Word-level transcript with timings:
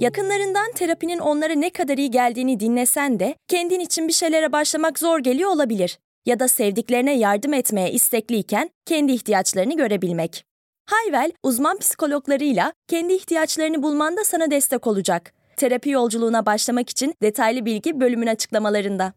Yakınlarından 0.00 0.72
terapinin 0.72 1.18
onlara 1.18 1.52
ne 1.52 1.70
kadar 1.70 1.98
iyi 1.98 2.10
geldiğini 2.10 2.60
dinlesen 2.60 3.20
de 3.20 3.34
kendin 3.48 3.80
için 3.80 4.08
bir 4.08 4.12
şeylere 4.12 4.52
başlamak 4.52 4.98
zor 4.98 5.18
geliyor 5.18 5.50
olabilir. 5.50 5.98
Ya 6.26 6.40
da 6.40 6.48
sevdiklerine 6.48 7.18
yardım 7.18 7.54
etmeye 7.54 7.92
istekliyken 7.92 8.70
kendi 8.86 9.12
ihtiyaçlarını 9.12 9.76
görebilmek. 9.76 10.44
Hayvel, 10.86 11.32
uzman 11.42 11.78
psikologlarıyla 11.78 12.72
kendi 12.88 13.14
ihtiyaçlarını 13.14 13.82
bulmanda 13.82 14.24
sana 14.24 14.50
destek 14.50 14.86
olacak. 14.86 15.32
Terapi 15.56 15.90
yolculuğuna 15.90 16.46
başlamak 16.46 16.90
için 16.90 17.14
detaylı 17.22 17.64
bilgi 17.64 18.00
bölümün 18.00 18.26
açıklamalarında. 18.26 19.12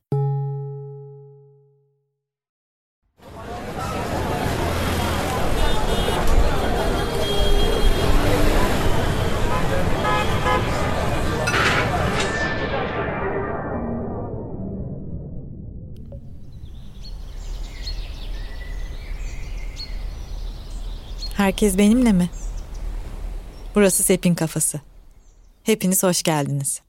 Herkes 21.38 21.77
benimle 21.77 22.12
mi? 22.12 22.30
Burası 23.76 24.04
Sepin 24.04 24.36
Kafası. 24.36 24.82
Hepiniz 25.64 26.04
hoş 26.04 26.23
geldiniz. 26.23 26.82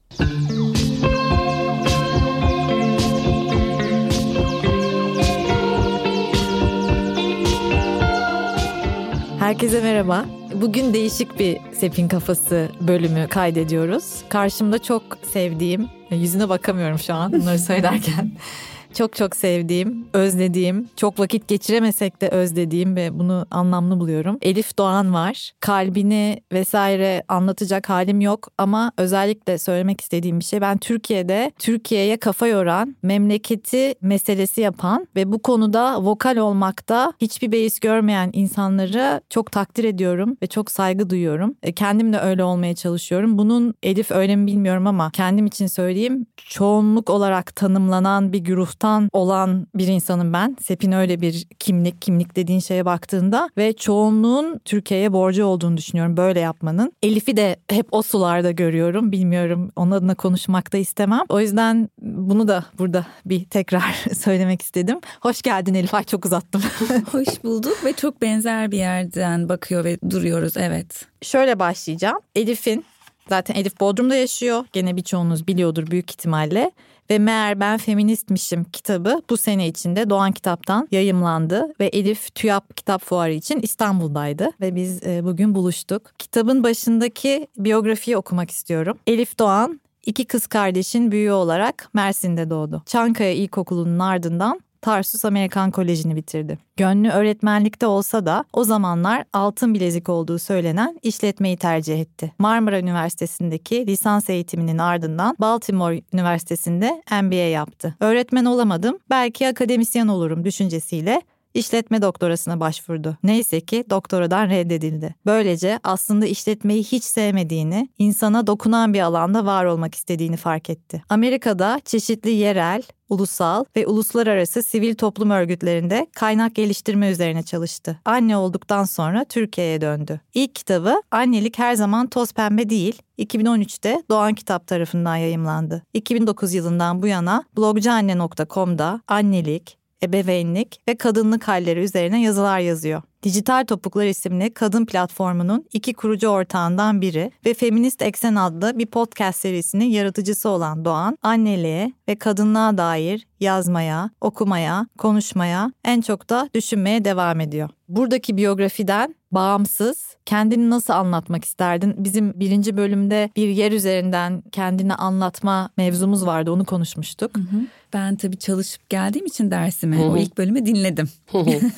Herkese 9.39 9.81
merhaba. 9.81 10.25
Bugün 10.53 10.93
değişik 10.93 11.39
bir 11.39 11.57
Sepin 11.73 12.07
Kafası 12.07 12.69
bölümü 12.81 13.27
kaydediyoruz. 13.27 14.03
Karşımda 14.29 14.79
çok 14.79 15.03
sevdiğim, 15.33 15.87
yüzüne 16.11 16.49
bakamıyorum 16.49 16.99
şu 16.99 17.13
an 17.13 17.33
bunları 17.33 17.59
söylerken. 17.59 18.31
çok 18.93 19.15
çok 19.15 19.35
sevdiğim, 19.35 20.05
özlediğim, 20.13 20.89
çok 20.95 21.19
vakit 21.19 21.47
geçiremesek 21.47 22.21
de 22.21 22.29
özlediğim 22.29 22.95
ve 22.95 23.19
bunu 23.19 23.45
anlamlı 23.51 23.99
buluyorum. 23.99 24.37
Elif 24.41 24.77
Doğan 24.77 25.13
var. 25.13 25.51
Kalbini 25.59 26.41
vesaire 26.51 27.23
anlatacak 27.27 27.89
halim 27.89 28.21
yok 28.21 28.47
ama 28.57 28.91
özellikle 28.97 29.57
söylemek 29.57 30.01
istediğim 30.01 30.39
bir 30.39 30.45
şey. 30.45 30.61
Ben 30.61 30.77
Türkiye'de 30.77 31.51
Türkiye'ye 31.59 32.17
kafa 32.17 32.47
yoran, 32.47 32.95
memleketi 33.03 33.93
meselesi 34.01 34.61
yapan 34.61 35.07
ve 35.15 35.31
bu 35.31 35.39
konuda 35.39 36.03
vokal 36.03 36.37
olmakta 36.37 37.13
hiçbir 37.21 37.51
beis 37.51 37.79
görmeyen 37.79 38.29
insanları 38.33 39.21
çok 39.29 39.51
takdir 39.51 39.83
ediyorum 39.83 40.37
ve 40.43 40.47
çok 40.47 40.71
saygı 40.71 41.09
duyuyorum. 41.09 41.55
E, 41.63 41.71
kendim 41.71 42.13
de 42.13 42.19
öyle 42.19 42.43
olmaya 42.43 42.75
çalışıyorum. 42.75 43.37
Bunun 43.37 43.73
Elif 43.83 44.11
öyle 44.11 44.35
mi 44.35 44.47
bilmiyorum 44.47 44.87
ama 44.87 45.11
kendim 45.11 45.45
için 45.45 45.67
söyleyeyim 45.67 46.25
çoğunluk 46.37 47.09
olarak 47.09 47.55
tanımlanan 47.55 48.33
bir 48.33 48.39
güruh 48.39 48.78
taraftan 48.79 49.09
olan 49.13 49.67
bir 49.75 49.87
insanım 49.87 50.33
ben. 50.33 50.57
Sepin 50.61 50.91
öyle 50.91 51.21
bir 51.21 51.45
kimlik, 51.59 52.01
kimlik 52.01 52.35
dediğin 52.35 52.59
şeye 52.59 52.85
baktığında 52.85 53.49
ve 53.57 53.73
çoğunluğun 53.73 54.59
Türkiye'ye 54.65 55.13
borcu 55.13 55.45
olduğunu 55.45 55.77
düşünüyorum 55.77 56.17
böyle 56.17 56.39
yapmanın. 56.39 56.91
Elif'i 57.03 57.37
de 57.37 57.55
hep 57.69 57.87
o 57.91 58.01
sularda 58.01 58.51
görüyorum. 58.51 59.11
Bilmiyorum 59.11 59.71
onun 59.75 59.91
adına 59.91 60.15
konuşmak 60.15 60.73
da 60.73 60.77
istemem. 60.77 61.21
O 61.29 61.39
yüzden 61.39 61.89
bunu 62.01 62.47
da 62.47 62.65
burada 62.77 63.05
bir 63.25 63.45
tekrar 63.45 63.95
söylemek 64.17 64.61
istedim. 64.61 64.99
Hoş 65.21 65.41
geldin 65.41 65.73
Elif. 65.73 65.93
Ay 65.93 66.03
çok 66.03 66.25
uzattım. 66.25 66.61
Hoş 67.11 67.43
bulduk 67.43 67.85
ve 67.85 67.93
çok 67.93 68.21
benzer 68.21 68.71
bir 68.71 68.77
yerden 68.77 69.49
bakıyor 69.49 69.83
ve 69.83 69.97
duruyoruz 70.09 70.57
evet. 70.57 71.05
Şöyle 71.21 71.59
başlayacağım. 71.59 72.17
Elif'in 72.35 72.85
Zaten 73.29 73.55
Elif 73.55 73.79
Bodrum'da 73.79 74.15
yaşıyor. 74.15 74.65
Gene 74.73 74.95
birçoğunuz 74.95 75.47
biliyordur 75.47 75.87
büyük 75.91 76.11
ihtimalle. 76.11 76.71
Ve 77.11 77.19
Meğer 77.19 77.59
Ben 77.59 77.77
Feministmişim 77.77 78.63
kitabı 78.63 79.21
bu 79.29 79.37
sene 79.37 79.67
içinde 79.67 80.09
Doğan 80.09 80.31
Kitap'tan 80.31 80.87
yayımlandı. 80.91 81.73
Ve 81.79 81.85
Elif 81.85 82.35
TÜYAP 82.35 82.77
Kitap 82.77 83.03
Fuarı 83.03 83.33
için 83.33 83.59
İstanbul'daydı. 83.61 84.49
Ve 84.61 84.75
biz 84.75 85.03
e, 85.03 85.23
bugün 85.23 85.55
buluştuk. 85.55 86.11
Kitabın 86.19 86.63
başındaki 86.63 87.47
biyografiyi 87.57 88.17
okumak 88.17 88.51
istiyorum. 88.51 88.97
Elif 89.07 89.39
Doğan 89.39 89.81
iki 90.05 90.25
kız 90.25 90.47
kardeşin 90.47 91.11
büyüğü 91.11 91.31
olarak 91.31 91.89
Mersin'de 91.93 92.49
doğdu. 92.49 92.83
Çankaya 92.85 93.33
İlkokulu'nun 93.33 93.99
ardından 93.99 94.61
Tarsus 94.81 95.25
Amerikan 95.25 95.71
Koleji'ni 95.71 96.15
bitirdi. 96.15 96.57
Gönlü 96.77 97.09
öğretmenlikte 97.09 97.85
olsa 97.85 98.25
da 98.25 98.45
o 98.53 98.63
zamanlar 98.63 99.23
altın 99.33 99.73
bilezik 99.73 100.09
olduğu 100.09 100.39
söylenen 100.39 100.99
işletmeyi 101.03 101.57
tercih 101.57 102.01
etti. 102.01 102.31
Marmara 102.39 102.79
Üniversitesi'ndeki 102.79 103.87
lisans 103.87 104.29
eğitiminin 104.29 104.77
ardından 104.77 105.35
Baltimore 105.39 106.01
Üniversitesi'nde 106.13 107.03
MBA 107.21 107.35
yaptı. 107.35 107.95
Öğretmen 107.99 108.45
olamadım, 108.45 108.97
belki 109.09 109.47
akademisyen 109.47 110.07
olurum 110.07 110.43
düşüncesiyle 110.45 111.21
işletme 111.53 112.01
doktorasına 112.01 112.59
başvurdu. 112.59 113.17
Neyse 113.23 113.61
ki 113.61 113.83
doktoradan 113.89 114.49
reddedildi. 114.49 115.15
Böylece 115.25 115.79
aslında 115.83 116.25
işletmeyi 116.25 116.83
hiç 116.83 117.03
sevmediğini, 117.03 117.89
insana 117.97 118.47
dokunan 118.47 118.93
bir 118.93 118.99
alanda 118.99 119.45
var 119.45 119.65
olmak 119.65 119.95
istediğini 119.95 120.37
fark 120.37 120.69
etti. 120.69 121.03
Amerika'da 121.09 121.81
çeşitli 121.85 122.31
yerel, 122.31 122.83
ulusal 123.09 123.65
ve 123.75 123.87
uluslararası 123.87 124.63
sivil 124.63 124.95
toplum 124.95 125.29
örgütlerinde 125.29 126.07
kaynak 126.15 126.55
geliştirme 126.55 127.09
üzerine 127.09 127.43
çalıştı. 127.43 127.99
Anne 128.05 128.37
olduktan 128.37 128.83
sonra 128.83 129.25
Türkiye'ye 129.25 129.81
döndü. 129.81 130.21
İlk 130.33 130.55
kitabı 130.55 131.01
Annelik 131.11 131.59
Her 131.59 131.75
Zaman 131.75 132.07
Toz 132.07 132.33
Pembe 132.33 132.69
Değil 132.69 133.01
2013'te 133.19 134.03
Doğan 134.09 134.33
Kitap 134.33 134.67
tarafından 134.67 135.15
yayımlandı. 135.15 135.83
2009 135.93 136.53
yılından 136.53 137.01
bu 137.01 137.07
yana 137.07 137.43
blogcuanne.com'da 137.57 139.01
annelik, 139.07 139.78
ebeveynlik 140.03 140.81
ve 140.87 140.97
kadınlık 140.97 141.47
halleri 141.47 141.79
üzerine 141.79 142.21
yazılar 142.21 142.59
yazıyor. 142.59 143.01
Dijital 143.23 143.65
Topuklar 143.65 144.05
isimli 144.05 144.53
kadın 144.53 144.85
platformunun 144.85 145.65
iki 145.73 145.93
kurucu 145.93 146.27
ortağından 146.27 147.01
biri 147.01 147.31
ve 147.45 147.53
Feminist 147.53 148.01
Eksen 148.01 148.35
adlı 148.35 148.79
bir 148.79 148.85
podcast 148.85 149.39
serisinin 149.39 149.85
yaratıcısı 149.85 150.49
olan 150.49 150.85
Doğan, 150.85 151.17
anneliğe 151.21 151.93
ve 152.07 152.15
kadınlığa 152.15 152.77
dair 152.77 153.27
yazmaya, 153.39 154.09
okumaya, 154.21 154.87
konuşmaya, 154.97 155.71
en 155.85 156.01
çok 156.01 156.29
da 156.29 156.49
düşünmeye 156.53 157.05
devam 157.05 157.39
ediyor. 157.39 157.69
Buradaki 157.87 158.37
biyografiden 158.37 159.15
bağımsız 159.31 160.08
kendini 160.29 160.69
nasıl 160.69 160.93
anlatmak 160.93 161.45
isterdin? 161.45 161.95
Bizim 161.97 162.39
birinci 162.39 162.77
bölümde 162.77 163.29
bir 163.35 163.47
yer 163.47 163.71
üzerinden 163.71 164.43
kendini 164.51 164.95
anlatma 164.95 165.69
mevzumuz 165.77 166.25
vardı 166.25 166.51
onu 166.51 166.65
konuşmuştuk. 166.65 167.37
Hı 167.37 167.41
hı. 167.41 167.65
Ben 167.93 168.15
tabii 168.15 168.37
çalışıp 168.37 168.89
geldiğim 168.89 169.25
için 169.25 169.51
dersime 169.51 169.97
hı 169.97 170.01
hı. 170.01 170.05
o 170.05 170.17
ilk 170.17 170.37
bölümü 170.37 170.65
dinledim. 170.65 171.09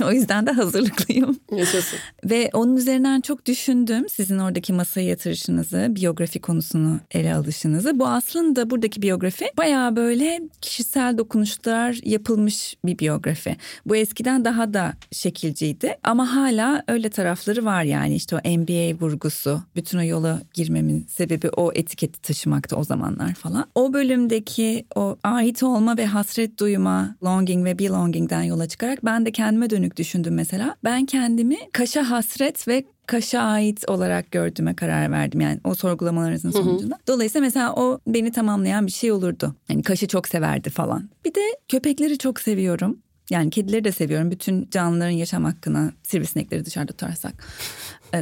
o 0.05 0.11
yüzden 0.11 0.47
de 0.47 0.51
hazırlıklıyım. 0.51 1.39
Yaşasın. 1.51 1.99
Ve 2.25 2.49
onun 2.53 2.77
üzerinden 2.77 3.21
çok 3.21 3.45
düşündüm. 3.45 4.09
Sizin 4.09 4.39
oradaki 4.39 4.73
masaya 4.73 5.07
yatırışınızı, 5.07 5.87
biyografi 5.89 6.41
konusunu 6.41 6.99
ele 7.11 7.35
alışınızı. 7.35 7.99
Bu 7.99 8.07
aslında 8.07 8.69
buradaki 8.69 9.01
biyografi 9.01 9.45
bayağı 9.57 9.95
böyle 9.95 10.41
kişisel 10.61 11.17
dokunuşlar 11.17 11.99
yapılmış 12.03 12.75
bir 12.85 12.99
biyografi. 12.99 13.55
Bu 13.85 13.95
eskiden 13.95 14.45
daha 14.45 14.73
da 14.73 14.93
şekilciydi 15.11 15.97
ama 16.03 16.35
hala 16.35 16.83
öyle 16.87 17.09
tarafları 17.09 17.65
var 17.65 17.83
yani 17.83 18.15
işte 18.15 18.35
o 18.35 18.39
MBA 18.45 19.01
vurgusu. 19.01 19.61
Bütün 19.75 19.97
o 19.97 20.03
yola 20.03 20.41
girmemin 20.53 21.05
sebebi 21.09 21.49
o 21.49 21.71
etiketi 21.75 22.21
taşımakta 22.21 22.75
o 22.75 22.83
zamanlar 22.83 23.33
falan. 23.33 23.65
O 23.75 23.93
bölümdeki 23.93 24.85
o 24.95 25.17
ait 25.23 25.63
olma 25.63 25.97
ve 25.97 26.05
hasret 26.05 26.59
duyma, 26.59 27.15
longing 27.23 27.65
ve 27.65 27.79
belonging'den 27.79 28.43
yola 28.43 28.67
çıkarak 28.67 29.05
ben 29.05 29.25
de 29.25 29.31
kendime 29.31 29.69
dönük 29.69 29.97
düşündüm 29.97 30.33
mesela. 30.33 30.75
Ben 30.83 31.05
kendimi 31.05 31.57
Kaş'a 31.71 32.09
hasret 32.09 32.67
ve 32.67 32.83
Kaş'a 33.05 33.41
ait 33.41 33.89
olarak 33.89 34.31
gördüğüme 34.31 34.75
karar 34.75 35.11
verdim 35.11 35.41
yani 35.41 35.59
o 35.63 35.75
sorgulamalarınızın 35.75 36.51
sonucunda. 36.51 36.95
Hı 36.95 36.99
hı. 36.99 37.07
Dolayısıyla 37.07 37.45
mesela 37.45 37.73
o 37.75 37.99
beni 38.07 38.31
tamamlayan 38.31 38.87
bir 38.87 38.91
şey 38.91 39.11
olurdu. 39.11 39.55
Hani 39.67 39.83
Kaş'ı 39.83 40.07
çok 40.07 40.27
severdi 40.27 40.69
falan. 40.69 41.09
Bir 41.25 41.35
de 41.35 41.41
köpekleri 41.67 42.17
çok 42.17 42.39
seviyorum. 42.39 42.99
Yani 43.29 43.49
kedileri 43.49 43.83
de 43.83 43.91
seviyorum. 43.91 44.31
Bütün 44.31 44.69
canlıların 44.71 45.11
yaşam 45.11 45.43
hakkına 45.43 45.91
sivrisinekleri 46.03 46.65
dışarıda 46.65 46.91
tutarsak 46.91 47.33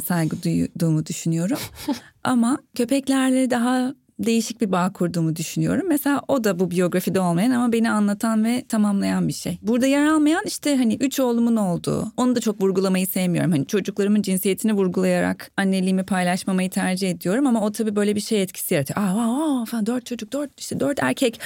saygı 0.05 0.43
duyduğumu 0.43 1.05
düşünüyorum. 1.05 1.57
Ama 2.23 2.57
köpeklerle 2.75 3.49
daha 3.49 3.93
değişik 4.19 4.61
bir 4.61 4.71
bağ 4.71 4.93
kurduğumu 4.93 5.35
düşünüyorum. 5.35 5.85
Mesela 5.87 6.21
o 6.27 6.43
da 6.43 6.59
bu 6.59 6.71
biyografide 6.71 7.19
olmayan 7.19 7.51
ama 7.51 7.73
beni 7.73 7.91
anlatan 7.91 8.43
ve 8.43 8.65
tamamlayan 8.69 9.27
bir 9.27 9.33
şey. 9.33 9.57
Burada 9.61 9.87
yer 9.87 10.05
almayan 10.05 10.43
işte 10.45 10.77
hani 10.77 10.95
üç 10.95 11.19
oğlumun 11.19 11.55
olduğu. 11.55 12.11
Onu 12.17 12.35
da 12.35 12.39
çok 12.39 12.61
vurgulamayı 12.61 13.07
sevmiyorum. 13.07 13.51
Hani 13.51 13.67
çocuklarımın 13.67 14.21
cinsiyetini 14.21 14.73
vurgulayarak 14.73 15.51
anneliğimi 15.57 16.03
paylaşmamayı 16.03 16.69
tercih 16.69 17.09
ediyorum 17.09 17.47
ama 17.47 17.61
o 17.65 17.71
tabii 17.71 17.95
böyle 17.95 18.15
bir 18.15 18.21
şey 18.21 18.41
etkisi 18.41 18.73
yaratıyor. 18.73 18.99
Aa, 18.99 19.03
aa, 19.03 19.61
aa 19.61 19.65
falan 19.65 19.85
dört 19.85 20.05
çocuk, 20.05 20.33
dört 20.33 20.59
işte 20.59 20.79
dört 20.79 20.99
erkek. 21.03 21.39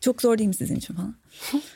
Çok 0.00 0.22
zor 0.22 0.38
değil 0.38 0.48
mi 0.48 0.54
sizin 0.54 0.76
için 0.76 0.94
falan? 0.94 1.14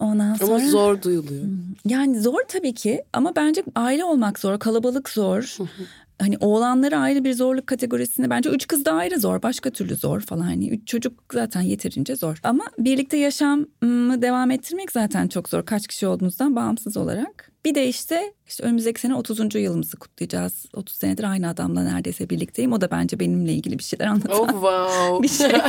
Ondan 0.00 0.34
sonra... 0.34 0.54
Ama 0.54 0.68
zor 0.68 1.02
duyuluyor. 1.02 1.44
Yani 1.84 2.20
zor 2.20 2.40
tabii 2.48 2.74
ki 2.74 3.04
ama 3.12 3.36
bence 3.36 3.62
aile 3.74 4.04
olmak 4.04 4.38
zor, 4.38 4.58
kalabalık 4.58 5.08
zor. 5.08 5.56
hani 6.18 6.36
oğlanları 6.40 6.96
ayrı 6.96 7.24
bir 7.24 7.32
zorluk 7.32 7.66
kategorisinde 7.66 8.30
bence 8.30 8.50
üç 8.50 8.66
kız 8.66 8.84
da 8.84 8.92
ayrı 8.92 9.20
zor. 9.20 9.42
Başka 9.42 9.70
türlü 9.70 9.96
zor 9.96 10.20
falan. 10.20 10.42
Hani 10.42 10.68
üç 10.68 10.88
çocuk 10.88 11.12
zaten 11.32 11.60
yeterince 11.60 12.16
zor. 12.16 12.40
Ama 12.42 12.64
birlikte 12.78 13.16
yaşamı 13.16 14.22
devam 14.22 14.50
ettirmek 14.50 14.92
zaten 14.92 15.28
çok 15.28 15.48
zor. 15.48 15.64
Kaç 15.64 15.86
kişi 15.86 16.06
olduğunuzdan 16.06 16.56
bağımsız 16.56 16.96
olarak. 16.96 17.50
Bir 17.64 17.74
de 17.74 17.88
işte, 17.88 18.32
işte 18.46 18.62
önümüzdeki 18.62 19.00
sene 19.00 19.14
30. 19.14 19.54
yılımızı 19.54 19.96
kutlayacağız. 19.96 20.66
30 20.74 20.96
senedir 20.96 21.24
aynı 21.24 21.48
adamla 21.48 21.82
neredeyse 21.82 22.30
birlikteyim. 22.30 22.72
O 22.72 22.80
da 22.80 22.90
bence 22.90 23.20
benimle 23.20 23.52
ilgili 23.52 23.78
bir 23.78 23.84
şeyler 23.84 24.06
anlatan 24.06 24.38
oh, 24.38 24.48
wow. 24.48 25.22
bir 25.22 25.28
şey. 25.28 25.46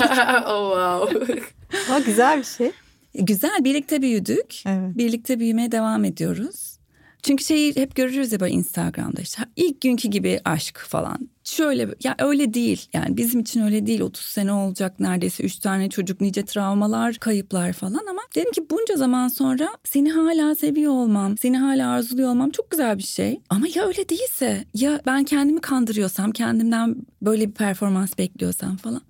oh 0.47 0.99
wow. 1.07 1.41
Ama 1.89 1.99
güzel 1.99 2.39
bir 2.39 2.43
şey. 2.43 2.71
Güzel 3.13 3.63
birlikte 3.63 4.01
büyüdük. 4.01 4.63
Evet. 4.65 4.97
Birlikte 4.97 5.39
büyümeye 5.39 5.71
devam 5.71 6.05
ediyoruz. 6.05 6.81
Çünkü 7.23 7.43
şeyi 7.43 7.75
hep 7.75 7.95
görürüz 7.95 8.31
ya 8.31 8.39
böyle 8.39 8.53
Instagram'da 8.53 9.21
işte 9.21 9.43
ilk 9.55 9.81
günkü 9.81 10.07
gibi 10.07 10.41
aşk 10.45 10.79
falan. 10.79 11.29
Şöyle 11.43 11.89
ya 12.03 12.15
öyle 12.19 12.53
değil 12.53 12.89
yani 12.93 13.17
bizim 13.17 13.39
için 13.39 13.61
öyle 13.61 13.85
değil 13.85 14.01
30 14.01 14.25
sene 14.25 14.51
olacak 14.53 14.99
neredeyse 14.99 15.43
3 15.43 15.59
tane 15.59 15.89
çocuk 15.89 16.21
nice 16.21 16.45
travmalar 16.45 17.15
kayıplar 17.15 17.73
falan 17.73 18.05
ama 18.09 18.21
dedim 18.35 18.51
ki 18.51 18.65
bunca 18.69 18.95
zaman 18.95 19.27
sonra 19.27 19.69
seni 19.83 20.11
hala 20.11 20.55
seviyor 20.55 20.91
olmam 20.91 21.37
seni 21.37 21.57
hala 21.57 21.89
arzuluyor 21.89 22.29
olmam 22.29 22.49
çok 22.49 22.71
güzel 22.71 22.97
bir 22.97 23.03
şey 23.03 23.41
ama 23.49 23.65
ya 23.75 23.87
öyle 23.87 24.09
değilse 24.09 24.65
ya 24.73 25.01
ben 25.05 25.23
kendimi 25.23 25.61
kandırıyorsam 25.61 26.31
kendimden 26.31 26.95
böyle 27.21 27.47
bir 27.47 27.53
performans 27.53 28.17
bekliyorsam 28.17 28.77
falan 28.77 29.01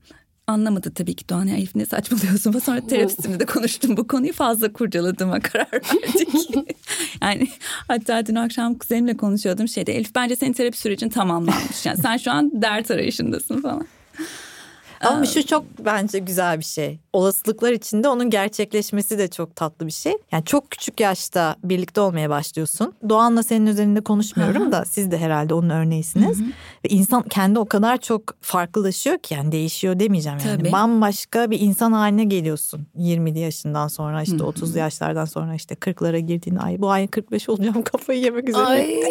anlamadı 0.52 0.94
tabii 0.94 1.14
ki 1.16 1.30
Doğan 1.30 1.48
Elif 1.48 1.76
ne 1.76 1.86
saçmalıyorsun. 1.86 2.60
Sonra 2.60 2.88
terapistimle 2.88 3.40
de 3.40 3.46
konuştum 3.46 3.98
bu 3.98 4.08
konuyu 4.08 4.34
fazla 4.34 4.74
kurcaladığıma 4.74 5.40
karar 5.40 5.74
verdik. 5.74 6.30
yani 7.22 7.48
hatta 7.88 8.26
dün 8.26 8.36
akşam 8.36 8.76
kuzenimle 8.76 9.18
konuşuyordum 9.18 9.68
şeyde 9.68 9.96
Elif 9.96 10.16
bence 10.16 10.36
senin 10.36 10.54
terapi 10.54 10.78
sürecin 10.78 11.10
tamamlanmış. 11.10 11.86
Yani 11.86 11.98
sen 11.98 12.18
şu 12.18 12.32
an 12.32 12.62
dert 12.62 12.92
arayışındasın 12.92 13.62
falan. 13.62 13.88
Ama 15.04 15.26
şu 15.26 15.46
çok 15.46 15.64
bence 15.80 16.20
güzel 16.20 16.60
bir 16.60 16.66
şey. 16.66 17.00
Olasılıklar 17.14 17.72
içinde 17.72 18.10
onun 18.10 18.30
gerçekleşmesi 18.30 19.18
de 19.18 19.28
çok 19.28 19.56
tatlı 19.56 19.88
bir 19.88 19.92
şey. 19.92 20.14
Yani 20.32 20.46
çok 20.46 20.72
küçük 20.72 21.00
yaşta 21.00 21.56
birlikte 21.64 22.02
olmaya 22.02 22.30
başlıyorsun. 22.30 22.94
Doğan'la 23.10 23.44
senin 23.44 23.66
üzerinde 23.66 24.02
konuşmuyorum 24.02 24.72
da 24.72 24.86
siz 24.86 25.12
de 25.12 25.18
herhalde 25.18 25.54
onun 25.54 25.70
örneğisiniz. 25.70 26.42
Ve 26.86 26.90
insan 26.90 27.22
kendi 27.22 27.60
o 27.60 27.66
kadar 27.66 27.98
çok 27.98 28.42
farklılaşıyor 28.42 29.18
ki 29.18 29.34
yani 29.34 29.52
değişiyor 29.52 30.00
demeyeceğim 30.00 30.38
yani. 30.46 30.58
Tabii. 30.58 30.72
Bambaşka 30.72 31.52
bir 31.52 31.60
insan 31.60 31.92
haline 31.92 32.24
geliyorsun 32.24 32.88
20'li 32.98 33.40
yaşından 33.40 33.88
sonra 33.88 34.24
işte 34.24 34.38
hı 34.38 34.44
hı. 34.44 34.48
30 34.48 34.76
yaşlardan 34.76 35.26
sonra 35.26 35.56
işte 35.56 35.76
40'lara 35.76 36.18
girdiğin 36.18 36.56
ay 36.56 36.82
bu 36.82 36.92
ay 36.92 37.08
45 37.08 37.50
olacağım 37.50 37.84
kafayı 37.92 38.20
yemek 38.20 38.50
üzere. 38.50 38.66
Ay. 38.66 39.02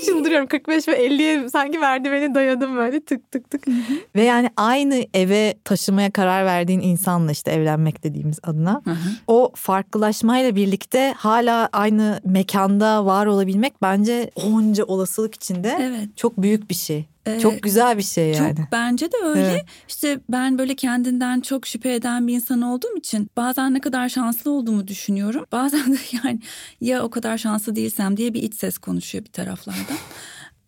çıldırıyorum 0.06 0.46
45 0.46 0.88
ve 0.88 1.06
50'ye 1.06 1.48
sanki 1.48 1.78
merdiveni 1.78 2.34
dayadım 2.34 2.76
böyle 2.76 3.04
tık 3.04 3.30
tık 3.30 3.50
tık. 3.50 3.68
Ve 4.16 4.22
yani 4.22 4.50
aynı 4.56 4.94
eve 5.14 5.54
taşımaya 5.64 6.10
karar 6.10 6.44
verdiğin 6.44 6.80
insanla 6.80 7.32
işte 7.32 7.50
evlenmek 7.50 8.04
dediğimiz 8.04 8.38
adına 8.42 8.80
hı 8.84 8.90
hı. 8.90 9.10
o 9.26 9.52
farklılaşmayla 9.54 10.56
birlikte 10.56 11.14
hala 11.16 11.68
aynı 11.72 12.20
mekanda 12.24 13.06
var 13.06 13.26
olabilmek 13.26 13.82
bence 13.82 14.30
onca 14.34 14.84
olasılık 14.84 15.34
içinde 15.34 15.78
evet. 15.80 16.16
çok 16.16 16.42
büyük 16.42 16.70
bir 16.70 16.74
şey. 16.74 17.06
Ee, 17.26 17.40
çok 17.40 17.62
güzel 17.62 17.98
bir 17.98 18.02
şey 18.02 18.30
yani. 18.32 18.56
Çok 18.56 18.72
bence 18.72 19.12
de 19.12 19.16
öyle. 19.24 19.50
Evet. 19.50 19.64
İşte 19.88 20.20
ben 20.28 20.58
böyle 20.58 20.74
kendinden 20.74 21.40
çok 21.40 21.66
şüphe 21.66 21.94
eden 21.94 22.26
bir 22.26 22.34
insan 22.34 22.62
olduğum 22.62 22.96
için 22.96 23.30
bazen 23.36 23.74
ne 23.74 23.80
kadar 23.80 24.08
şanslı 24.08 24.50
olduğumu 24.50 24.88
düşünüyorum. 24.88 25.46
Bazen 25.52 25.92
de 25.92 25.98
yani 26.24 26.40
ya 26.80 27.02
o 27.02 27.10
kadar 27.10 27.38
şanslı 27.38 27.76
değilsem 27.76 28.16
diye 28.16 28.34
bir 28.34 28.42
iç 28.42 28.54
ses 28.54 28.78
konuşuyor 28.78 29.24
bir 29.24 29.32
taraflardan. 29.32 29.96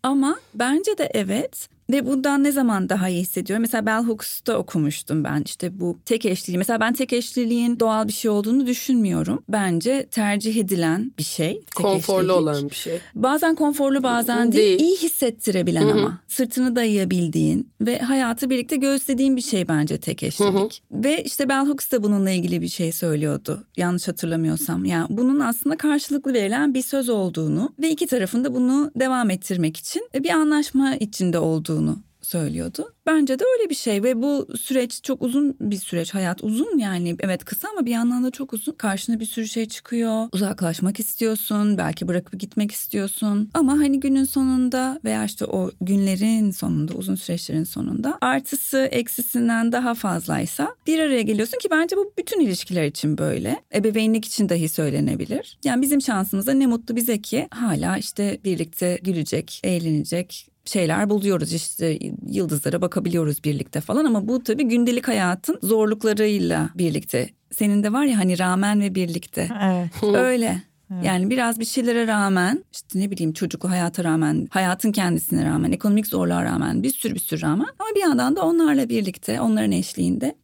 Ama 0.03 0.37
bence 0.55 0.99
de 0.99 1.11
evet 1.15 1.69
ve 1.90 2.06
bundan 2.06 2.44
ne 2.44 2.52
zaman 2.52 2.88
daha 2.88 3.08
iyi 3.08 3.20
hissediyorum? 3.23 3.61
Mesela 3.61 3.87
Bell 3.87 4.05
Hooks'ta 4.05 4.58
okumuştum 4.58 5.25
ben 5.25 5.43
işte 5.46 5.81
bu 5.81 5.99
tek 6.05 6.26
eşliliği. 6.26 6.58
Mesela 6.58 6.81
ben 6.81 6.93
tek 6.93 7.12
eşliliğin 7.12 7.81
doğal 7.81 8.08
bir 8.08 8.12
şey 8.12 8.31
olduğunu 8.31 8.67
düşünmüyorum. 8.67 9.44
Bence 9.49 10.06
tercih 10.11 10.56
edilen 10.56 11.12
bir 11.19 11.23
şey. 11.23 11.52
Tek 11.55 11.75
konforlu 11.75 12.19
eşlilik. 12.23 12.37
olan 12.37 12.70
bir 12.70 12.75
şey. 12.75 12.99
Bazen 13.14 13.55
konforlu 13.55 14.02
bazen 14.02 14.52
değil. 14.52 14.79
değil. 14.79 14.81
İyi 14.81 14.96
hissettirebilen 14.96 15.82
Hı-hı. 15.82 15.93
ama. 15.93 16.19
Sırtını 16.29 16.76
dayayabildiğin 16.76 17.70
ve 17.81 17.99
hayatı 17.99 18.50
birlikte 18.50 18.76
göğüslediğin 18.76 19.37
bir 19.37 19.43
şey 19.43 19.69
bence 19.69 20.00
tek 20.00 20.23
eşlilik. 20.23 20.55
Hı-hı. 20.55 20.69
Ve 21.05 21.25
işte 21.25 21.49
Bell 21.49 21.67
Hooks 21.67 21.93
da 21.93 22.02
bununla 22.02 22.31
ilgili 22.31 22.62
bir 22.62 22.69
şey 22.69 22.93
söylüyordu. 22.93 23.64
Yanlış 23.76 24.08
hatırlamıyorsam. 24.08 24.84
Yani 24.84 25.06
bunun 25.11 25.40
aslında 25.40 25.76
karşılıklı 25.76 26.32
verilen 26.32 26.75
bir 26.75 26.82
söz 26.82 27.08
olduğunu 27.08 27.73
ve 27.79 27.90
iki 27.90 28.06
tarafın 28.06 28.44
da 28.44 28.55
bunu 28.55 28.90
devam 28.96 29.31
ettirmek 29.31 29.76
için 29.76 30.08
bir 30.14 30.31
anlaşma 30.31 30.96
içinde 30.96 31.38
olduğunu 31.38 31.71
olduğunu 31.72 31.98
söylüyordu. 32.22 32.92
Bence 33.06 33.38
de 33.38 33.44
öyle 33.58 33.70
bir 33.70 33.74
şey 33.74 34.02
ve 34.02 34.22
bu 34.22 34.48
süreç 34.58 35.02
çok 35.02 35.22
uzun 35.22 35.56
bir 35.60 35.76
süreç. 35.76 36.14
Hayat 36.14 36.44
uzun 36.44 36.78
yani 36.78 37.16
evet 37.20 37.44
kısa 37.44 37.69
ama 37.69 37.86
bir 37.86 37.90
yandan 37.90 38.24
da 38.24 38.30
çok 38.30 38.52
uzun. 38.52 38.72
Karşına 38.72 39.20
bir 39.20 39.24
sürü 39.24 39.48
şey 39.48 39.69
çıkıyor. 39.69 40.28
Uzaklaşmak 40.32 41.00
istiyorsun, 41.00 41.78
belki 41.78 42.08
bırakıp 42.08 42.40
gitmek 42.40 42.70
istiyorsun. 42.72 43.50
Ama 43.54 43.72
hani 43.72 44.00
günün 44.00 44.24
sonunda 44.24 45.00
veya 45.04 45.24
işte 45.24 45.44
o 45.44 45.70
günlerin 45.80 46.50
sonunda, 46.50 46.94
uzun 46.94 47.14
süreçlerin 47.14 47.64
sonunda 47.64 48.19
artısı 48.20 48.78
eksisinden 48.78 49.72
daha 49.72 49.94
fazlaysa 49.94 50.74
bir 50.86 50.98
araya 50.98 51.22
geliyorsun 51.22 51.58
ki 51.58 51.69
bence 51.70 51.96
bu 51.96 52.12
bütün 52.19 52.40
ilişkiler 52.40 52.86
için 52.86 53.19
böyle. 53.19 53.60
Ebeveynlik 53.74 54.24
için 54.24 54.48
dahi 54.48 54.69
söylenebilir. 54.69 55.58
Yani 55.64 55.82
bizim 55.82 56.00
şansımıza 56.00 56.52
ne 56.52 56.66
mutlu 56.66 56.96
bize 56.96 57.22
ki 57.22 57.48
hala 57.50 57.96
işte 57.96 58.38
birlikte 58.44 58.98
gülecek, 59.02 59.60
eğlenecek, 59.64 60.51
şeyler 60.64 61.11
buluyoruz 61.11 61.53
işte 61.53 61.99
yıldızlara 62.26 62.82
bakabiliyoruz 62.82 63.44
birlikte 63.44 63.81
falan 63.81 64.05
ama 64.05 64.29
bu 64.29 64.43
tabii 64.43 64.64
gündelik 64.64 65.09
hayatın 65.09 65.59
zorluklarıyla 65.62 66.70
birlikte. 66.75 67.31
Senin 67.53 67.82
de 67.82 67.93
var 67.93 68.05
ya 68.05 68.19
hani 68.19 68.38
rağmen 68.38 68.81
ve 68.81 68.94
birlikte. 68.94 69.49
Evet. 69.62 70.14
Öyle. 70.14 70.62
Evet. 70.94 71.05
Yani 71.05 71.31
biraz 71.31 71.61
bir 71.61 71.64
şeylere 71.64 72.06
rağmen 72.06 72.64
işte 72.73 73.00
ne 73.00 73.11
bileyim 73.11 73.32
çocuklu 73.32 73.70
hayata 73.70 74.05
rağmen 74.05 74.49
hayatın 74.50 74.93
kendisine 74.93 75.44
rağmen 75.44 75.73
ekonomik 75.73 76.06
zorluğa 76.06 76.44
rağmen 76.44 76.82
bir 76.82 76.91
sürü 76.91 77.15
bir 77.15 77.20
sürü 77.20 77.43
rağmen 77.43 77.67
ama 77.79 77.88
bir 77.94 78.00
yandan 78.00 78.37
da 78.37 78.43
onlarla 78.43 78.88
birlikte 78.88 79.41
onların 79.41 79.73
eşliğinde 79.73 80.35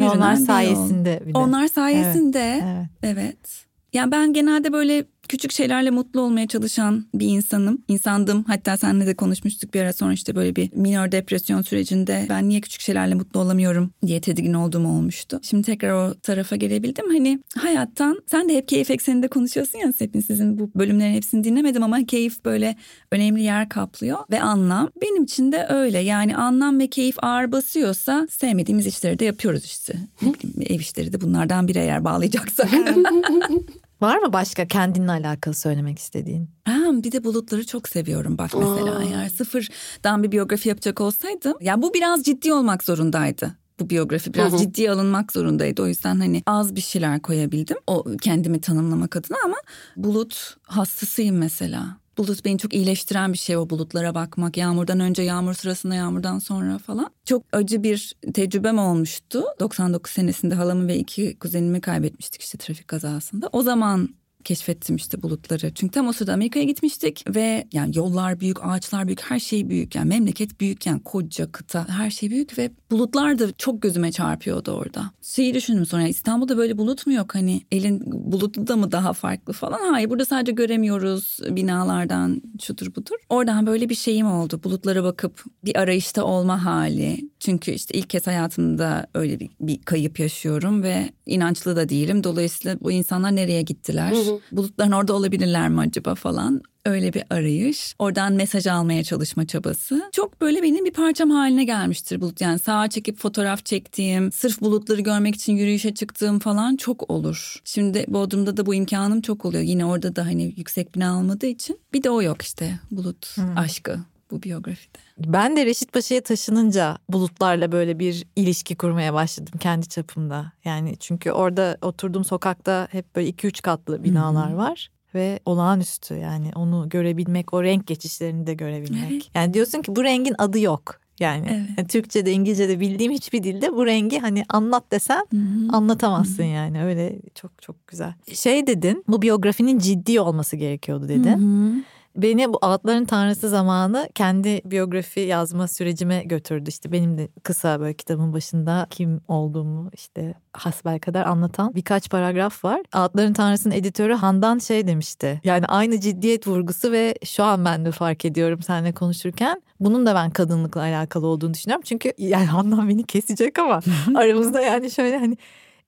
onlar 0.00 0.36
sayesinde 0.36 1.22
bir 1.26 1.34
de. 1.34 1.38
Onlar 1.38 1.68
sayesinde 1.68 2.60
evet. 2.64 2.86
evet. 3.02 3.18
evet. 3.18 3.64
Yani 3.92 4.12
ben 4.12 4.32
genelde 4.32 4.72
böyle 4.72 5.04
küçük 5.28 5.52
şeylerle 5.52 5.90
mutlu 5.90 6.20
olmaya 6.20 6.46
çalışan 6.46 7.06
bir 7.14 7.26
insanım. 7.26 7.82
İnsandım. 7.88 8.44
Hatta 8.44 8.76
seninle 8.76 9.06
de 9.06 9.14
konuşmuştuk 9.14 9.74
bir 9.74 9.80
ara 9.80 9.92
sonra 9.92 10.12
işte 10.12 10.34
böyle 10.34 10.56
bir 10.56 10.70
minor 10.74 11.12
depresyon 11.12 11.62
sürecinde 11.62 12.26
ben 12.28 12.48
niye 12.48 12.60
küçük 12.60 12.80
şeylerle 12.80 13.14
mutlu 13.14 13.40
olamıyorum 13.40 13.90
diye 14.06 14.20
tedirgin 14.20 14.54
olduğum 14.54 14.86
olmuştu. 14.86 15.40
Şimdi 15.42 15.62
tekrar 15.62 15.92
o 15.92 16.14
tarafa 16.14 16.56
gelebildim. 16.56 17.08
Hani 17.08 17.38
hayattan 17.56 18.22
sen 18.26 18.48
de 18.48 18.56
hep 18.56 18.68
keyif 18.68 18.90
ekseninde 18.90 19.28
konuşuyorsun 19.28 19.78
ya 19.78 19.92
hepin 19.98 20.20
sizin 20.20 20.58
bu 20.58 20.70
bölümlerin 20.74 21.14
hepsini 21.14 21.44
dinlemedim 21.44 21.82
ama 21.82 22.06
keyif 22.06 22.44
böyle 22.44 22.76
önemli 23.12 23.42
yer 23.42 23.68
kaplıyor 23.68 24.18
ve 24.30 24.40
anlam. 24.40 24.90
Benim 25.02 25.24
için 25.24 25.52
de 25.52 25.66
öyle. 25.68 25.98
Yani 25.98 26.36
anlam 26.36 26.80
ve 26.80 26.86
keyif 26.86 27.16
ağır 27.24 27.52
basıyorsa 27.52 28.28
sevmediğimiz 28.30 28.86
işleri 28.86 29.18
de 29.18 29.24
yapıyoruz 29.24 29.64
işte. 29.64 29.94
Ev 30.60 30.80
işleri 30.80 31.12
de 31.12 31.20
bunlardan 31.20 31.68
biri 31.68 31.78
eğer 31.78 32.04
bağlayacaksak. 32.04 32.70
Var 34.00 34.18
mı 34.18 34.32
başka 34.32 34.68
kendinle 34.68 35.10
alakalı 35.10 35.54
söylemek 35.54 35.98
istediğin? 35.98 36.50
Ha, 36.64 36.78
bir 36.92 37.12
de 37.12 37.24
bulutları 37.24 37.66
çok 37.66 37.88
seviyorum 37.88 38.38
bak 38.38 38.50
mesela. 38.54 38.98
Aa. 38.98 39.02
Eğer 39.02 39.28
sıfırdan 39.28 40.22
bir 40.22 40.32
biyografi 40.32 40.68
yapacak 40.68 41.00
olsaydım. 41.00 41.54
Ya 41.60 41.82
bu 41.82 41.94
biraz 41.94 42.22
ciddi 42.22 42.52
olmak 42.52 42.84
zorundaydı 42.84 43.56
bu 43.80 43.90
biyografi 43.90 44.34
biraz 44.34 44.52
hı 44.52 44.58
ciddiye 44.58 44.90
alınmak 44.90 45.32
zorundaydı. 45.32 45.82
O 45.82 45.86
yüzden 45.86 46.20
hani 46.20 46.42
az 46.46 46.76
bir 46.76 46.80
şeyler 46.80 47.20
koyabildim. 47.22 47.76
O 47.86 48.04
kendimi 48.22 48.60
tanımlamak 48.60 49.16
adına 49.16 49.36
ama 49.44 49.56
bulut 49.96 50.56
hastasıyım 50.62 51.36
mesela. 51.36 51.96
Bulut 52.18 52.44
beni 52.44 52.58
çok 52.58 52.74
iyileştiren 52.74 53.32
bir 53.32 53.38
şey 53.38 53.56
o 53.56 53.70
bulutlara 53.70 54.14
bakmak. 54.14 54.56
Yağmurdan 54.56 55.00
önce, 55.00 55.22
yağmur 55.22 55.54
sırasında, 55.54 55.94
yağmurdan 55.94 56.38
sonra 56.38 56.78
falan. 56.78 57.10
Çok 57.24 57.42
acı 57.52 57.82
bir 57.82 58.14
tecrübem 58.34 58.78
olmuştu. 58.78 59.44
99 59.60 60.12
senesinde 60.12 60.54
halamı 60.54 60.88
ve 60.88 60.96
iki 60.96 61.38
kuzenimi 61.38 61.80
kaybetmiştik 61.80 62.42
işte 62.42 62.58
trafik 62.58 62.88
kazasında. 62.88 63.48
O 63.52 63.62
zaman 63.62 64.08
keşfettim 64.48 64.96
işte 64.96 65.22
bulutları. 65.22 65.74
Çünkü 65.74 65.92
tam 65.92 66.08
o 66.08 66.12
sırada 66.12 66.32
Amerika'ya 66.32 66.64
gitmiştik 66.64 67.24
ve 67.34 67.64
yani 67.72 67.96
yollar 67.96 68.40
büyük, 68.40 68.64
ağaçlar 68.64 69.06
büyük, 69.06 69.20
her 69.20 69.38
şey 69.38 69.68
büyük. 69.68 69.94
Yani 69.94 70.08
memleket 70.08 70.60
büyük 70.60 70.86
yani 70.86 71.02
koca 71.02 71.52
kıta 71.52 71.88
her 71.88 72.10
şey 72.10 72.30
büyük 72.30 72.58
ve 72.58 72.70
bulutlar 72.90 73.38
da 73.38 73.52
çok 73.58 73.82
gözüme 73.82 74.12
çarpıyordu 74.12 74.72
orada. 74.72 75.10
Şeyi 75.22 75.54
düşündüm 75.54 75.86
sonra 75.86 76.08
İstanbul'da 76.08 76.56
böyle 76.56 76.78
bulut 76.78 77.06
mu 77.06 77.12
yok 77.12 77.34
hani 77.34 77.62
elin 77.72 78.02
bulutlu 78.04 78.66
da 78.66 78.76
mı 78.76 78.92
daha 78.92 79.12
farklı 79.12 79.52
falan. 79.52 79.92
Hayır 79.92 80.10
burada 80.10 80.24
sadece 80.24 80.52
göremiyoruz 80.52 81.38
binalardan 81.50 82.42
şudur 82.62 82.94
budur. 82.94 83.16
Oradan 83.28 83.66
böyle 83.66 83.88
bir 83.88 83.94
şeyim 83.94 84.26
oldu. 84.26 84.60
Bulutlara 84.64 85.04
bakıp 85.04 85.44
bir 85.64 85.76
arayışta 85.76 86.24
olma 86.24 86.64
hali 86.64 87.30
Çünkü 87.40 87.70
işte 87.70 87.98
ilk 87.98 88.10
kez 88.10 88.26
hayatımda 88.26 89.06
öyle 89.14 89.40
bir, 89.40 89.50
bir 89.60 89.82
kayıp 89.82 90.20
yaşıyorum 90.20 90.82
ve 90.82 91.10
inançlı 91.26 91.76
da 91.76 91.88
değilim. 91.88 92.24
Dolayısıyla 92.24 92.76
bu 92.80 92.92
insanlar 92.92 93.36
nereye 93.36 93.62
gittiler? 93.62 94.10
Hı 94.12 94.16
hı. 94.16 94.40
Bulutların 94.52 94.92
orada 94.92 95.14
olabilirler 95.14 95.68
mi 95.68 95.80
acaba 95.80 96.14
falan? 96.14 96.62
öyle 96.88 97.12
bir 97.12 97.22
arayış. 97.30 97.94
Oradan 97.98 98.32
mesaj 98.32 98.66
almaya 98.66 99.04
çalışma 99.04 99.46
çabası. 99.46 100.02
Çok 100.12 100.40
böyle 100.40 100.62
benim 100.62 100.84
bir 100.84 100.92
parçam 100.92 101.30
haline 101.30 101.64
gelmiştir 101.64 102.20
bulut. 102.20 102.40
Yani 102.40 102.58
sağa 102.58 102.88
çekip 102.88 103.18
fotoğraf 103.18 103.64
çektiğim, 103.64 104.32
sırf 104.32 104.60
bulutları 104.60 105.00
görmek 105.00 105.34
için 105.34 105.52
yürüyüşe 105.56 105.94
çıktığım 105.94 106.38
falan 106.38 106.76
çok 106.76 107.10
olur. 107.10 107.60
Şimdi 107.64 108.04
Bodrum'da 108.08 108.56
da 108.56 108.66
bu 108.66 108.74
imkanım 108.74 109.20
çok 109.20 109.44
oluyor. 109.44 109.62
Yine 109.62 109.84
orada 109.84 110.16
da 110.16 110.26
hani 110.26 110.54
yüksek 110.56 110.94
bina 110.94 111.10
almadığı 111.10 111.46
için. 111.46 111.78
Bir 111.92 112.02
de 112.02 112.10
o 112.10 112.22
yok 112.22 112.42
işte 112.42 112.78
bulut 112.90 113.36
hmm. 113.36 113.58
aşkı 113.58 113.98
bu 114.30 114.42
biyografide. 114.42 114.98
Ben 115.18 115.56
de 115.56 115.66
Reşit 115.66 115.92
Paşa'ya 115.92 116.20
taşınınca 116.20 116.98
bulutlarla 117.08 117.72
böyle 117.72 117.98
bir 117.98 118.26
ilişki 118.36 118.76
kurmaya 118.76 119.14
başladım 119.14 119.54
kendi 119.60 119.88
çapımda. 119.88 120.52
Yani 120.64 120.96
çünkü 120.96 121.30
orada 121.30 121.78
oturduğum 121.82 122.24
sokakta 122.24 122.88
hep 122.90 123.16
böyle 123.16 123.28
iki 123.28 123.46
üç 123.46 123.62
katlı 123.62 124.04
binalar 124.04 124.52
var 124.52 124.90
ve 125.14 125.40
olağanüstü 125.46 126.14
yani 126.14 126.50
onu 126.54 126.88
görebilmek, 126.88 127.54
o 127.54 127.62
renk 127.62 127.86
geçişlerini 127.86 128.46
de 128.46 128.54
görebilmek. 128.54 129.12
Evet. 129.12 129.30
Yani 129.34 129.54
diyorsun 129.54 129.82
ki 129.82 129.96
bu 129.96 130.04
rengin 130.04 130.34
adı 130.38 130.58
yok. 130.60 131.00
Yani, 131.20 131.46
evet. 131.50 131.68
yani 131.78 131.88
Türkçe'de, 131.88 132.32
İngilizce'de 132.32 132.80
bildiğim 132.80 133.12
hiçbir 133.12 133.42
dilde 133.42 133.72
bu 133.72 133.86
rengi 133.86 134.18
hani 134.18 134.44
anlat 134.48 134.84
desen 134.92 135.26
Hı-hı. 135.30 135.76
anlatamazsın 135.76 136.42
Hı-hı. 136.42 136.46
yani. 136.46 136.84
Öyle 136.84 137.18
çok 137.34 137.62
çok 137.62 137.86
güzel. 137.86 138.14
Şey 138.34 138.66
dedin, 138.66 139.04
bu 139.08 139.22
biyografinin 139.22 139.78
ciddi 139.78 140.20
olması 140.20 140.56
gerekiyordu 140.56 141.08
dedin. 141.08 141.38
Hı-hı 141.38 141.82
beni 142.18 142.52
bu 142.52 142.58
Ağıtların 142.62 143.04
Tanrısı 143.04 143.48
zamanı 143.48 144.08
kendi 144.14 144.60
biyografi 144.64 145.20
yazma 145.20 145.68
sürecime 145.68 146.22
götürdü. 146.24 146.68
İşte 146.68 146.92
benim 146.92 147.18
de 147.18 147.28
kısa 147.42 147.80
böyle 147.80 147.94
kitabın 147.94 148.32
başında 148.32 148.86
kim 148.90 149.20
olduğumu 149.28 149.90
işte 149.94 150.34
hasbel 150.52 150.98
kadar 150.98 151.26
anlatan 151.26 151.74
birkaç 151.74 152.10
paragraf 152.10 152.64
var. 152.64 152.80
Ağıtların 152.92 153.32
Tanrısı'nın 153.32 153.74
editörü 153.74 154.14
Handan 154.14 154.58
şey 154.58 154.86
demişti. 154.86 155.40
Yani 155.44 155.66
aynı 155.66 156.00
ciddiyet 156.00 156.46
vurgusu 156.46 156.92
ve 156.92 157.14
şu 157.24 157.44
an 157.44 157.64
ben 157.64 157.84
de 157.84 157.90
fark 157.90 158.24
ediyorum 158.24 158.62
seninle 158.62 158.92
konuşurken 158.92 159.62
bunun 159.80 160.06
da 160.06 160.14
ben 160.14 160.30
kadınlıkla 160.30 160.80
alakalı 160.80 161.26
olduğunu 161.26 161.54
düşünüyorum. 161.54 161.84
Çünkü 161.86 162.12
yani 162.18 162.46
Handan 162.46 162.88
beni 162.88 163.04
kesecek 163.06 163.58
ama 163.58 163.80
aramızda 164.16 164.60
yani 164.60 164.90
şöyle 164.90 165.18
hani 165.18 165.36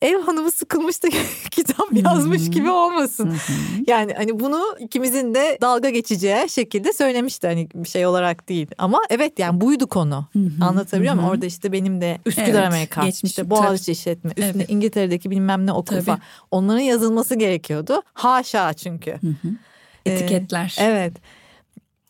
ev 0.03 0.21
hanımı 0.21 0.51
sıkılmış 0.51 1.03
da 1.03 1.09
kitap 1.51 1.93
yazmış 1.93 2.51
gibi 2.51 2.71
olmasın. 2.71 3.37
yani 3.87 4.15
hani 4.15 4.41
bunu 4.41 4.77
ikimizin 4.79 5.35
de 5.35 5.59
dalga 5.61 5.91
geçeceği 5.91 6.49
şekilde 6.49 6.93
söylemişti 6.93 7.47
hani 7.47 7.69
bir 7.75 7.89
şey 7.89 8.07
olarak 8.07 8.49
değil. 8.49 8.67
Ama 8.79 9.01
evet 9.11 9.39
yani 9.39 9.61
buydu 9.61 9.87
konu. 9.87 10.27
Anlatabiliyor 10.61 11.15
muyum? 11.15 11.29
Orada 11.29 11.47
işte 11.47 11.73
benim 11.73 12.01
de 12.01 12.19
Üsküdar 12.27 12.47
evet, 12.47 12.67
Amerikan, 12.67 13.05
geçmiş, 13.05 13.31
işte 13.31 13.51
Boğaziçi 13.51 13.93
işletme, 13.93 14.31
üstüne 14.31 14.51
evet. 14.57 14.71
İngiltere'deki 14.71 15.31
bilmem 15.31 15.67
ne 15.67 15.73
okul 15.73 16.01
falan. 16.01 16.21
Onların 16.51 16.81
yazılması 16.81 17.35
gerekiyordu. 17.35 18.03
Haşa 18.15 18.73
çünkü. 18.73 19.17
Etiketler. 20.07 20.77
Ee, 20.79 20.85
evet. 20.85 21.13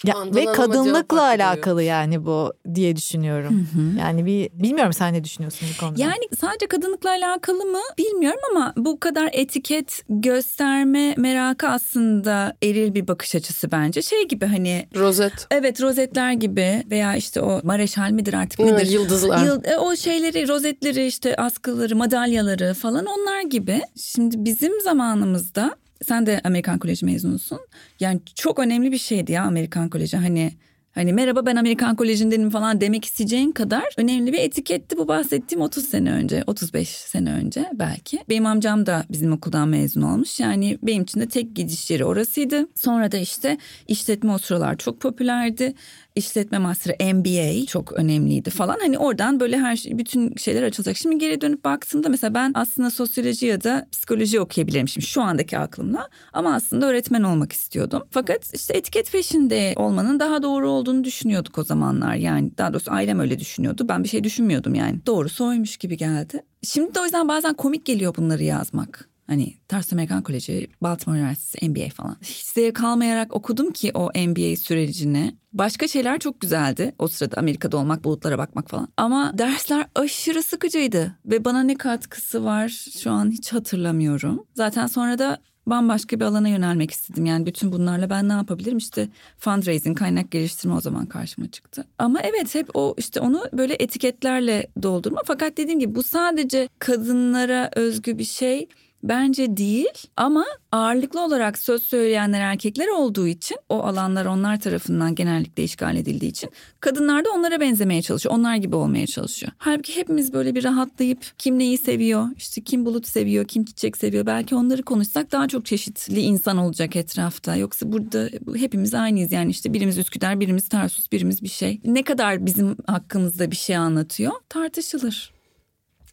Ya, 0.04 0.14
ve 0.34 0.44
kadınlıkla 0.44 1.22
alakalı 1.22 1.82
yani 1.82 2.26
bu 2.26 2.52
diye 2.74 2.96
düşünüyorum. 2.96 3.66
Hı 3.74 3.78
hı. 3.78 3.98
Yani 3.98 4.26
bir 4.26 4.50
bilmiyorum 4.52 4.92
sen 4.92 5.14
ne 5.14 5.24
düşünüyorsun 5.24 5.68
bu 5.74 5.80
konuda? 5.80 6.02
Yani 6.02 6.20
sadece 6.40 6.66
kadınlıkla 6.66 7.10
alakalı 7.10 7.64
mı 7.64 7.80
bilmiyorum 7.98 8.40
ama 8.50 8.72
bu 8.76 9.00
kadar 9.00 9.30
etiket 9.32 10.02
gösterme 10.08 11.14
merakı 11.16 11.68
aslında 11.68 12.56
eril 12.62 12.94
bir 12.94 13.08
bakış 13.08 13.34
açısı 13.34 13.72
bence. 13.72 14.02
Şey 14.02 14.28
gibi 14.28 14.46
hani 14.46 14.88
rozet. 14.96 15.46
Evet 15.50 15.82
rozetler 15.82 16.32
gibi 16.32 16.84
veya 16.90 17.16
işte 17.16 17.40
o 17.40 17.60
mareşal 17.64 18.10
midir 18.10 18.34
artık 18.34 18.60
nedir? 18.60 18.86
Yıldızlar. 18.86 19.46
Yıl, 19.46 19.64
e, 19.64 19.78
o 19.78 19.96
şeyleri 19.96 20.48
rozetleri 20.48 21.06
işte 21.06 21.36
askıları 21.36 21.96
madalyaları 21.96 22.74
falan 22.74 23.06
onlar 23.06 23.42
gibi. 23.42 23.80
Şimdi 23.96 24.36
bizim 24.38 24.80
zamanımızda 24.80 25.76
sen 26.04 26.26
de 26.26 26.40
Amerikan 26.44 26.78
Koleji 26.78 27.06
mezunusun. 27.06 27.60
Yani 28.00 28.20
çok 28.34 28.58
önemli 28.58 28.92
bir 28.92 28.98
şeydi 28.98 29.32
ya 29.32 29.44
Amerikan 29.44 29.90
Koleji. 29.90 30.16
Hani 30.16 30.52
Hani 30.94 31.12
merhaba 31.12 31.46
ben 31.46 31.56
Amerikan 31.56 31.96
Koleji'ndenim 31.96 32.50
falan 32.50 32.80
demek 32.80 33.04
isteyeceğin 33.04 33.52
kadar 33.52 33.84
önemli 33.96 34.32
bir 34.32 34.38
etiketti 34.38 34.96
bu 34.98 35.08
bahsettiğim 35.08 35.62
30 35.62 35.84
sene 35.84 36.12
önce, 36.12 36.44
35 36.46 36.88
sene 36.88 37.32
önce 37.32 37.70
belki. 37.74 38.18
Benim 38.28 38.46
amcam 38.46 38.86
da 38.86 39.04
bizim 39.10 39.32
okuldan 39.32 39.68
mezun 39.68 40.02
olmuş. 40.02 40.40
Yani 40.40 40.78
benim 40.82 41.02
için 41.02 41.20
de 41.20 41.28
tek 41.28 41.56
gidiş 41.56 41.90
yeri 41.90 42.04
orasıydı. 42.04 42.68
Sonra 42.74 43.12
da 43.12 43.16
işte 43.16 43.58
işletme 43.88 44.32
o 44.32 44.38
sıralar 44.38 44.76
çok 44.76 45.00
popülerdi 45.00 45.74
işletme 46.20 46.58
master'ı 46.58 47.14
MBA 47.14 47.66
çok 47.66 47.92
önemliydi 47.92 48.50
falan. 48.50 48.76
Hani 48.80 48.98
oradan 48.98 49.40
böyle 49.40 49.58
her 49.58 49.76
şey, 49.76 49.98
bütün 49.98 50.34
şeyler 50.36 50.62
açılacak. 50.62 50.96
Şimdi 50.96 51.18
geri 51.18 51.40
dönüp 51.40 51.64
baktığımda 51.64 52.08
mesela 52.08 52.34
ben 52.34 52.52
aslında 52.54 52.90
sosyoloji 52.90 53.46
ya 53.46 53.62
da 53.64 53.86
psikoloji 53.92 54.40
okuyabilirim 54.40 54.88
şimdi 54.88 55.06
şu 55.06 55.22
andaki 55.22 55.58
aklımla. 55.58 56.08
Ama 56.32 56.54
aslında 56.54 56.86
öğretmen 56.86 57.22
olmak 57.22 57.52
istiyordum. 57.52 58.02
Fakat 58.10 58.54
işte 58.54 58.76
etiket 58.76 59.12
peşinde 59.12 59.72
olmanın 59.76 60.20
daha 60.20 60.42
doğru 60.42 60.70
olduğunu 60.70 61.04
düşünüyorduk 61.04 61.58
o 61.58 61.64
zamanlar. 61.64 62.14
Yani 62.14 62.50
daha 62.58 62.72
doğrusu 62.72 62.92
ailem 62.92 63.20
öyle 63.20 63.38
düşünüyordu. 63.38 63.88
Ben 63.88 64.04
bir 64.04 64.08
şey 64.08 64.24
düşünmüyordum 64.24 64.74
yani. 64.74 65.06
Doğrusu 65.06 65.46
oymuş 65.46 65.76
gibi 65.76 65.96
geldi. 65.96 66.42
Şimdi 66.62 66.94
de 66.94 67.00
o 67.00 67.04
yüzden 67.04 67.28
bazen 67.28 67.54
komik 67.54 67.86
geliyor 67.86 68.14
bunları 68.16 68.42
yazmak. 68.42 69.08
Hani 69.30 69.54
Tars 69.68 69.92
Amerikan 69.92 70.22
Koleji, 70.22 70.68
Baltimore 70.82 71.18
Üniversitesi, 71.18 71.68
MBA 71.68 71.88
falan. 71.88 72.16
Hiç 72.22 72.44
zevk 72.44 72.84
almayarak 72.84 73.34
okudum 73.34 73.72
ki 73.72 73.90
o 73.94 74.06
MBA 74.06 74.56
sürecini. 74.56 75.36
Başka 75.52 75.88
şeyler 75.88 76.18
çok 76.18 76.40
güzeldi. 76.40 76.94
O 76.98 77.08
sırada 77.08 77.36
Amerika'da 77.36 77.76
olmak, 77.76 78.04
bulutlara 78.04 78.38
bakmak 78.38 78.70
falan. 78.70 78.88
Ama 78.96 79.38
dersler 79.38 79.86
aşırı 79.94 80.42
sıkıcıydı. 80.42 81.16
Ve 81.26 81.44
bana 81.44 81.62
ne 81.62 81.74
katkısı 81.74 82.44
var 82.44 82.68
şu 83.02 83.10
an 83.10 83.30
hiç 83.30 83.52
hatırlamıyorum. 83.52 84.46
Zaten 84.54 84.86
sonra 84.86 85.18
da 85.18 85.38
bambaşka 85.66 86.20
bir 86.20 86.24
alana 86.24 86.48
yönelmek 86.48 86.90
istedim. 86.90 87.26
Yani 87.26 87.46
bütün 87.46 87.72
bunlarla 87.72 88.10
ben 88.10 88.28
ne 88.28 88.32
yapabilirim? 88.32 88.78
İşte 88.78 89.08
fundraising, 89.38 89.98
kaynak 89.98 90.30
geliştirme 90.30 90.74
o 90.74 90.80
zaman 90.80 91.06
karşıma 91.06 91.50
çıktı. 91.50 91.84
Ama 91.98 92.20
evet 92.20 92.54
hep 92.54 92.70
o 92.74 92.94
işte 92.98 93.20
onu 93.20 93.44
böyle 93.52 93.74
etiketlerle 93.74 94.66
doldurma. 94.82 95.20
Fakat 95.26 95.56
dediğim 95.56 95.80
gibi 95.80 95.94
bu 95.94 96.02
sadece 96.02 96.68
kadınlara 96.78 97.70
özgü 97.76 98.18
bir 98.18 98.24
şey 98.24 98.68
Bence 99.02 99.56
değil 99.56 100.06
ama 100.16 100.44
ağırlıklı 100.72 101.24
olarak 101.24 101.58
söz 101.58 101.82
söyleyenler 101.82 102.40
erkekler 102.40 102.88
olduğu 102.88 103.26
için 103.26 103.56
o 103.68 103.82
alanlar 103.82 104.24
onlar 104.26 104.60
tarafından 104.60 105.14
genellikle 105.14 105.64
işgal 105.64 105.96
edildiği 105.96 106.30
için 106.30 106.50
kadınlar 106.80 107.24
da 107.24 107.30
onlara 107.30 107.60
benzemeye 107.60 108.02
çalışıyor. 108.02 108.34
Onlar 108.34 108.56
gibi 108.56 108.76
olmaya 108.76 109.06
çalışıyor. 109.06 109.52
Halbuki 109.58 109.96
hepimiz 109.96 110.32
böyle 110.32 110.54
bir 110.54 110.64
rahatlayıp 110.64 111.18
kim 111.38 111.58
neyi 111.58 111.78
seviyor, 111.78 112.28
işte 112.36 112.60
kim 112.60 112.86
bulut 112.86 113.06
seviyor, 113.06 113.44
kim 113.44 113.64
çiçek 113.64 113.96
seviyor. 113.96 114.26
Belki 114.26 114.54
onları 114.54 114.82
konuşsak 114.82 115.32
daha 115.32 115.48
çok 115.48 115.66
çeşitli 115.66 116.20
insan 116.20 116.56
olacak 116.56 116.96
etrafta. 116.96 117.56
Yoksa 117.56 117.92
burada 117.92 118.28
hepimiz 118.56 118.94
aynıyız 118.94 119.32
yani 119.32 119.50
işte 119.50 119.72
birimiz 119.72 119.98
Üsküdar, 119.98 120.40
birimiz 120.40 120.68
Tarsus, 120.68 121.12
birimiz 121.12 121.42
bir 121.42 121.48
şey. 121.48 121.80
Ne 121.84 122.02
kadar 122.02 122.46
bizim 122.46 122.76
hakkımızda 122.86 123.50
bir 123.50 123.56
şey 123.56 123.76
anlatıyor 123.76 124.32
tartışılır. 124.48 125.39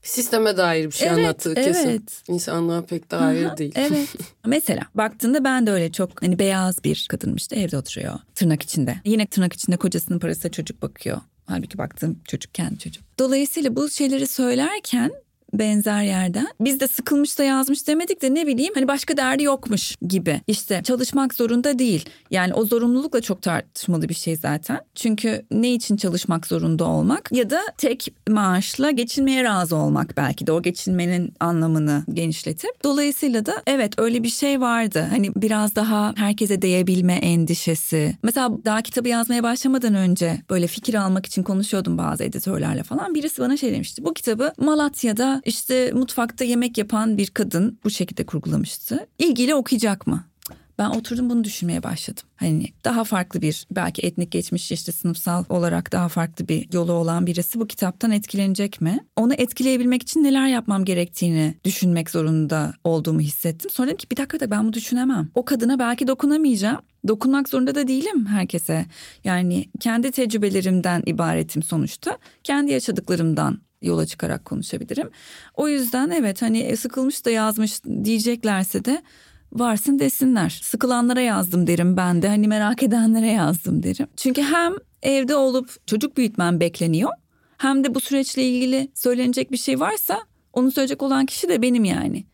Sisteme 0.08 0.58
dair 0.58 0.86
bir 0.86 0.92
şey 0.92 1.08
evet, 1.08 1.18
anlattığı 1.18 1.56
kesin. 1.56 1.90
Evet. 1.90 2.24
İnsanlığa 2.28 2.82
pek 2.82 3.12
dair 3.12 3.46
Aha, 3.46 3.58
değil. 3.58 3.74
Evet. 3.76 4.08
Mesela 4.46 4.82
baktığında 4.96 5.44
ben 5.44 5.68
de 5.68 5.72
öyle 5.72 5.92
çok 5.92 6.22
hani 6.22 6.40
beyaz 6.40 6.84
bir 6.84 7.08
kadınmıştı 7.10 7.56
evde 7.56 7.78
oturuyor 7.78 8.20
tırnak 8.36 8.64
içinde. 8.64 8.96
Yine 9.06 9.26
tırnak 9.26 9.54
içinde 9.54 9.78
kocasının 9.78 10.20
parasıyla 10.20 10.52
çocuk 10.52 10.82
bakıyor. 10.82 11.18
Halbuki 11.46 11.78
baktım 11.78 12.20
çocuk 12.28 12.54
kendi 12.54 12.80
çocuk. 12.80 13.04
Dolayısıyla 13.20 13.76
bu 13.76 13.90
şeyleri 13.90 14.28
söylerken 14.28 15.12
benzer 15.54 16.04
yerden. 16.04 16.48
Biz 16.60 16.80
de 16.80 16.88
sıkılmış 16.88 17.40
da 17.40 17.44
yazmış 17.44 17.88
demedik 17.88 18.22
de 18.22 18.34
ne 18.34 18.48
bileyim 18.48 18.74
hani 18.76 18.88
başka 18.88 19.18
derdi 19.18 19.44
yokmuş 19.44 19.96
gibi. 20.08 20.42
İşte 20.48 20.82
çalışmak 20.84 21.34
zorunda 21.34 21.80
değil. 21.80 22.06
Yani 22.32 22.54
o 22.54 22.66
zorunlulukla 22.66 23.22
çok 23.22 23.42
tartışmalı 23.42 24.10
bir 24.10 24.14
şey 24.14 24.36
zaten. 24.36 24.80
Çünkü 24.96 25.46
ne 25.52 25.74
için 25.74 25.98
çalışmak 25.98 26.48
zorunda 26.48 26.86
olmak 26.86 27.30
ya 27.32 27.50
da 27.50 27.62
tek 27.78 28.14
maaşla 28.30 28.92
geçinmeye 28.92 29.44
razı 29.44 29.76
olmak 29.76 30.18
belki 30.18 30.48
de 30.48 30.52
o 30.52 30.62
geçinmenin 30.62 31.34
anlamını 31.40 32.04
genişletip. 32.14 32.84
Dolayısıyla 32.84 33.46
da 33.46 33.54
evet 33.68 33.94
öyle 33.98 34.24
bir 34.24 34.30
şey 34.30 34.62
vardı. 34.62 35.08
Hani 35.10 35.32
biraz 35.36 35.76
daha 35.76 36.14
herkese 36.16 36.62
değebilme 36.62 37.14
endişesi. 37.14 38.18
Mesela 38.24 38.52
daha 38.66 38.82
kitabı 38.82 39.10
yazmaya 39.10 39.44
başlamadan 39.44 39.96
önce 39.96 40.42
böyle 40.50 40.68
fikir 40.68 40.94
almak 40.94 41.26
için 41.26 41.44
konuşuyordum 41.44 41.98
bazı 41.98 42.24
editörlerle 42.24 42.84
falan. 42.84 43.16
Birisi 43.16 43.42
bana 43.42 43.58
şey 43.58 43.72
demişti. 43.72 44.06
Bu 44.06 44.14
kitabı 44.14 44.54
Malatya'da 44.58 45.37
işte 45.46 45.92
mutfakta 45.94 46.44
yemek 46.46 46.78
yapan 46.78 47.18
bir 47.18 47.28
kadın 47.28 47.80
bu 47.84 47.90
şekilde 47.90 48.26
kurgulamıştı. 48.26 49.08
İlgili 49.20 49.56
okuyacak 49.56 50.08
mı? 50.08 50.24
Ben 50.80 50.90
oturdum 50.90 51.30
bunu 51.30 51.44
düşünmeye 51.44 51.84
başladım. 51.84 52.24
Hani 52.36 52.68
daha 52.84 53.04
farklı 53.04 53.42
bir 53.42 53.68
belki 53.72 54.02
etnik 54.02 54.32
geçmiş 54.32 54.72
işte 54.72 54.92
sınıfsal 54.92 55.44
olarak 55.50 55.92
daha 55.92 56.08
farklı 56.10 56.48
bir 56.48 56.74
yolu 56.74 56.92
olan 56.92 57.28
birisi 57.28 57.60
bu 57.60 57.68
kitaptan 57.68 58.12
etkilenecek 58.12 58.82
mi? 58.82 59.00
Onu 59.16 59.34
etkileyebilmek 59.34 60.02
için 60.02 60.24
neler 60.24 60.48
yapmam 60.48 60.86
gerektiğini 60.86 61.56
düşünmek 61.66 62.10
zorunda 62.10 62.74
olduğumu 62.84 63.20
hissettim. 63.20 63.72
Sonra 63.74 63.88
dedim 63.88 63.98
ki 63.98 64.08
bir 64.12 64.18
dakika 64.18 64.40
da 64.40 64.52
ben 64.52 64.64
bunu 64.64 64.74
düşünemem. 64.74 65.30
O 65.36 65.46
kadına 65.46 65.80
belki 65.80 66.08
dokunamayacağım 66.08 66.82
dokunmak 67.08 67.50
zorunda 67.50 67.76
da 67.76 67.88
değilim 67.88 68.26
herkese. 68.26 68.86
Yani 69.24 69.70
kendi 69.80 70.12
tecrübelerimden 70.12 71.04
ibaretim 71.06 71.64
sonuçta. 71.64 72.18
Kendi 72.44 72.72
yaşadıklarımdan 72.72 73.62
yola 73.82 74.06
çıkarak 74.06 74.46
konuşabilirim. 74.46 75.10
O 75.54 75.68
yüzden 75.68 76.10
evet 76.10 76.42
hani 76.42 76.60
e, 76.60 76.76
sıkılmış 76.76 77.26
da 77.26 77.30
yazmış 77.30 77.84
diyeceklerse 77.84 78.86
de 78.86 79.02
varsın 79.54 80.00
desinler. 80.00 80.60
Sıkılanlara 80.64 81.22
yazdım 81.22 81.68
derim 81.68 81.98
ben 81.98 82.22
de 82.22 82.28
hani 82.28 82.48
merak 82.48 82.84
edenlere 82.84 83.32
yazdım 83.32 83.84
derim. 83.84 84.08
Çünkü 84.18 84.42
hem 84.42 84.74
evde 85.02 85.36
olup 85.36 85.88
çocuk 85.88 86.18
büyütmem 86.18 86.60
bekleniyor 86.60 87.12
hem 87.58 87.84
de 87.84 87.96
bu 87.96 88.00
süreçle 88.00 88.44
ilgili 88.44 88.92
söylenecek 88.94 89.52
bir 89.52 89.58
şey 89.58 89.80
varsa 89.80 90.20
onu 90.54 90.72
söyleyecek 90.72 91.04
olan 91.04 91.26
kişi 91.26 91.50
de 91.50 91.62
benim 91.62 91.86
yani. 91.86 92.26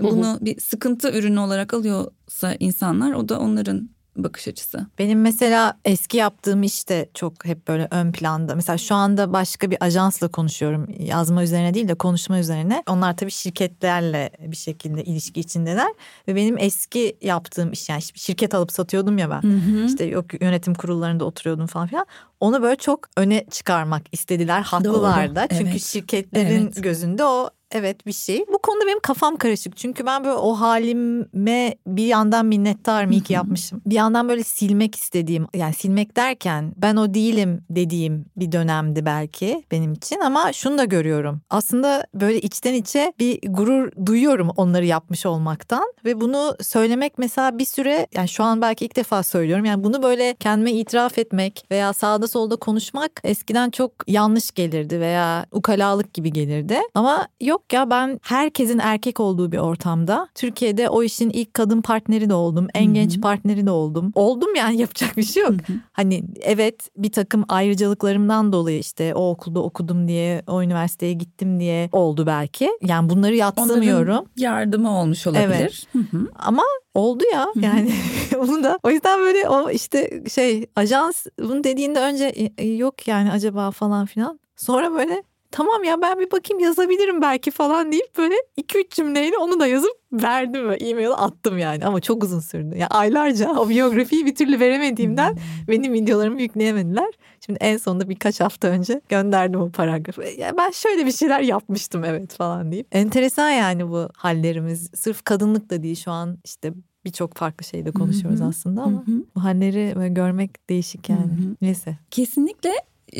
Bunu 0.00 0.38
bir 0.40 0.60
sıkıntı 0.60 1.10
ürünü 1.10 1.40
olarak 1.40 1.74
alıyorsa 1.74 2.56
insanlar 2.60 3.12
o 3.12 3.28
da 3.28 3.40
onların 3.40 3.90
bakış 4.16 4.48
açısı. 4.48 4.86
Benim 4.98 5.20
mesela 5.20 5.78
eski 5.84 6.16
yaptığım 6.16 6.62
iş 6.62 6.88
de 6.88 7.10
çok 7.14 7.44
hep 7.44 7.68
böyle 7.68 7.88
ön 7.90 8.12
planda. 8.12 8.54
Mesela 8.54 8.78
şu 8.78 8.94
anda 8.94 9.32
başka 9.32 9.70
bir 9.70 9.78
ajansla 9.80 10.28
konuşuyorum. 10.28 10.86
Yazma 10.98 11.42
üzerine 11.42 11.74
değil 11.74 11.88
de 11.88 11.94
konuşma 11.94 12.38
üzerine. 12.38 12.82
Onlar 12.88 13.16
tabii 13.16 13.30
şirketlerle 13.30 14.30
bir 14.40 14.56
şekilde 14.56 15.04
ilişki 15.04 15.40
içindeler. 15.40 15.92
Ve 16.28 16.36
benim 16.36 16.58
eski 16.58 17.16
yaptığım 17.22 17.72
iş 17.72 17.88
yani 17.88 18.02
şirket 18.02 18.54
alıp 18.54 18.72
satıyordum 18.72 19.18
ya 19.18 19.30
ben. 19.30 19.42
Hı 19.42 19.56
hı. 19.56 19.86
İşte 19.86 20.04
yok 20.04 20.42
yönetim 20.42 20.74
kurullarında 20.74 21.24
oturuyordum 21.24 21.66
falan 21.66 21.86
filan. 21.86 22.06
Onu 22.40 22.62
böyle 22.62 22.76
çok 22.76 23.00
öne 23.16 23.44
çıkarmak 23.50 24.02
istediler. 24.12 24.60
Haklılar 24.60 25.34
da. 25.34 25.48
Çünkü 25.48 25.70
evet. 25.70 25.82
şirketlerin 25.82 26.62
evet. 26.62 26.82
gözünde 26.82 27.24
o 27.24 27.50
evet 27.72 28.06
bir 28.06 28.12
şey. 28.12 28.44
Bu 28.52 28.58
konuda 28.58 28.86
benim 28.86 29.00
kafam 29.00 29.36
karışık. 29.36 29.76
Çünkü 29.76 30.06
ben 30.06 30.24
böyle 30.24 30.36
o 30.36 30.52
halime 30.52 31.74
bir 31.86 32.06
yandan 32.06 32.46
minnettarım 32.46 33.10
iyi 33.10 33.22
ki 33.22 33.32
yapmışım. 33.32 33.82
Bir 33.86 33.94
yandan 33.94 34.28
böyle 34.28 34.44
silmek 34.44 34.94
istediğim 34.94 35.46
yani 35.54 35.74
silmek 35.74 36.16
derken 36.16 36.72
ben 36.76 36.96
o 36.96 37.14
değilim 37.14 37.64
dediğim 37.70 38.26
bir 38.36 38.52
dönemdi 38.52 39.06
belki 39.06 39.64
benim 39.70 39.92
için 39.92 40.20
ama 40.20 40.52
şunu 40.52 40.78
da 40.78 40.84
görüyorum. 40.84 41.40
Aslında 41.50 42.06
böyle 42.14 42.40
içten 42.40 42.74
içe 42.74 43.12
bir 43.18 43.38
gurur 43.48 43.92
duyuyorum 44.06 44.48
onları 44.56 44.86
yapmış 44.86 45.26
olmaktan 45.26 45.92
ve 46.04 46.20
bunu 46.20 46.56
söylemek 46.60 47.18
mesela 47.18 47.58
bir 47.58 47.64
süre 47.64 48.06
yani 48.14 48.28
şu 48.28 48.44
an 48.44 48.62
belki 48.62 48.84
ilk 48.84 48.96
defa 48.96 49.22
söylüyorum. 49.22 49.64
Yani 49.64 49.84
bunu 49.84 50.02
böyle 50.02 50.34
kendime 50.34 50.72
itiraf 50.72 51.18
etmek 51.18 51.64
veya 51.70 51.92
sağda 51.92 52.28
solda 52.28 52.56
konuşmak 52.56 53.20
eskiden 53.24 53.70
çok 53.70 53.92
yanlış 54.06 54.50
gelirdi 54.50 55.00
veya 55.00 55.46
ukalalık 55.52 56.14
gibi 56.14 56.32
gelirdi. 56.32 56.78
Ama 56.94 57.28
yok 57.40 57.59
yok 57.60 57.72
ya 57.72 57.90
ben 57.90 58.20
herkesin 58.22 58.78
erkek 58.78 59.20
olduğu 59.20 59.52
bir 59.52 59.58
ortamda 59.58 60.28
Türkiye'de 60.34 60.88
o 60.88 61.02
işin 61.02 61.30
ilk 61.30 61.54
kadın 61.54 61.80
partneri 61.80 62.30
de 62.30 62.34
oldum. 62.34 62.66
En 62.74 62.84
Hı-hı. 62.84 62.94
genç 62.94 63.20
partneri 63.20 63.66
de 63.66 63.70
oldum. 63.70 64.12
Oldum 64.14 64.54
yani 64.54 64.76
yapacak 64.80 65.16
bir 65.16 65.22
şey 65.22 65.42
yok. 65.42 65.52
Hı-hı. 65.52 65.76
Hani 65.92 66.24
evet 66.40 66.88
bir 66.96 67.12
takım 67.12 67.44
ayrıcalıklarımdan 67.48 68.52
dolayı 68.52 68.78
işte 68.78 69.14
o 69.14 69.30
okulda 69.30 69.60
okudum 69.60 70.08
diye 70.08 70.42
o 70.46 70.62
üniversiteye 70.62 71.12
gittim 71.12 71.60
diye 71.60 71.88
oldu 71.92 72.26
belki. 72.26 72.70
Yani 72.82 73.10
bunları 73.10 73.36
yatsımıyorum. 73.36 74.12
Onların 74.12 74.30
yardımı 74.36 74.98
olmuş 75.00 75.26
olabilir. 75.26 75.46
Evet. 75.50 75.86
Hı-hı. 75.92 76.28
Ama 76.38 76.62
oldu 76.94 77.24
ya 77.32 77.46
yani 77.60 77.92
onu 78.38 78.64
da 78.64 78.78
o 78.82 78.90
yüzden 78.90 79.20
böyle 79.20 79.48
o 79.48 79.70
işte 79.70 80.22
şey 80.30 80.66
ajans 80.76 81.26
bunu 81.38 81.64
dediğinde 81.64 82.00
önce 82.00 82.24
e, 82.24 82.52
e, 82.58 82.68
yok 82.68 83.08
yani 83.08 83.32
acaba 83.32 83.70
falan 83.70 84.06
filan 84.06 84.40
sonra 84.56 84.92
böyle 84.92 85.22
tamam 85.50 85.84
ya 85.84 86.02
ben 86.02 86.18
bir 86.18 86.30
bakayım 86.30 86.60
yazabilirim 86.60 87.22
belki 87.22 87.50
falan 87.50 87.92
deyip 87.92 88.18
böyle 88.18 88.34
2-3 88.58 88.94
cümleyle 88.94 89.38
onu 89.38 89.60
da 89.60 89.66
yazıp 89.66 90.00
verdim 90.12 90.68
ve 90.68 90.74
e-mail 90.76 91.10
attım 91.10 91.58
yani 91.58 91.86
ama 91.86 92.00
çok 92.00 92.24
uzun 92.24 92.40
sürdü. 92.40 92.76
Yani 92.76 92.86
aylarca 92.90 93.52
o 93.52 93.68
biyografiyi 93.68 94.26
bir 94.26 94.34
türlü 94.34 94.60
veremediğimden 94.60 95.30
hmm. 95.32 95.40
benim 95.68 95.92
videolarımı 95.92 96.42
yükleyemediler. 96.42 97.10
Şimdi 97.46 97.58
en 97.62 97.76
sonunda 97.76 98.08
birkaç 98.08 98.40
hafta 98.40 98.68
önce 98.68 99.00
gönderdim 99.08 99.60
o 99.60 99.70
paragrafı. 99.70 100.22
Yani 100.38 100.56
ben 100.58 100.70
şöyle 100.70 101.06
bir 101.06 101.12
şeyler 101.12 101.40
yapmıştım 101.40 102.04
evet 102.04 102.34
falan 102.34 102.72
deyip. 102.72 102.86
Enteresan 102.92 103.50
yani 103.50 103.90
bu 103.90 104.08
hallerimiz. 104.16 104.90
Sırf 104.94 105.24
kadınlık 105.24 105.70
da 105.70 105.82
değil 105.82 105.96
şu 105.96 106.10
an 106.10 106.38
işte 106.44 106.72
birçok 107.04 107.34
farklı 107.34 107.64
şeyde 107.66 107.90
konuşuyoruz 107.90 108.40
aslında 108.40 108.82
ama 108.82 109.04
bu 109.34 109.44
halleri 109.44 110.14
görmek 110.14 110.68
değişik 110.70 111.08
yani. 111.08 111.30
Neyse. 111.60 111.98
Kesinlikle 112.10 112.72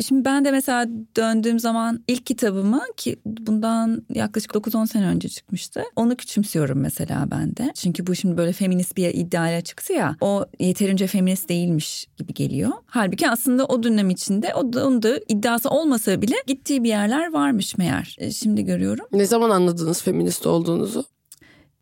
Şimdi 0.07 0.25
ben 0.25 0.45
de 0.45 0.51
mesela 0.51 0.87
döndüğüm 1.17 1.59
zaman 1.59 2.05
ilk 2.09 2.27
kitabımı 2.27 2.81
ki 2.97 3.17
bundan 3.27 4.03
yaklaşık 4.15 4.51
9-10 4.51 4.87
sene 4.87 5.07
önce 5.07 5.29
çıkmıştı. 5.29 5.83
Onu 5.97 6.17
küçümsüyorum 6.17 6.81
mesela 6.81 7.29
ben 7.31 7.57
de. 7.57 7.73
Çünkü 7.75 8.07
bu 8.07 8.15
şimdi 8.15 8.37
böyle 8.37 8.53
feminist 8.53 8.97
bir 8.97 9.15
iddiayla 9.15 9.61
çıktı 9.61 9.93
ya. 9.93 10.17
O 10.21 10.45
yeterince 10.61 11.07
feminist 11.07 11.49
değilmiş 11.49 12.07
gibi 12.17 12.35
geliyor. 12.35 12.71
Halbuki 12.87 13.31
aslında 13.31 13.67
o 13.67 13.83
dönem 13.83 14.11
içinde 14.11 14.55
o 14.55 14.73
da, 14.73 14.87
onun 14.87 15.03
da 15.03 15.21
iddiası 15.29 15.71
olmasa 15.71 16.23
bile 16.23 16.37
gittiği 16.47 16.85
bir 16.85 16.89
yerler 16.89 17.33
varmış 17.33 17.79
meğer. 17.79 18.17
E, 18.19 18.31
şimdi 18.31 18.65
görüyorum. 18.65 19.07
Ne 19.13 19.27
zaman 19.27 19.51
anladınız 19.51 20.03
feminist 20.03 20.47
olduğunuzu? 20.47 21.05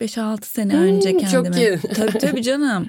5-6 0.00 0.44
sene 0.44 0.72
hmm, 0.72 0.80
önce 0.80 1.16
kendime. 1.16 1.30
Çok 1.30 1.56
iyi. 1.56 1.78
Tabii 1.94 2.18
tabii 2.18 2.42
canım. 2.42 2.88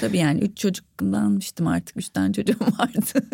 Tabii 0.00 0.18
yani 0.18 0.40
3 0.40 0.58
çocuktan 0.58 1.12
almıştım 1.12 1.66
artık. 1.66 1.96
3 1.96 2.08
tane 2.08 2.32
çocuğum 2.32 2.58
vardı 2.78 3.26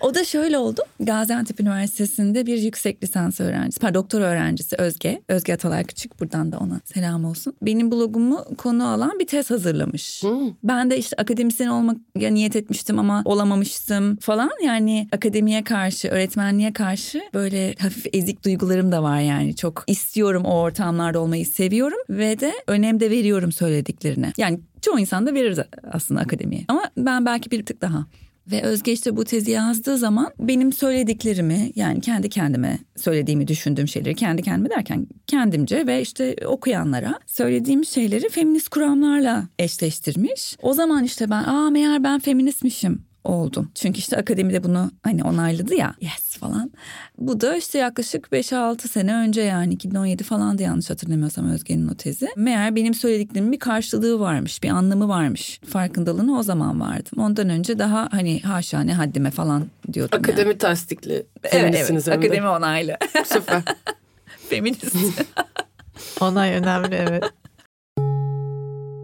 o 0.00 0.14
da 0.14 0.24
şöyle 0.24 0.58
oldu. 0.58 0.80
Gaziantep 1.00 1.60
Üniversitesi'nde 1.60 2.46
bir 2.46 2.58
yüksek 2.58 3.02
lisans 3.02 3.40
öğrencisi, 3.40 3.80
pardon 3.80 4.02
doktor 4.02 4.20
öğrencisi 4.20 4.76
Özge. 4.76 5.22
Özge 5.28 5.52
Atalay 5.52 5.84
Küçük 5.84 6.20
buradan 6.20 6.52
da 6.52 6.58
ona 6.58 6.80
selam 6.84 7.24
olsun. 7.24 7.54
Benim 7.62 7.90
blogumu 7.90 8.44
konu 8.58 8.88
alan 8.88 9.18
bir 9.18 9.26
tez 9.26 9.50
hazırlamış. 9.50 10.22
Hmm. 10.22 10.50
Ben 10.64 10.90
de 10.90 10.98
işte 10.98 11.16
akademisyen 11.16 11.68
olmak 11.68 11.96
niyet 12.16 12.56
etmiştim 12.56 12.98
ama 12.98 13.22
olamamıştım 13.24 14.16
falan. 14.16 14.50
Yani 14.64 15.08
akademiye 15.12 15.64
karşı, 15.64 16.08
öğretmenliğe 16.08 16.72
karşı 16.72 17.22
böyle 17.34 17.74
hafif 17.74 18.06
ezik 18.12 18.44
duygularım 18.44 18.92
da 18.92 19.02
var 19.02 19.20
yani. 19.20 19.56
Çok 19.56 19.84
istiyorum 19.86 20.44
o 20.44 20.60
ortamlarda 20.60 21.20
olmayı 21.20 21.46
seviyorum 21.46 21.98
ve 22.10 22.40
de 22.40 22.52
önem 22.66 23.00
de 23.00 23.10
veriyorum 23.10 23.52
söylediklerine. 23.52 24.32
Yani 24.36 24.60
çoğu 24.80 24.98
insan 24.98 25.26
da 25.26 25.34
verir 25.34 25.60
aslında 25.92 26.20
akademiye. 26.20 26.64
Ama 26.68 26.90
ben 26.96 27.26
belki 27.26 27.50
bir 27.50 27.66
tık 27.66 27.80
daha. 27.80 28.06
Ve 28.50 28.62
Özge 28.62 28.92
işte 28.92 29.16
bu 29.16 29.24
tezi 29.24 29.50
yazdığı 29.50 29.98
zaman 29.98 30.30
benim 30.38 30.72
söylediklerimi 30.72 31.72
yani 31.76 32.00
kendi 32.00 32.28
kendime 32.28 32.78
söylediğimi 32.96 33.48
düşündüğüm 33.48 33.88
şeyleri 33.88 34.14
kendi 34.14 34.42
kendime 34.42 34.70
derken 34.70 35.06
kendimce 35.26 35.86
ve 35.86 36.00
işte 36.00 36.36
okuyanlara 36.46 37.18
söylediğim 37.26 37.84
şeyleri 37.84 38.28
feminist 38.28 38.68
kuramlarla 38.68 39.48
eşleştirmiş. 39.58 40.56
O 40.62 40.74
zaman 40.74 41.04
işte 41.04 41.30
ben 41.30 41.44
aa 41.44 41.70
meğer 41.70 42.04
ben 42.04 42.20
feministmişim 42.20 43.11
oldum. 43.24 43.70
Çünkü 43.74 43.98
işte 43.98 44.16
akademide 44.16 44.64
bunu 44.64 44.90
hani 45.02 45.24
onayladı 45.24 45.74
ya 45.74 45.94
yes 46.00 46.36
falan. 46.36 46.70
Bu 47.18 47.40
da 47.40 47.56
işte 47.56 47.78
yaklaşık 47.78 48.26
5-6 48.26 48.88
sene 48.88 49.14
önce 49.14 49.40
yani 49.40 49.74
2017 49.74 50.24
falan 50.24 50.58
da 50.58 50.62
yanlış 50.62 50.90
hatırlamıyorsam 50.90 51.50
Özge'nin 51.50 51.88
o 51.88 51.94
tezi. 51.94 52.28
Meğer 52.36 52.76
benim 52.76 52.94
söylediklerimin 52.94 53.52
bir 53.52 53.58
karşılığı 53.58 54.20
varmış, 54.20 54.62
bir 54.62 54.68
anlamı 54.68 55.08
varmış. 55.08 55.60
Farkındalığını 55.68 56.38
o 56.38 56.42
zaman 56.42 56.80
vardım. 56.80 57.18
Ondan 57.18 57.48
önce 57.48 57.78
daha 57.78 58.08
hani 58.10 58.40
haşa 58.40 58.80
ne 58.80 58.94
haddime 58.94 59.30
falan 59.30 59.66
diyordum 59.92 60.18
Akademi 60.18 60.48
yani. 60.48 60.58
tasdikli 60.58 61.26
evet, 61.44 61.90
evet, 61.90 62.08
akademi 62.08 62.48
onaylı. 62.48 62.96
Süper. 63.26 63.62
Feminist. 64.48 64.96
Onay 66.20 66.52
önemli 66.52 66.94
evet. 66.94 67.24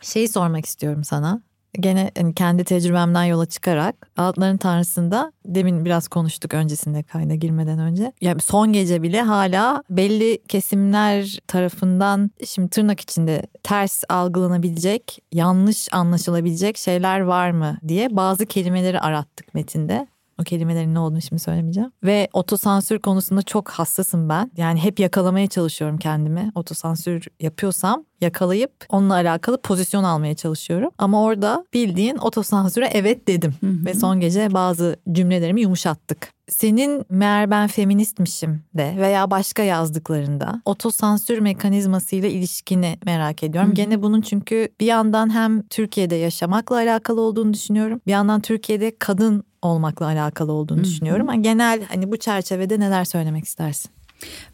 Şeyi 0.00 0.28
sormak 0.28 0.66
istiyorum 0.66 1.04
sana. 1.04 1.42
Gene 1.80 2.10
hani 2.18 2.34
kendi 2.34 2.64
tecrübemden 2.64 3.24
yola 3.24 3.46
çıkarak 3.46 4.10
Altların 4.16 4.56
Tanrısı'nda 4.56 5.32
demin 5.46 5.84
biraz 5.84 6.08
konuştuk 6.08 6.54
öncesinde 6.54 7.02
kayda 7.02 7.34
girmeden 7.34 7.78
önce. 7.78 8.12
Yani 8.20 8.40
son 8.40 8.72
gece 8.72 9.02
bile 9.02 9.22
hala 9.22 9.82
belli 9.90 10.38
kesimler 10.48 11.38
tarafından 11.46 12.30
şimdi 12.46 12.70
tırnak 12.70 13.00
içinde 13.00 13.42
ters 13.62 14.02
algılanabilecek, 14.08 15.18
yanlış 15.32 15.88
anlaşılabilecek 15.92 16.76
şeyler 16.76 17.20
var 17.20 17.50
mı 17.50 17.78
diye 17.88 18.16
bazı 18.16 18.46
kelimeleri 18.46 19.00
arattık 19.00 19.54
metinde. 19.54 20.06
O 20.40 20.44
kelimelerin 20.44 20.94
ne 20.94 20.98
olduğunu 20.98 21.22
şimdi 21.22 21.42
söylemeyeceğim. 21.42 21.90
Ve 22.04 22.28
otosansür 22.32 22.98
konusunda 22.98 23.42
çok 23.42 23.70
hassasım 23.70 24.28
ben. 24.28 24.50
Yani 24.56 24.80
hep 24.80 25.00
yakalamaya 25.00 25.46
çalışıyorum 25.46 25.98
kendimi. 25.98 26.52
Otosansür 26.54 27.26
yapıyorsam 27.40 28.04
yakalayıp 28.20 28.72
onunla 28.88 29.14
alakalı 29.14 29.62
pozisyon 29.62 30.04
almaya 30.04 30.34
çalışıyorum. 30.34 30.90
Ama 30.98 31.22
orada 31.22 31.64
bildiğin 31.74 32.16
otosansüre 32.16 32.90
evet 32.92 33.28
dedim. 33.28 33.54
Hı 33.60 33.66
hı. 33.66 33.84
Ve 33.86 33.94
son 33.94 34.20
gece 34.20 34.52
bazı 34.52 34.96
cümlelerimi 35.12 35.60
yumuşattık. 35.60 36.36
Senin 36.48 37.04
meğer 37.10 37.50
ben 37.50 37.66
feministmişim 37.66 38.62
de 38.74 38.94
veya 38.96 39.30
başka 39.30 39.62
yazdıklarında 39.62 40.62
otosansür 40.64 41.38
mekanizmasıyla 41.38 42.28
ilişkini 42.28 42.98
merak 43.04 43.42
ediyorum. 43.42 43.70
Hı. 43.70 43.74
Gene 43.74 44.02
bunun 44.02 44.20
çünkü 44.20 44.68
bir 44.80 44.86
yandan 44.86 45.34
hem 45.34 45.62
Türkiye'de 45.62 46.14
yaşamakla 46.14 46.76
alakalı 46.76 47.20
olduğunu 47.20 47.54
düşünüyorum. 47.54 48.00
Bir 48.06 48.12
yandan 48.12 48.40
Türkiye'de 48.40 48.96
kadın 48.98 49.44
olmakla 49.66 50.06
alakalı 50.06 50.52
olduğunu 50.52 50.84
düşünüyorum. 50.84 51.26
Yani 51.28 51.42
genel 51.42 51.82
hani 51.88 52.12
bu 52.12 52.16
çerçevede 52.16 52.80
neler 52.80 53.04
söylemek 53.04 53.44
istersin? 53.44 53.90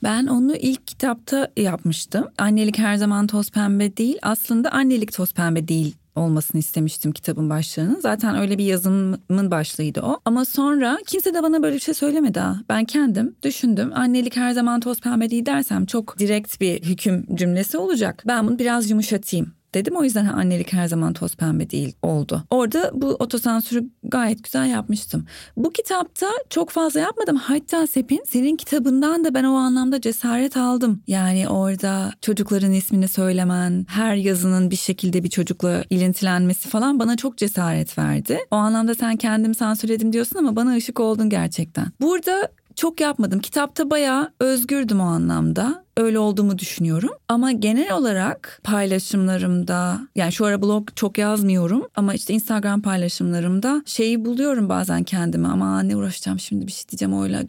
Ben 0.03 0.27
onu 0.27 0.57
ilk 0.57 0.87
kitapta 0.87 1.49
yapmıştım. 1.57 2.29
Annelik 2.39 2.79
her 2.79 2.97
zaman 2.97 3.27
toz 3.27 3.51
pembe 3.51 3.97
değil. 3.97 4.19
Aslında 4.23 4.71
annelik 4.71 5.13
toz 5.13 5.35
pembe 5.35 5.69
değil 5.69 5.97
olmasını 6.17 6.59
istemiştim 6.59 7.13
kitabın 7.13 7.51
başlığının. 7.51 8.01
Zaten 8.01 8.39
öyle 8.39 8.59
bir 8.59 8.65
yazımın 8.65 9.51
başlığıydı 9.51 10.01
o. 10.01 10.21
Ama 10.25 10.45
sonra 10.45 10.99
kimse 11.07 11.35
de 11.35 11.43
bana 11.43 11.63
böyle 11.63 11.75
bir 11.75 11.81
şey 11.81 11.95
söylemedi 11.95 12.41
ha. 12.41 12.61
Ben 12.69 12.85
kendim 12.85 13.35
düşündüm. 13.43 13.91
Annelik 13.95 14.37
her 14.37 14.53
zaman 14.53 14.81
toz 14.81 15.01
pembe 15.01 15.31
değil 15.31 15.47
dersem 15.47 15.87
çok 15.87 16.19
direkt 16.19 16.61
bir 16.61 16.83
hüküm 16.83 17.27
cümlesi 17.37 17.79
olacak. 17.79 18.23
Ben 18.27 18.47
bunu 18.49 18.59
biraz 18.59 18.91
yumuşatayım 18.91 19.53
dedim. 19.75 19.97
O 19.97 20.05
yüzden 20.05 20.27
annelik 20.27 20.73
her 20.73 20.87
zaman 20.87 21.13
toz 21.13 21.37
pembe 21.37 21.71
değil 21.71 21.97
oldu. 22.03 22.43
Orada 22.51 22.91
bu 22.95 23.07
otosansürü 23.07 23.85
gayet 24.05 24.45
güzel 24.45 24.71
yapmıştım. 24.71 25.27
Bu 25.57 25.71
kitapta 25.71 26.27
çok 26.51 26.71
fazla 26.71 27.01
yapmadım. 27.01 27.37
Hatta 27.37 27.87
Sepin 27.87 28.23
senin 28.29 28.57
kitabından 28.57 29.25
da 29.25 29.35
ben 29.35 29.45
o 29.45 29.55
anlamda 29.55 30.01
cesaret 30.01 30.57
aldım. 30.57 31.03
Yani 31.07 31.49
orada 31.49 32.13
çocukların 32.21 32.73
ismini 32.73 33.09
söylemen, 33.09 33.87
her 33.89 34.15
yazının 34.15 34.71
bir 34.71 34.77
şekilde 34.77 35.25
bir 35.25 35.31
çocukla 35.31 35.85
ilintilenmesi 35.91 36.69
falan 36.69 36.99
bana 36.99 37.17
çok 37.17 37.39
cesaret 37.39 37.99
verdi. 37.99 38.39
O 38.51 38.57
anlamda 38.57 38.95
sen 38.95 39.17
kendim 39.17 39.55
sansürledim 39.55 40.13
diyorsun 40.13 40.39
ama 40.39 40.57
bana 40.57 40.75
ışık 40.75 41.01
oldun 41.01 41.29
gerçekten. 41.29 41.87
Burada 42.01 42.49
çok 42.77 43.01
yapmadım. 43.01 43.41
Kitapta 43.41 43.91
bayağı 43.91 44.33
özgürdüm 44.41 45.01
o 45.01 45.05
anlamda 45.05 45.85
öyle 45.97 46.19
olduğumu 46.19 46.59
düşünüyorum. 46.59 47.11
Ama 47.29 47.53
genel 47.53 47.93
olarak 47.93 48.61
paylaşımlarımda 48.65 50.09
yani 50.17 50.33
şu 50.33 50.45
ara 50.45 50.63
blog 50.63 50.89
çok 50.97 51.19
yazmıyorum 51.19 51.89
ama 51.97 52.15
işte 52.15 52.35
Instagram 52.35 52.83
paylaşımlarımda 52.83 53.83
şeyi 53.87 54.25
buluyorum 54.25 54.69
bazen 54.69 55.03
kendime 55.03 55.49
ama 55.49 55.83
ne 55.83 55.97
uğraşacağım 55.97 56.41
şimdi 56.41 56.67
bir 56.67 56.73
şey 56.73 56.89
diyeceğim 56.89 57.23
öyle 57.23 57.43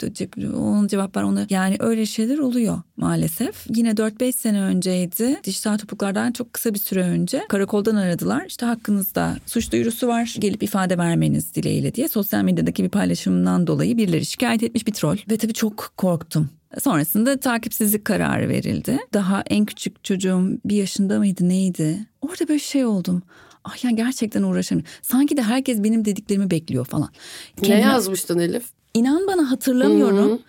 onun 0.57 0.87
cevap 0.87 1.17
ver 1.17 1.23
onu 1.23 1.45
yani 1.49 1.75
öyle 1.79 2.05
şeyler 2.05 2.37
oluyor 2.37 2.81
maalesef. 2.97 3.65
Yine 3.75 3.89
4-5 3.91 4.31
sene 4.31 4.61
önceydi. 4.61 5.39
Dijital 5.43 5.77
topuklardan 5.77 6.31
çok 6.31 6.53
kısa 6.53 6.73
bir 6.73 6.79
süre 6.79 7.01
önce 7.03 7.41
karakoldan 7.49 7.95
aradılar. 7.95 8.45
İşte 8.47 8.65
hakkınızda 8.65 9.37
suç 9.45 9.71
duyurusu 9.71 10.07
var. 10.07 10.35
Gelip 10.39 10.63
ifade 10.63 10.97
vermeniz 10.97 11.55
dileğiyle 11.55 11.95
diye 11.95 12.07
sosyal 12.07 12.43
medyadaki 12.43 12.83
bir 12.83 12.89
paylaşımından 12.89 13.67
dolayı 13.67 13.97
birileri 13.97 14.25
şikayet 14.25 14.63
etmiş 14.63 14.87
bir 14.87 14.93
troll. 14.93 15.17
Ve 15.29 15.37
tabii 15.37 15.53
çok 15.53 15.93
korktum. 15.97 16.49
Sonrasında 16.79 17.39
takipsizlik 17.39 18.05
kararı 18.05 18.49
verildi. 18.49 18.97
Daha 19.13 19.43
en 19.49 19.65
küçük 19.65 20.03
çocuğum 20.03 20.59
bir 20.65 20.75
yaşında 20.75 21.19
mıydı 21.19 21.49
neydi? 21.49 22.07
Orada 22.21 22.47
böyle 22.47 22.59
şey 22.59 22.85
oldum. 22.85 23.23
Ah 23.63 23.83
ya 23.83 23.91
gerçekten 23.91 24.43
uğraşamıyorum. 24.43 24.93
Sanki 25.01 25.37
de 25.37 25.41
herkes 25.41 25.83
benim 25.83 26.05
dediklerimi 26.05 26.51
bekliyor 26.51 26.85
falan. 26.85 27.09
Ne 27.61 27.79
yazmıştın 27.79 28.39
Elif? 28.39 28.63
İnan 28.93 29.27
bana 29.27 29.51
hatırlamıyorum. 29.51 30.29
Hı-hı. 30.29 30.39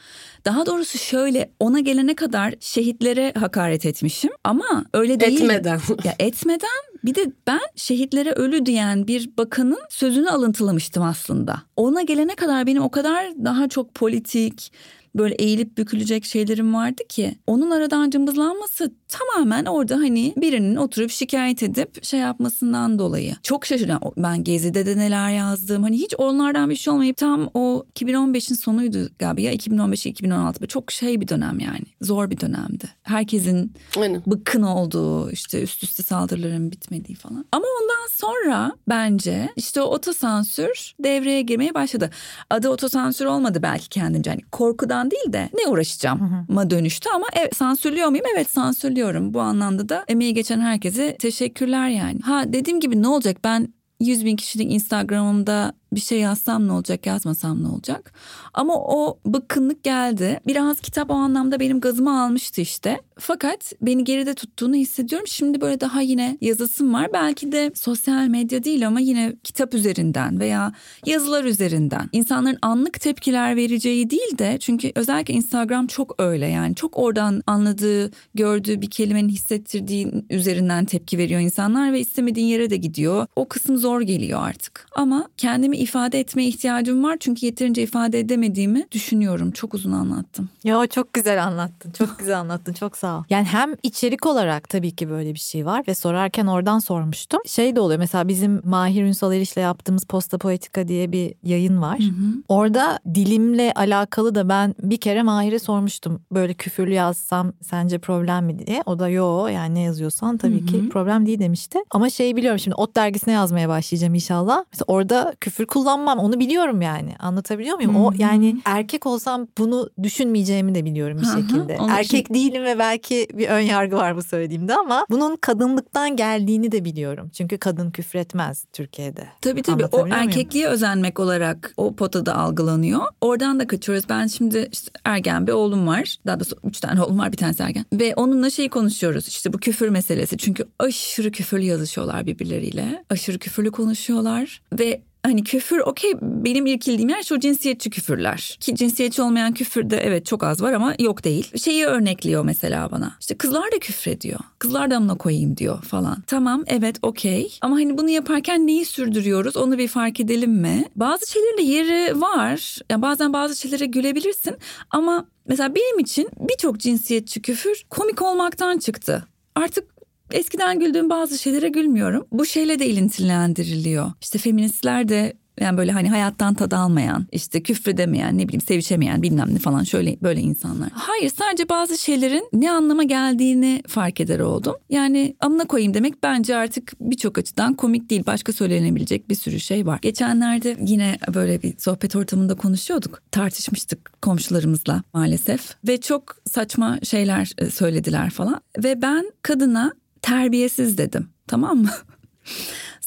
Daha 0.45 0.67
doğrusu 0.67 0.99
şöyle 0.99 1.51
ona 1.61 1.81
gelene 1.81 2.15
kadar 2.15 2.55
şehitlere 2.61 3.33
hakaret 3.39 3.87
etmişim 3.87 4.31
ama 4.45 4.85
öyle 4.95 5.21
değil. 5.21 5.41
Etmeden. 5.41 5.81
Ya 6.05 6.15
etmeden 6.19 6.83
bir 7.05 7.15
de 7.15 7.33
ben 7.47 7.61
şehitlere 7.77 8.33
ölü 8.33 8.67
diyen 8.67 9.07
bir 9.07 9.31
bakanın 9.39 9.81
sözünü 9.89 10.31
alıntılamıştım 10.31 11.03
aslında. 11.03 11.63
Ona 11.77 12.03
gelene 12.03 12.35
kadar 12.35 12.67
benim 12.67 12.83
o 12.83 12.91
kadar 12.91 13.45
daha 13.45 13.69
çok 13.69 13.95
politik, 13.95 14.73
böyle 15.15 15.35
eğilip 15.35 15.79
bükülecek 15.79 16.25
şeylerim 16.25 16.75
vardı 16.75 17.03
ki 17.09 17.35
onun 17.47 17.71
aradan 17.71 18.11
cımbızlanması 18.11 18.93
tamamen 19.09 19.65
orada 19.65 19.97
hani 19.97 20.35
birinin 20.37 20.77
oturup 20.77 21.11
şikayet 21.11 21.63
edip 21.63 22.05
şey 22.05 22.21
yapmasından 22.21 22.99
dolayı. 22.99 23.37
Çok 23.43 23.67
şaşırdım. 23.67 23.99
Ben 24.17 24.45
Gezi'de 24.45 24.87
de 24.87 24.97
neler 24.97 25.31
yazdım. 25.31 25.83
Hani 25.83 25.97
hiç 25.97 26.15
onlardan 26.19 26.71
bir 26.71 26.77
şey 26.77 26.93
olmayıp 26.93 27.17
tam 27.17 27.51
o 27.55 27.85
2015'in 27.95 28.57
sonuydu 28.57 29.09
galiba 29.19 29.41
ya 29.41 29.55
2015-2016 29.55 30.67
çok 30.67 30.93
şey 30.93 31.21
bir 31.21 31.29
dönem 31.29 31.61
yani. 31.61 31.85
Zor 32.01 32.31
bir 32.31 32.41
dönemdi. 32.41 32.89
Herkesin 33.03 33.73
Aynen. 33.97 34.23
bıkkın 34.27 34.63
olduğu 34.63 35.31
işte 35.31 35.63
üst 35.63 35.85
üste 35.85 36.03
saldırıların 36.03 36.73
bitmediği 36.73 37.17
falan. 37.17 37.45
Ama 37.53 37.65
ondan 37.83 38.09
sonra 38.11 38.73
bence 38.89 39.49
işte 39.57 39.83
o 39.83 39.85
otosansür 39.85 40.95
devreye 41.01 41.43
girmeye 41.43 41.75
başladı. 41.75 42.11
Adı 42.51 42.69
otosansür 42.69 43.25
olmadı 43.25 43.59
belki 43.63 43.89
kendince. 43.89 44.31
Hani 44.31 44.43
korkudan 44.53 45.04
değil 45.11 45.33
de 45.33 45.51
ne 45.55 45.71
uğraşacağım 45.71 46.47
ma 46.49 46.71
dönüştü 46.71 47.11
ama 47.15 47.27
evet, 47.33 47.57
sansürlüyor 47.57 48.09
muyum? 48.09 48.25
Evet 48.35 48.51
sansürlüyorum. 48.51 49.35
Bu 49.35 49.41
anlamda 49.41 49.89
da 49.89 50.05
emeği 50.09 50.35
geçen 50.35 50.61
herkese 50.61 51.17
teşekkürler 51.17 51.89
yani. 51.89 52.21
Ha 52.21 52.45
dediğim 52.47 52.81
gibi 52.81 53.03
ne 53.03 53.09
olacak 53.09 53.37
ben 53.45 53.69
100 54.01 54.25
bin 54.25 54.37
kişilik 54.37 54.73
Instagram'ımda 54.73 55.73
bir 55.95 56.01
şey 56.01 56.21
yazsam 56.21 56.69
ne 56.69 56.73
olacak 56.73 57.07
yazmasam 57.07 57.63
ne 57.63 57.69
olacak. 57.69 58.13
Ama 58.55 58.75
o 58.77 59.19
bıkkınlık 59.27 59.85
geldi. 59.85 60.41
Biraz 60.47 60.81
kitap 60.81 61.11
o 61.11 61.15
anlamda 61.15 61.61
benim 61.61 61.81
gazımı 61.81 62.23
almıştı 62.23 62.61
işte. 62.61 63.01
Fakat 63.19 63.73
beni 63.83 64.05
geride 64.05 64.35
tuttuğunu 64.35 64.75
hissediyorum. 64.75 65.27
Şimdi 65.27 65.61
böyle 65.61 65.81
daha 65.81 66.01
yine 66.01 66.39
yazısım 66.41 66.95
var. 66.95 67.11
Belki 67.13 67.53
de 67.53 67.71
sosyal 67.75 68.27
medya 68.27 68.65
değil 68.65 68.87
ama 68.87 69.01
yine 69.01 69.37
kitap 69.45 69.75
üzerinden 69.75 70.41
veya 70.41 70.73
yazılar 71.07 71.45
üzerinden. 71.45 72.09
insanların 72.13 72.59
anlık 72.63 73.01
tepkiler 73.01 73.57
vereceği 73.57 74.11
değil 74.11 74.39
de 74.39 74.57
çünkü 74.61 74.93
özellikle 74.95 75.35
Instagram 75.35 75.87
çok 75.87 76.15
öyle 76.19 76.47
yani. 76.47 76.75
Çok 76.75 76.99
oradan 76.99 77.43
anladığı, 77.47 78.11
gördüğü 78.35 78.81
bir 78.81 78.91
kelimenin 78.91 79.29
hissettirdiği 79.29 80.13
üzerinden 80.31 80.85
tepki 80.85 81.19
veriyor 81.19 81.41
insanlar 81.41 81.93
ve 81.93 82.01
istemediğin 82.01 82.47
yere 82.47 82.71
de 82.71 82.77
gidiyor. 82.77 83.27
O 83.37 83.49
kısım 83.49 83.77
zor 83.77 84.01
geliyor 84.01 84.41
artık. 84.43 84.87
Ama 84.97 85.29
kendimi 85.37 85.77
ifade 85.85 86.21
etmeye 86.21 86.49
ihtiyacım 86.49 87.05
var 87.05 87.17
çünkü 87.21 87.47
yeterince 87.47 87.83
ifade 87.83 88.19
edemediğimi 88.19 88.87
düşünüyorum. 88.93 89.51
Çok 89.51 89.75
uzun 89.75 89.93
anlattım. 89.93 90.49
Ya 90.65 90.87
çok 90.87 91.13
güzel 91.13 91.45
anlattın. 91.45 91.91
Çok 91.91 92.19
güzel 92.19 92.41
anlattın. 92.41 92.73
Çok 92.73 92.97
sağ 92.97 93.19
ol. 93.19 93.25
Yani 93.31 93.45
hem 93.45 93.75
içerik 93.83 94.27
olarak 94.27 94.69
tabii 94.69 94.91
ki 94.91 95.11
böyle 95.11 95.35
bir 95.35 95.39
şey 95.39 95.67
var 95.67 95.85
ve 95.89 95.95
sorarken 95.95 96.47
oradan 96.47 96.79
sormuştum. 96.79 97.41
Şey 97.47 97.77
de 97.77 97.81
oluyor 97.81 97.99
mesela 97.99 98.29
bizim 98.29 98.61
Mahir 98.65 99.03
Ünsal 99.03 99.33
Eriş'le 99.33 99.57
yaptığımız 99.57 100.05
Posta 100.05 100.39
Poetika 100.39 100.89
diye 100.89 101.13
bir 101.13 101.35
yayın 101.43 101.83
var. 101.83 101.99
Hı 101.99 102.05
hı. 102.05 102.43
Orada 102.49 102.99
dilimle 103.15 103.73
alakalı 103.77 104.35
da 104.35 104.49
ben 104.49 104.75
bir 104.83 104.97
kere 104.97 105.23
Mahir'e 105.23 105.59
sormuştum. 105.59 106.23
Böyle 106.33 106.55
küfürlü 106.55 106.93
yazsam 106.93 107.53
sence 107.63 107.99
problem 107.99 108.45
mi 108.45 108.67
diye. 108.67 108.83
O 108.87 108.99
da 108.99 109.09
yo 109.09 109.47
yani 109.47 109.75
ne 109.75 109.81
yazıyorsan 109.81 110.37
tabii 110.37 110.61
hı 110.61 110.63
hı. 110.63 110.67
ki 110.67 110.89
problem 110.89 111.27
değil 111.27 111.39
demişti. 111.39 111.79
Ama 111.91 112.11
şeyi 112.11 112.37
biliyorum 112.37 112.59
şimdi 112.59 112.75
Ot 112.75 112.97
dergisine 112.97 113.35
yazmaya 113.35 113.69
başlayacağım 113.69 114.15
inşallah. 114.15 114.65
Mesela 114.73 114.85
orada 114.89 115.35
küfür 115.41 115.64
kullanmam 115.67 116.19
onu 116.19 116.41
biliyorum 116.41 116.83
yani. 116.83 117.17
Anlatabiliyor 117.19 117.77
muyum? 117.77 117.95
Hı 117.95 117.99
hı. 117.99 118.03
O 118.03 118.13
yani 118.19 118.57
erkek 118.65 119.07
olsam 119.07 119.47
bunu 119.59 119.91
düşünmeyeceğimi 120.03 120.75
de 120.75 120.85
biliyorum 120.85 121.19
bir 121.23 121.27
hı 121.27 121.31
hı. 121.31 121.41
şekilde. 121.41 121.79
Erkek 121.91 122.21
için... 122.21 122.35
değilim 122.35 122.65
ve 122.65 122.79
belki 122.79 123.29
bir 123.35 123.49
ön 123.49 123.61
yargı 123.61 123.97
var 123.97 124.17
bu 124.17 124.23
söylediğimde 124.23 124.75
ama 124.75 125.07
bunun 125.11 125.37
kadınlıktan 125.37 126.17
geldiğini 126.17 126.73
de 126.73 126.85
biliyorum. 126.85 127.31
Çünkü 127.35 127.59
kadın 127.59 127.91
küfretmez 127.91 128.65
Türkiye'de. 128.73 129.27
Tabii 129.41 129.63
tabii 129.63 129.85
o 129.93 130.07
erkekliğe 130.07 130.67
özenmek 130.67 131.21
olarak 131.21 131.75
o 131.77 131.95
potada 131.95 132.35
algılanıyor. 132.37 133.01
Oradan 133.21 133.61
da 133.61 133.67
kaçıyoruz. 133.67 134.05
Ben 134.09 134.27
şimdi 134.27 134.69
işte 134.73 134.91
ergen 135.05 135.47
bir 135.47 135.53
oğlum 135.53 135.87
var. 135.87 136.17
Daha 136.27 136.41
doğrusu 136.41 136.57
üç 136.65 136.81
tane 136.81 137.03
oğlum 137.03 137.19
var 137.19 137.33
bir 137.33 137.37
tanesi 137.37 137.63
ergen. 137.63 137.85
Ve 137.93 138.15
onunla 138.15 138.51
şey 138.51 138.69
konuşuyoruz 138.69 139.29
işte 139.29 139.53
bu 139.53 139.59
küfür 139.59 139.89
meselesi. 139.89 140.39
Çünkü 140.39 140.65
aşırı 140.79 141.31
küfürlü 141.31 141.65
yazışıyorlar 141.65 142.27
birbirleriyle. 142.27 143.05
Aşırı 143.11 143.39
küfürlü 143.39 143.71
konuşuyorlar. 143.71 144.63
Ve 144.79 145.03
hani 145.27 145.45
küfür 145.45 145.79
okey 145.79 146.13
benim 146.23 146.67
irkildiğim 146.67 147.09
yer 147.09 147.23
şu 147.23 147.41
cinsiyetçi 147.41 147.91
küfürler. 147.91 148.57
Ki 148.61 148.75
cinsiyetçi 148.75 149.23
olmayan 149.23 149.55
küfür 149.55 149.91
de 149.91 149.97
evet 149.97 150.27
çok 150.27 150.45
az 150.45 150.63
var 150.63 150.73
ama 150.73 150.95
yok 150.99 151.25
değil. 151.25 151.59
Şeyi 151.59 151.85
örnekliyor 151.85 152.45
mesela 152.45 152.91
bana. 152.91 153.17
İşte 153.21 153.39
kızlar 153.39 153.73
da 153.73 153.79
küfrediyor. 153.79 154.41
Kızlar 154.59 154.91
da 154.91 154.97
amına 154.97 155.15
koyayım 155.15 155.57
diyor 155.57 155.83
falan. 155.83 156.23
Tamam 156.27 156.65
evet 156.67 156.97
okey. 157.03 157.59
Ama 157.61 157.77
hani 157.77 157.99
bunu 157.99 158.11
yaparken 158.11 158.67
neyi 158.67 158.85
sürdürüyoruz 158.85 159.57
onu 159.57 159.79
bir 159.79 159.89
fark 159.89 160.21
edelim 160.21 160.53
mi? 160.53 160.85
Bazı 160.97 161.31
şeylerin 161.31 161.59
de 161.59 161.63
yeri 161.63 162.21
var. 162.21 162.79
Yani 162.91 163.03
bazen 163.03 163.33
bazı 163.33 163.57
şeylere 163.57 163.87
gülebilirsin 163.87 164.57
ama 164.91 165.27
Mesela 165.47 165.75
benim 165.75 165.99
için 165.99 166.29
birçok 166.41 166.81
cinsiyetçi 166.81 167.43
küfür 167.43 167.85
komik 167.91 168.23
olmaktan 168.23 168.79
çıktı. 168.79 169.27
Artık 169.55 169.94
Eskiden 170.31 170.81
güldüğüm 170.81 171.11
bazı 171.11 171.39
şeylere 171.39 171.69
gülmüyorum. 171.69 172.27
Bu 172.33 172.47
şeyle 172.47 172.79
de 172.79 172.87
ilintilendiriliyor. 172.87 174.13
İşte 174.21 174.39
feministler 174.39 175.09
de 175.09 175.33
Yani 175.61 175.79
böyle 175.79 175.93
hani 175.93 176.11
hayattan 176.11 176.55
tad 176.55 176.73
almayan, 176.73 177.27
işte 177.33 177.63
küfredemeyen, 177.63 178.39
ne 178.39 178.49
bileyim 178.49 178.61
sevişemeyen 178.61 179.23
bilmem 179.23 179.55
ne 179.55 179.59
falan 179.59 179.85
şöyle 179.85 180.17
böyle 180.23 180.41
insanlar. 180.41 180.89
Hayır 180.93 181.33
sadece 181.39 181.69
bazı 181.69 181.99
şeylerin 181.99 182.49
ne 182.53 182.71
anlama 182.71 183.03
geldiğini 183.03 183.83
fark 183.89 184.21
eder 184.21 184.41
oldum. 184.41 184.75
Yani 184.91 185.37
amına 185.41 185.65
koyayım 185.65 185.95
demek 185.95 186.23
bence 186.23 186.57
artık 186.57 186.93
birçok 187.01 187.39
açıdan 187.39 187.75
komik 187.75 188.11
değil. 188.11 188.23
Başka 188.27 188.53
söylenebilecek 188.53 189.29
bir 189.29 189.35
sürü 189.35 189.61
şey 189.61 189.87
var. 189.87 189.99
Geçenlerde 190.03 190.77
yine 190.87 191.19
böyle 191.35 191.63
bir 191.63 191.75
sohbet 191.79 192.17
ortamında 192.17 192.55
konuşuyorduk. 192.55 193.23
Tartışmıştık 193.31 194.23
komşularımızla 194.23 195.03
maalesef. 195.13 195.75
Ve 195.89 196.01
çok 196.01 196.37
saçma 196.51 196.99
şeyler 197.03 197.53
e, 197.59 197.71
söylediler 197.71 198.31
falan. 198.31 198.61
Ve 198.85 199.03
ben 199.03 199.33
kadına 199.43 199.93
terbiyesiz 200.25 200.99
dedim. 200.99 201.29
Tamam 201.47 201.79
mı? 201.79 201.91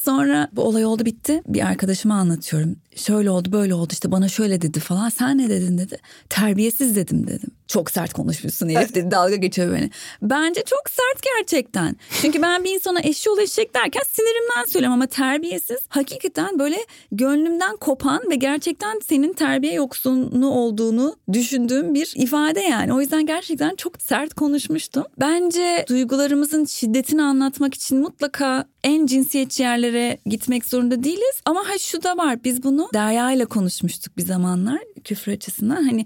Sonra 0.08 0.50
bu 0.52 0.62
olay 0.62 0.86
oldu 0.86 1.06
bitti. 1.06 1.42
Bir 1.48 1.68
arkadaşıma 1.68 2.16
anlatıyorum. 2.16 2.76
Şöyle 2.96 3.30
oldu 3.30 3.52
böyle 3.52 3.74
oldu 3.74 3.90
işte 3.92 4.12
bana 4.12 4.28
şöyle 4.30 4.62
dedi 4.62 4.80
falan. 4.80 5.10
Sen 5.10 5.38
ne 5.38 5.50
dedin 5.50 5.78
dedi. 5.78 5.98
Terbiyesiz 6.30 6.96
dedim 6.96 7.28
dedim. 7.28 7.50
Çok 7.68 7.92
sert 7.92 8.14
konuşmuşsun 8.14 8.70
herif 8.70 8.96
dedi 8.96 9.12
dalga 9.12 9.36
geçiyor 9.36 9.74
beni. 9.74 9.90
Bence 10.22 10.64
çok 10.66 10.84
sert 10.90 11.24
gerçekten. 11.24 11.96
Çünkü 12.22 12.42
ben 12.42 12.64
bir 12.64 12.74
insana 12.76 13.00
eşyol 13.04 13.38
eşek 13.38 13.76
derken 13.76 14.02
sinirimden 14.10 14.66
söylüyorum 14.72 14.94
ama 14.94 15.08
terbiyesiz. 15.08 15.78
Hakikaten 15.90 16.60
böyle 16.60 16.78
gönlümden 17.12 17.76
kopan 17.76 18.22
ve 18.32 18.36
gerçekten 18.36 19.00
senin 19.08 19.34
terbiye 19.34 19.74
yoksunu 19.74 20.50
olduğunu 20.50 21.16
düşündüğüm 21.34 21.94
bir 21.94 22.14
ifade 22.16 22.60
yani. 22.60 22.94
O 22.94 23.02
yüzden 23.02 23.26
gerçekten 23.26 23.76
çok 23.76 24.02
sert 24.02 24.34
konuşmuştum. 24.34 25.04
Bence 25.20 25.86
duygularımızın 25.90 26.66
şiddetini 26.66 27.24
anlatmak 27.24 27.74
için 27.74 27.98
mutlaka 27.98 28.66
en 28.84 29.06
cinsiyetçi 29.06 29.64
yerlere 29.64 29.97
gitmek 30.26 30.66
zorunda 30.66 31.04
değiliz. 31.04 31.42
Ama 31.46 31.60
ha 31.60 31.78
şu 31.80 32.04
da 32.04 32.18
var 32.18 32.44
biz 32.44 32.64
bunu 32.64 32.90
Derya 32.94 33.32
ile 33.32 33.46
konuşmuştuk 33.46 34.18
bir 34.18 34.26
zamanlar 34.26 34.80
küfür 35.04 35.32
açısından. 35.32 35.84
Hani 35.84 36.06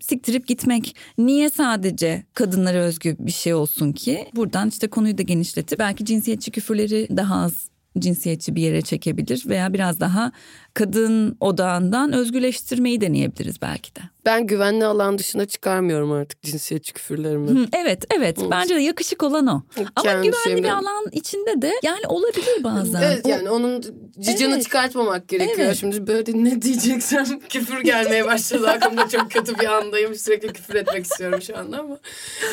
siktirip 0.00 0.46
gitmek 0.46 0.96
niye 1.18 1.50
sadece 1.50 2.24
kadınlara 2.34 2.78
özgü 2.78 3.16
bir 3.18 3.32
şey 3.32 3.54
olsun 3.54 3.92
ki? 3.92 4.28
Buradan 4.34 4.68
işte 4.68 4.88
konuyu 4.88 5.18
da 5.18 5.22
genişletip 5.22 5.78
belki 5.78 6.04
cinsiyetçi 6.04 6.50
küfürleri 6.50 7.08
daha 7.16 7.34
az 7.34 7.70
cinsiyetçi 7.98 8.56
bir 8.56 8.62
yere 8.62 8.82
çekebilir 8.82 9.44
veya 9.46 9.72
biraz 9.72 10.00
daha 10.00 10.32
kadın 10.74 11.36
odağından 11.40 12.12
özgürleştirmeyi 12.12 13.00
deneyebiliriz 13.00 13.62
belki 13.62 13.94
de. 13.96 14.00
Ben 14.24 14.46
güvenli 14.46 14.84
alan 14.84 15.18
dışına 15.18 15.46
çıkarmıyorum 15.46 16.12
artık 16.12 16.42
cinsiyetçi 16.42 16.92
küfürlerimi. 16.92 17.50
Hı, 17.50 17.66
evet 17.72 18.04
evet 18.16 18.42
Hı. 18.42 18.50
bence 18.50 18.74
de 18.74 18.80
yakışık 18.80 19.22
olan 19.22 19.46
o. 19.46 19.62
Kendi 19.74 19.90
Ama 19.96 20.12
güvenli 20.12 20.36
şeyimden... 20.44 20.64
bir 20.64 20.68
alan 20.68 21.06
içinde 21.12 21.62
de 21.62 21.72
yani 21.82 22.06
olabilir 22.06 22.64
bazen. 22.64 23.02
Evet 23.02 23.26
yani 23.26 23.50
onun 23.50 23.82
cicini 24.20 24.52
evet. 24.52 24.62
çıkartmamak 24.62 25.28
gerekiyor. 25.28 25.58
Evet. 25.58 25.76
Şimdi 25.76 26.06
böyle 26.06 26.44
ne 26.44 26.62
diyeceksem 26.62 27.40
küfür 27.48 27.80
gelmeye 27.80 28.24
başladı. 28.24 28.68
Aklımda 28.68 29.08
çok 29.08 29.30
kötü 29.30 29.58
bir 29.58 29.66
andayım. 29.66 30.14
Sürekli 30.14 30.52
küfür 30.52 30.74
etmek 30.74 31.04
istiyorum 31.04 31.42
şu 31.42 31.58
anda 31.58 31.78
ama. 31.78 31.98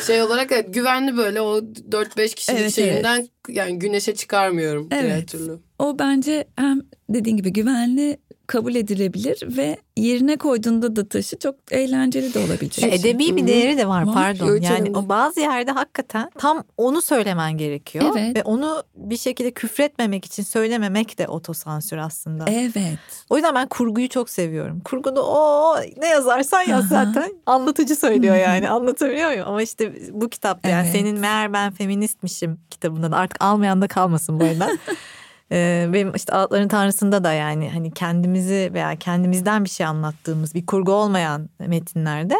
Şey 0.06 0.22
olarak 0.22 0.52
evet, 0.52 0.74
güvenli 0.74 1.16
böyle 1.16 1.40
o 1.40 1.58
4-5 1.58 2.34
kişilik 2.34 2.60
evet, 2.60 2.74
şeyinden 2.74 3.18
evet. 3.18 3.30
yani 3.48 3.78
güneşe 3.78 4.14
çıkarmıyorum 4.14 4.88
evet. 4.90 5.04
diğer 5.04 5.26
türlü. 5.26 5.58
O 5.78 5.98
bence 5.98 6.48
hem 6.56 6.82
dediğin 7.08 7.36
gibi 7.36 7.52
güvenli 7.52 8.18
kabul 8.48 8.74
edilebilir 8.74 9.56
ve 9.56 9.78
yerine 9.96 10.36
koyduğunda 10.36 10.96
da 10.96 11.08
taşı 11.08 11.38
çok 11.38 11.54
eğlenceli 11.70 12.34
de 12.34 12.38
olabilecek. 12.38 12.84
E, 12.84 12.94
edebi 12.94 13.36
bir 13.36 13.46
değeri 13.46 13.78
de 13.78 13.88
var, 13.88 14.02
var 14.02 14.14
pardon. 14.14 14.60
Yani 14.60 14.92
o 14.96 15.08
bazı 15.08 15.40
yerde 15.40 15.70
hakikaten 15.70 16.30
tam 16.38 16.64
onu 16.76 17.02
söylemen 17.02 17.58
gerekiyor. 17.58 18.04
Evet. 18.12 18.36
Ve 18.36 18.42
onu 18.42 18.82
bir 18.96 19.16
şekilde 19.16 19.50
küfretmemek 19.50 20.24
için 20.24 20.42
söylememek 20.42 21.18
de 21.18 21.28
otosansür 21.28 21.96
aslında. 21.96 22.44
Evet. 22.48 22.98
O 23.30 23.36
yüzden 23.36 23.54
ben 23.54 23.68
kurguyu 23.68 24.08
çok 24.08 24.30
seviyorum. 24.30 24.80
Kurguda 24.80 25.26
o 25.26 25.76
ne 25.96 26.08
yazarsan 26.08 26.62
yaz 26.62 26.88
zaten 26.88 27.32
anlatıcı 27.46 27.96
söylüyor 27.96 28.36
yani 28.36 28.70
anlatabiliyor 28.70 29.28
muyum? 29.28 29.48
Ama 29.48 29.62
işte 29.62 29.92
bu 30.12 30.28
kitapta 30.28 30.68
yani 30.68 30.88
evet. 30.88 30.96
senin 30.96 31.18
meğer 31.18 31.52
ben 31.52 31.72
feministmişim 31.72 32.60
kitabında 32.70 33.10
da 33.12 33.16
artık 33.16 33.44
almayan 33.44 33.82
da 33.82 33.88
kalmasın 33.88 34.40
bu 34.40 34.44
arada. 34.44 34.68
Ee, 35.52 35.88
benim 35.92 36.14
işte 36.14 36.32
Ağıtların 36.32 36.68
Tanrısı'nda 36.68 37.24
da 37.24 37.32
yani 37.32 37.70
hani 37.70 37.90
kendimizi 37.90 38.70
veya 38.74 38.96
kendimizden 38.96 39.64
bir 39.64 39.68
şey 39.68 39.86
anlattığımız 39.86 40.54
bir 40.54 40.66
kurgu 40.66 40.92
olmayan 40.92 41.48
metinlerde 41.58 42.36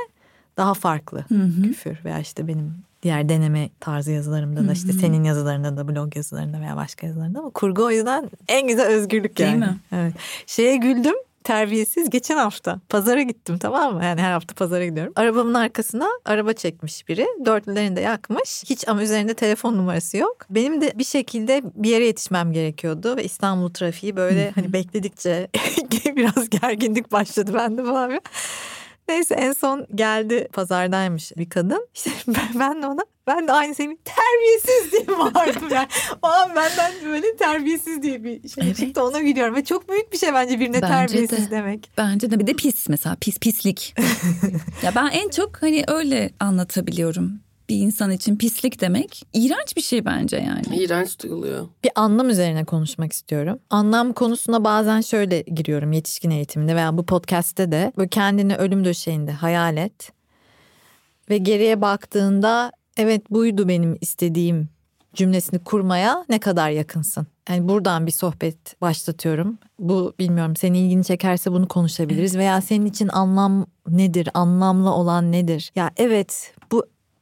daha 0.57 0.75
farklı 0.75 1.25
hı 1.29 1.35
hı. 1.35 1.62
küfür 1.62 1.99
veya 2.05 2.18
işte 2.18 2.49
benim 2.49 2.75
diğer 3.03 3.29
deneme 3.29 3.71
tarzı 3.81 4.12
yazılarımda 4.12 4.68
da 4.68 4.73
işte 4.73 4.92
senin 4.92 5.25
yazılarında 5.25 5.77
da 5.77 5.88
blog 5.88 6.16
yazılarında 6.16 6.61
veya 6.61 6.77
başka 6.77 7.07
yazılarında 7.07 7.38
ama 7.38 7.51
kurgu 7.51 7.85
o 7.85 7.90
yüzden 7.90 8.31
en 8.49 8.68
güzel 8.68 8.87
özgürlük 8.87 9.40
yani. 9.40 9.51
Değil 9.51 9.73
mi? 9.73 9.79
Evet. 9.92 10.14
Şeye 10.47 10.77
güldüm 10.77 11.14
terbiyesiz 11.48 12.11
geçen 12.11 12.37
hafta 12.37 12.80
pazara 12.88 13.22
gittim 13.22 13.58
tamam 13.58 13.94
mı? 13.94 14.04
Yani 14.04 14.20
her 14.20 14.32
hafta 14.32 14.54
pazara 14.54 14.87
gidiyorum. 14.87 15.12
Arabamın 15.16 15.54
arkasına 15.54 16.08
araba 16.24 16.52
çekmiş 16.52 17.08
biri. 17.08 17.26
Dörtlülerini 17.44 17.96
de 17.96 18.00
yakmış. 18.00 18.64
Hiç 18.70 18.88
ama 18.88 19.02
üzerinde 19.02 19.34
telefon 19.34 19.76
numarası 19.76 20.16
yok. 20.16 20.37
Benim 20.50 20.80
de 20.80 20.92
bir 20.94 21.04
şekilde 21.04 21.62
bir 21.74 21.90
yere 21.90 22.06
yetişmem 22.06 22.52
gerekiyordu 22.52 23.16
ve 23.16 23.24
İstanbul 23.24 23.70
trafiği 23.70 24.16
böyle 24.16 24.50
hani 24.50 24.72
bekledikçe 24.72 25.48
biraz 26.16 26.50
gerginlik 26.50 27.12
başladı 27.12 27.54
bende 27.54 27.84
falan. 27.84 28.20
Neyse 29.09 29.35
en 29.35 29.53
son 29.53 29.87
geldi 29.94 30.49
pazardaymış 30.53 31.33
bir 31.37 31.51
kadın. 31.51 31.88
İşte 31.94 32.11
ben, 32.29 32.61
ben 32.61 32.83
de 32.83 32.87
ona 32.87 33.03
ben 33.27 33.49
de 33.49 33.53
aynı 33.53 33.75
senin 33.75 34.01
terbiyesiz 34.05 34.92
diye 34.92 35.18
bağırdım 35.18 35.68
yani. 35.71 35.88
An 36.23 36.57
benden 36.57 36.92
böyle 37.07 37.37
terbiyesiz 37.37 38.03
diye 38.03 38.25
bir 38.25 38.49
şey 38.49 38.64
evet. 38.66 38.77
çıktı 38.77 39.05
ona 39.05 39.21
gülüyorum. 39.21 39.55
Ve 39.55 39.64
çok 39.64 39.88
büyük 39.88 40.12
bir 40.12 40.18
şey 40.18 40.35
bence 40.35 40.61
birine 40.61 40.83
bence 40.83 40.87
terbiyesiz 40.87 41.47
de. 41.47 41.51
demek. 41.51 41.90
Bence 41.99 42.31
de 42.31 42.40
bir 42.40 42.47
de 42.47 42.53
pis 42.53 42.88
mesela 42.88 43.16
pis 43.21 43.38
pislik. 43.38 43.94
ya 44.83 44.94
ben 44.94 45.07
en 45.07 45.29
çok 45.29 45.62
hani 45.62 45.85
öyle 45.88 46.31
anlatabiliyorum 46.40 47.40
bir 47.68 47.76
insan 47.76 48.11
için 48.11 48.37
pislik 48.37 48.81
demek 48.81 49.22
iğrenç 49.33 49.76
bir 49.76 49.83
şey 49.83 50.04
bence 50.04 50.37
yani. 50.37 50.76
İğrenç 50.76 51.22
duyuluyor. 51.22 51.66
Bir 51.85 51.90
anlam 51.94 52.28
üzerine 52.28 52.64
konuşmak 52.64 53.12
istiyorum. 53.12 53.59
Anlam 53.70 54.12
konusuna 54.12 54.64
bazen 54.64 55.00
şöyle 55.00 55.40
giriyorum 55.40 55.92
yetişkin 55.92 56.31
eğitiminde 56.31 56.76
veya 56.76 56.96
bu 56.98 57.07
podcast'te 57.07 57.72
de 57.72 57.92
böyle 57.96 58.09
kendini 58.09 58.57
ölüm 58.57 58.85
döşeğinde 58.85 59.33
hayal 59.33 59.76
et. 59.76 60.12
Ve 61.31 61.38
geriye 61.38 61.81
baktığında 61.81 62.72
evet 62.96 63.31
buydu 63.31 63.68
benim 63.68 63.98
istediğim 64.00 64.68
cümlesini 65.14 65.59
kurmaya 65.59 66.24
ne 66.28 66.38
kadar 66.38 66.70
yakınsın? 66.70 67.26
Yani 67.48 67.68
buradan 67.68 68.07
bir 68.07 68.12
sohbet 68.12 68.81
başlatıyorum. 68.81 69.59
Bu 69.78 70.14
bilmiyorum 70.18 70.57
senin 70.57 70.78
ilgini 70.78 71.04
çekerse 71.04 71.52
bunu 71.52 71.68
konuşabiliriz 71.68 72.37
veya 72.37 72.61
senin 72.61 72.87
için 72.87 73.09
anlam 73.09 73.66
nedir? 73.88 74.28
Anlamlı 74.35 74.90
olan 74.90 75.33
nedir? 75.33 75.72
Ya 75.74 75.90
evet 75.96 76.54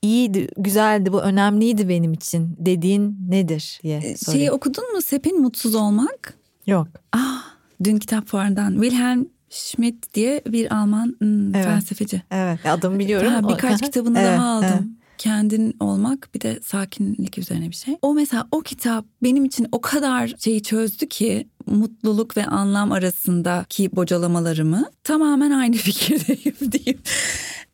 iyiydi, 0.07 0.49
güzeldi, 0.57 1.13
bu 1.13 1.21
önemliydi 1.21 1.89
benim 1.89 2.13
için 2.13 2.57
dediğin 2.59 3.17
nedir 3.29 3.81
diye 3.83 3.97
ee, 3.97 4.17
sorayım. 4.17 4.41
Şeyi 4.41 4.51
okudun 4.51 4.95
mu 4.95 5.03
Sepin 5.03 5.43
Mutsuz 5.43 5.75
Olmak? 5.75 6.35
Yok. 6.67 6.89
Ah, 7.13 7.45
dün 7.85 7.97
kitap 7.97 8.27
fuarından 8.27 8.73
Wilhelm 8.73 9.27
Schmidt 9.51 10.15
diye 10.15 10.43
bir 10.47 10.77
Alman 10.77 11.17
hmm, 11.19 11.55
evet. 11.55 11.65
felsefeci. 11.65 12.23
Evet 12.31 12.67
adımı 12.67 12.99
biliyorum. 12.99 13.33
Ha, 13.33 13.49
birkaç 13.49 13.81
kitabını 13.85 14.19
evet, 14.19 14.39
daha 14.39 14.47
aldım. 14.47 14.69
Evet. 14.73 14.83
Kendin 15.19 15.77
olmak 15.81 16.29
bir 16.35 16.41
de 16.41 16.59
sakinlik 16.63 17.39
üzerine 17.39 17.71
bir 17.71 17.75
şey. 17.75 17.97
O 18.03 18.15
mesela 18.15 18.49
o 18.51 18.61
kitap 18.61 19.05
benim 19.23 19.45
için 19.45 19.69
o 19.73 19.81
kadar 19.81 20.35
şeyi 20.39 20.63
çözdü 20.63 21.09
ki 21.09 21.49
mutluluk 21.67 22.37
ve 22.37 22.47
anlam 22.47 22.93
arasındaki 22.93 23.97
bocalamalarımı 23.97 24.91
tamamen 25.05 25.51
aynı 25.51 25.77
fikirdeyim 25.77 26.73
diyeyim. 26.73 27.03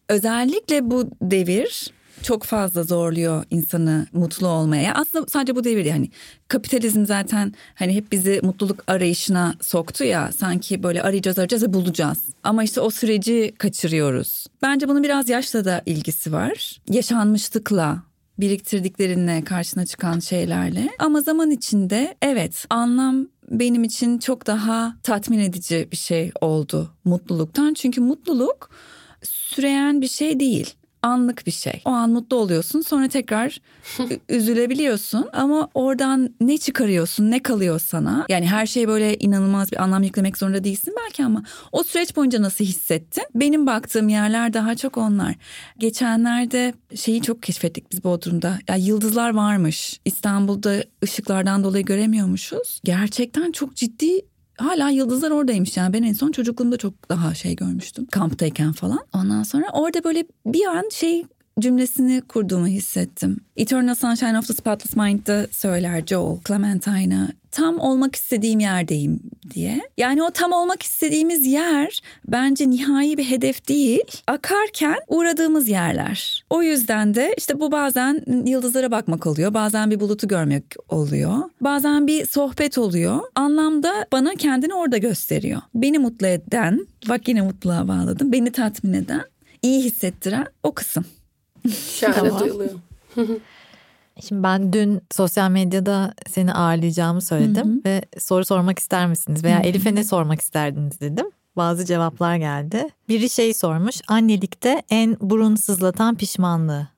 Özellikle 0.08 0.90
bu 0.90 1.10
devir 1.22 1.92
çok 2.22 2.44
fazla 2.44 2.82
zorluyor 2.82 3.44
insanı 3.50 4.06
mutlu 4.12 4.48
olmaya. 4.48 4.94
Aslında 4.94 5.26
sadece 5.28 5.56
bu 5.56 5.64
devir 5.64 5.84
yani 5.84 6.10
kapitalizm 6.48 7.06
zaten 7.06 7.54
hani 7.74 7.94
hep 7.94 8.12
bizi 8.12 8.40
mutluluk 8.42 8.84
arayışına 8.86 9.54
soktu 9.60 10.04
ya 10.04 10.32
sanki 10.32 10.82
böyle 10.82 11.02
arayacağız 11.02 11.38
arayacağız 11.38 11.62
ve 11.62 11.72
bulacağız. 11.72 12.18
Ama 12.42 12.64
işte 12.64 12.80
o 12.80 12.90
süreci 12.90 13.54
kaçırıyoruz. 13.58 14.46
Bence 14.62 14.88
bunun 14.88 15.02
biraz 15.02 15.28
yaşla 15.28 15.64
da 15.64 15.82
ilgisi 15.86 16.32
var. 16.32 16.80
Yaşanmışlıkla 16.88 18.02
biriktirdiklerinle 18.38 19.44
karşına 19.44 19.86
çıkan 19.86 20.18
şeylerle 20.18 20.88
ama 20.98 21.20
zaman 21.20 21.50
içinde 21.50 22.14
evet 22.22 22.66
anlam 22.70 23.26
benim 23.50 23.84
için 23.84 24.18
çok 24.18 24.46
daha 24.46 24.96
tatmin 25.02 25.38
edici 25.38 25.88
bir 25.92 25.96
şey 25.96 26.32
oldu 26.40 26.90
mutluluktan. 27.04 27.74
Çünkü 27.74 28.00
mutluluk 28.00 28.70
süreyen 29.22 30.00
bir 30.00 30.08
şey 30.08 30.40
değil 30.40 30.74
anlık 31.02 31.46
bir 31.46 31.50
şey. 31.50 31.82
O 31.84 31.90
an 31.90 32.10
mutlu 32.10 32.36
oluyorsun 32.36 32.80
sonra 32.80 33.08
tekrar 33.08 33.60
üzülebiliyorsun 34.28 35.28
ama 35.32 35.68
oradan 35.74 36.34
ne 36.40 36.58
çıkarıyorsun 36.58 37.30
ne 37.30 37.42
kalıyor 37.42 37.80
sana? 37.80 38.26
Yani 38.28 38.46
her 38.46 38.66
şey 38.66 38.88
böyle 38.88 39.18
inanılmaz 39.18 39.72
bir 39.72 39.82
anlam 39.82 40.02
yüklemek 40.02 40.38
zorunda 40.38 40.64
değilsin 40.64 40.94
belki 41.04 41.24
ama 41.24 41.44
o 41.72 41.84
süreç 41.84 42.16
boyunca 42.16 42.42
nasıl 42.42 42.64
hissettin? 42.64 43.24
Benim 43.34 43.66
baktığım 43.66 44.08
yerler 44.08 44.52
daha 44.52 44.74
çok 44.74 44.98
onlar. 44.98 45.34
Geçenlerde 45.78 46.74
şeyi 46.94 47.22
çok 47.22 47.42
keşfettik 47.42 47.92
biz 47.92 48.04
Bodrum'da. 48.04 48.58
Ya 48.68 48.76
yıldızlar 48.76 49.34
varmış. 49.34 50.00
İstanbul'da 50.04 50.84
ışıklardan 51.04 51.64
dolayı 51.64 51.84
göremiyormuşuz. 51.84 52.80
Gerçekten 52.84 53.52
çok 53.52 53.76
ciddi 53.76 54.20
hala 54.64 54.90
yıldızlar 54.90 55.30
oradaymış 55.30 55.76
yani. 55.76 55.92
Ben 55.92 56.02
en 56.02 56.12
son 56.12 56.32
çocukluğumda 56.32 56.76
çok 56.76 57.08
daha 57.08 57.34
şey 57.34 57.56
görmüştüm. 57.56 58.06
Kamptayken 58.06 58.72
falan. 58.72 59.00
Ondan 59.14 59.42
sonra 59.42 59.66
orada 59.72 60.04
böyle 60.04 60.24
bir 60.46 60.66
an 60.66 60.88
şey 60.92 61.24
cümlesini 61.60 62.20
kurduğumu 62.20 62.66
hissettim. 62.66 63.36
Eternal 63.56 63.94
Sunshine 63.94 64.38
of 64.38 64.46
the 64.46 64.54
Spotless 64.54 64.96
Mind'da 64.96 65.46
söyler 65.50 66.06
Joel 66.06 66.38
Clementine'a 66.46 67.28
tam 67.52 67.78
olmak 67.78 68.16
istediğim 68.16 68.60
yerdeyim 68.60 69.20
diye. 69.54 69.80
Yani 69.98 70.22
o 70.22 70.30
tam 70.30 70.52
olmak 70.52 70.82
istediğimiz 70.82 71.46
yer 71.46 72.00
bence 72.28 72.70
nihai 72.70 73.18
bir 73.18 73.24
hedef 73.24 73.68
değil, 73.68 74.04
akarken 74.26 74.98
uğradığımız 75.08 75.68
yerler. 75.68 76.44
O 76.50 76.62
yüzden 76.62 77.14
de 77.14 77.34
işte 77.38 77.60
bu 77.60 77.72
bazen 77.72 78.24
yıldızlara 78.46 78.90
bakmak 78.90 79.26
oluyor, 79.26 79.54
bazen 79.54 79.90
bir 79.90 80.00
bulutu 80.00 80.28
görmek 80.28 80.64
oluyor, 80.88 81.38
bazen 81.60 82.06
bir 82.06 82.26
sohbet 82.26 82.78
oluyor. 82.78 83.20
Anlamda 83.34 84.06
bana 84.12 84.34
kendini 84.34 84.74
orada 84.74 84.96
gösteriyor. 84.98 85.60
Beni 85.74 85.98
mutlu 85.98 86.26
eden, 86.26 86.86
bak 87.08 87.28
yine 87.28 87.42
mutluluğa 87.42 87.88
bağladım, 87.88 88.32
beni 88.32 88.52
tatmin 88.52 88.92
eden, 88.92 89.22
iyi 89.62 89.84
hissettiren 89.84 90.46
o 90.62 90.72
kısım. 90.72 91.04
Şahane 91.70 92.28
tamam. 92.28 92.40
duyuluyor. 92.40 92.70
Şimdi 94.20 94.42
ben 94.42 94.72
dün 94.72 95.02
sosyal 95.10 95.50
medyada 95.50 96.14
seni 96.28 96.52
ağırlayacağımı 96.52 97.22
söyledim 97.22 97.66
hı 97.66 97.72
hı. 97.72 97.80
ve 97.84 98.02
soru 98.18 98.44
sormak 98.44 98.78
ister 98.78 99.06
misiniz 99.06 99.44
veya 99.44 99.60
Elif'e 99.60 99.94
ne 99.94 100.04
sormak 100.04 100.40
isterdiniz 100.40 101.00
dedim. 101.00 101.26
Bazı 101.56 101.84
cevaplar 101.84 102.36
geldi. 102.36 102.88
Biri 103.08 103.30
şey 103.30 103.54
sormuş 103.54 104.00
annelikte 104.08 104.82
en 104.90 105.16
burun 105.20 105.54
sızlatan 105.54 106.14
pişmanlığı. 106.14 106.88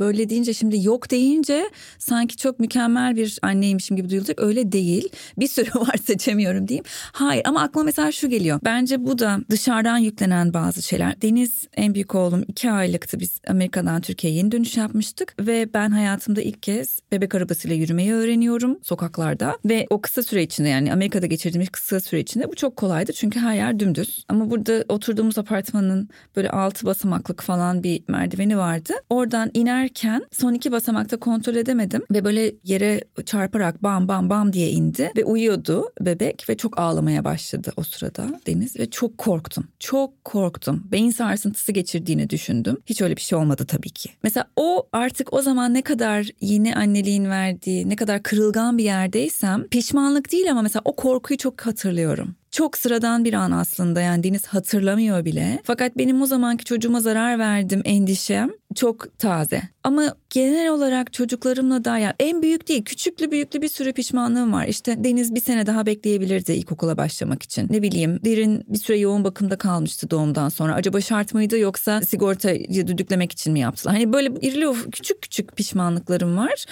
Böyle 0.00 0.28
deyince 0.28 0.54
şimdi 0.54 0.86
yok 0.86 1.10
deyince 1.10 1.70
sanki 1.98 2.36
çok 2.36 2.60
mükemmel 2.60 3.16
bir 3.16 3.38
anneymişim 3.42 3.96
gibi 3.96 4.10
duyulacak. 4.10 4.40
Öyle 4.40 4.72
değil. 4.72 5.08
Bir 5.38 5.46
sürü 5.46 5.70
var 5.74 5.96
seçemiyorum 6.04 6.68
diyeyim. 6.68 6.84
Hayır 7.12 7.42
ama 7.44 7.62
aklıma 7.62 7.84
mesela 7.84 8.12
şu 8.12 8.28
geliyor. 8.28 8.60
Bence 8.64 9.04
bu 9.04 9.18
da 9.18 9.40
dışarıdan 9.50 9.98
yüklenen 9.98 10.54
bazı 10.54 10.82
şeyler. 10.82 11.22
Deniz 11.22 11.68
en 11.76 11.94
büyük 11.94 12.14
oğlum 12.14 12.44
iki 12.48 12.70
aylıktı. 12.70 13.20
Biz 13.20 13.40
Amerika'dan 13.48 14.00
Türkiye'ye 14.00 14.38
yeni 14.38 14.52
dönüş 14.52 14.76
yapmıştık. 14.76 15.34
Ve 15.40 15.74
ben 15.74 15.90
hayatımda 15.90 16.42
ilk 16.42 16.62
kez 16.62 16.98
bebek 17.12 17.34
arabasıyla 17.34 17.76
yürümeyi 17.76 18.12
öğreniyorum 18.12 18.78
sokaklarda. 18.82 19.58
Ve 19.64 19.86
o 19.90 20.00
kısa 20.00 20.22
süre 20.22 20.42
içinde 20.42 20.68
yani 20.68 20.92
Amerika'da 20.92 21.26
geçirdiğimiz 21.26 21.68
kısa 21.68 22.00
süre 22.00 22.20
içinde 22.20 22.48
bu 22.48 22.54
çok 22.54 22.76
kolaydı. 22.76 23.12
Çünkü 23.12 23.40
her 23.40 23.54
yer 23.54 23.80
dümdüz. 23.80 24.24
Ama 24.28 24.50
burada 24.50 24.84
oturduğumuz 24.88 25.38
apartmanın 25.38 26.08
böyle 26.36 26.50
altı 26.50 26.86
basamaklık 26.86 27.42
falan 27.42 27.82
bir 27.82 28.02
merdiveni 28.08 28.58
vardı. 28.58 28.92
Oradan 29.10 29.50
iner 29.54 29.89
inerken 29.90 30.22
son 30.32 30.54
iki 30.54 30.72
basamakta 30.72 31.16
kontrol 31.16 31.54
edemedim 31.54 32.02
ve 32.10 32.24
böyle 32.24 32.52
yere 32.64 33.00
çarparak 33.26 33.82
bam 33.82 34.08
bam 34.08 34.30
bam 34.30 34.52
diye 34.52 34.70
indi 34.70 35.10
ve 35.16 35.24
uyuyordu 35.24 35.84
bebek 36.00 36.48
ve 36.48 36.56
çok 36.56 36.78
ağlamaya 36.78 37.24
başladı 37.24 37.72
o 37.76 37.82
sırada 37.82 38.40
Deniz 38.46 38.76
ve 38.78 38.90
çok 38.90 39.18
korktum. 39.18 39.64
Çok 39.78 40.24
korktum. 40.24 40.82
Beyin 40.92 41.10
sarsıntısı 41.10 41.72
geçirdiğini 41.72 42.30
düşündüm. 42.30 42.76
Hiç 42.86 43.02
öyle 43.02 43.16
bir 43.16 43.20
şey 43.20 43.38
olmadı 43.38 43.64
tabii 43.68 43.90
ki. 43.90 44.10
Mesela 44.22 44.46
o 44.56 44.88
artık 44.92 45.32
o 45.32 45.42
zaman 45.42 45.74
ne 45.74 45.82
kadar 45.82 46.28
yeni 46.40 46.74
anneliğin 46.74 47.24
verdiği, 47.24 47.88
ne 47.88 47.96
kadar 47.96 48.22
kırılgan 48.22 48.78
bir 48.78 48.84
yerdeysem 48.84 49.68
pişmanlık 49.68 50.32
değil 50.32 50.50
ama 50.50 50.62
mesela 50.62 50.82
o 50.84 50.96
korkuyu 50.96 51.38
çok 51.38 51.66
hatırlıyorum. 51.66 52.34
Çok 52.50 52.78
sıradan 52.78 53.24
bir 53.24 53.32
an 53.32 53.50
aslında 53.50 54.00
yani 54.00 54.22
Deniz 54.22 54.46
hatırlamıyor 54.46 55.24
bile. 55.24 55.60
Fakat 55.64 55.98
benim 55.98 56.22
o 56.22 56.26
zamanki 56.26 56.64
çocuğuma 56.64 57.00
zarar 57.00 57.38
verdim 57.38 57.82
endişem 57.84 58.50
çok 58.74 59.18
taze. 59.18 59.62
Ama 59.84 60.14
genel 60.30 60.68
olarak 60.68 61.12
çocuklarımla 61.12 61.84
da 61.84 61.98
ya 61.98 62.14
en 62.20 62.42
büyük 62.42 62.68
değil 62.68 62.84
küçüklü 62.84 63.30
büyüklü 63.30 63.62
bir 63.62 63.68
sürü 63.68 63.92
pişmanlığım 63.92 64.52
var. 64.52 64.66
İşte 64.66 65.04
Deniz 65.04 65.34
bir 65.34 65.40
sene 65.40 65.66
daha 65.66 65.86
bekleyebilirdi 65.86 66.52
ilkokula 66.52 66.96
başlamak 66.96 67.42
için. 67.42 67.66
Ne 67.70 67.82
bileyim 67.82 68.20
Derin 68.24 68.64
bir 68.68 68.78
süre 68.78 68.98
yoğun 68.98 69.24
bakımda 69.24 69.58
kalmıştı 69.58 70.10
doğumdan 70.10 70.48
sonra. 70.48 70.74
Acaba 70.74 71.00
şart 71.00 71.34
mıydı 71.34 71.58
yoksa 71.58 72.00
sigortayı 72.00 72.86
düdüklemek 72.86 73.32
için 73.32 73.52
mi 73.52 73.60
yaptılar? 73.60 73.94
Hani 73.94 74.12
böyle 74.12 74.28
irili 74.40 74.90
küçük 74.90 75.22
küçük 75.22 75.56
pişmanlıklarım 75.56 76.36
var. 76.36 76.64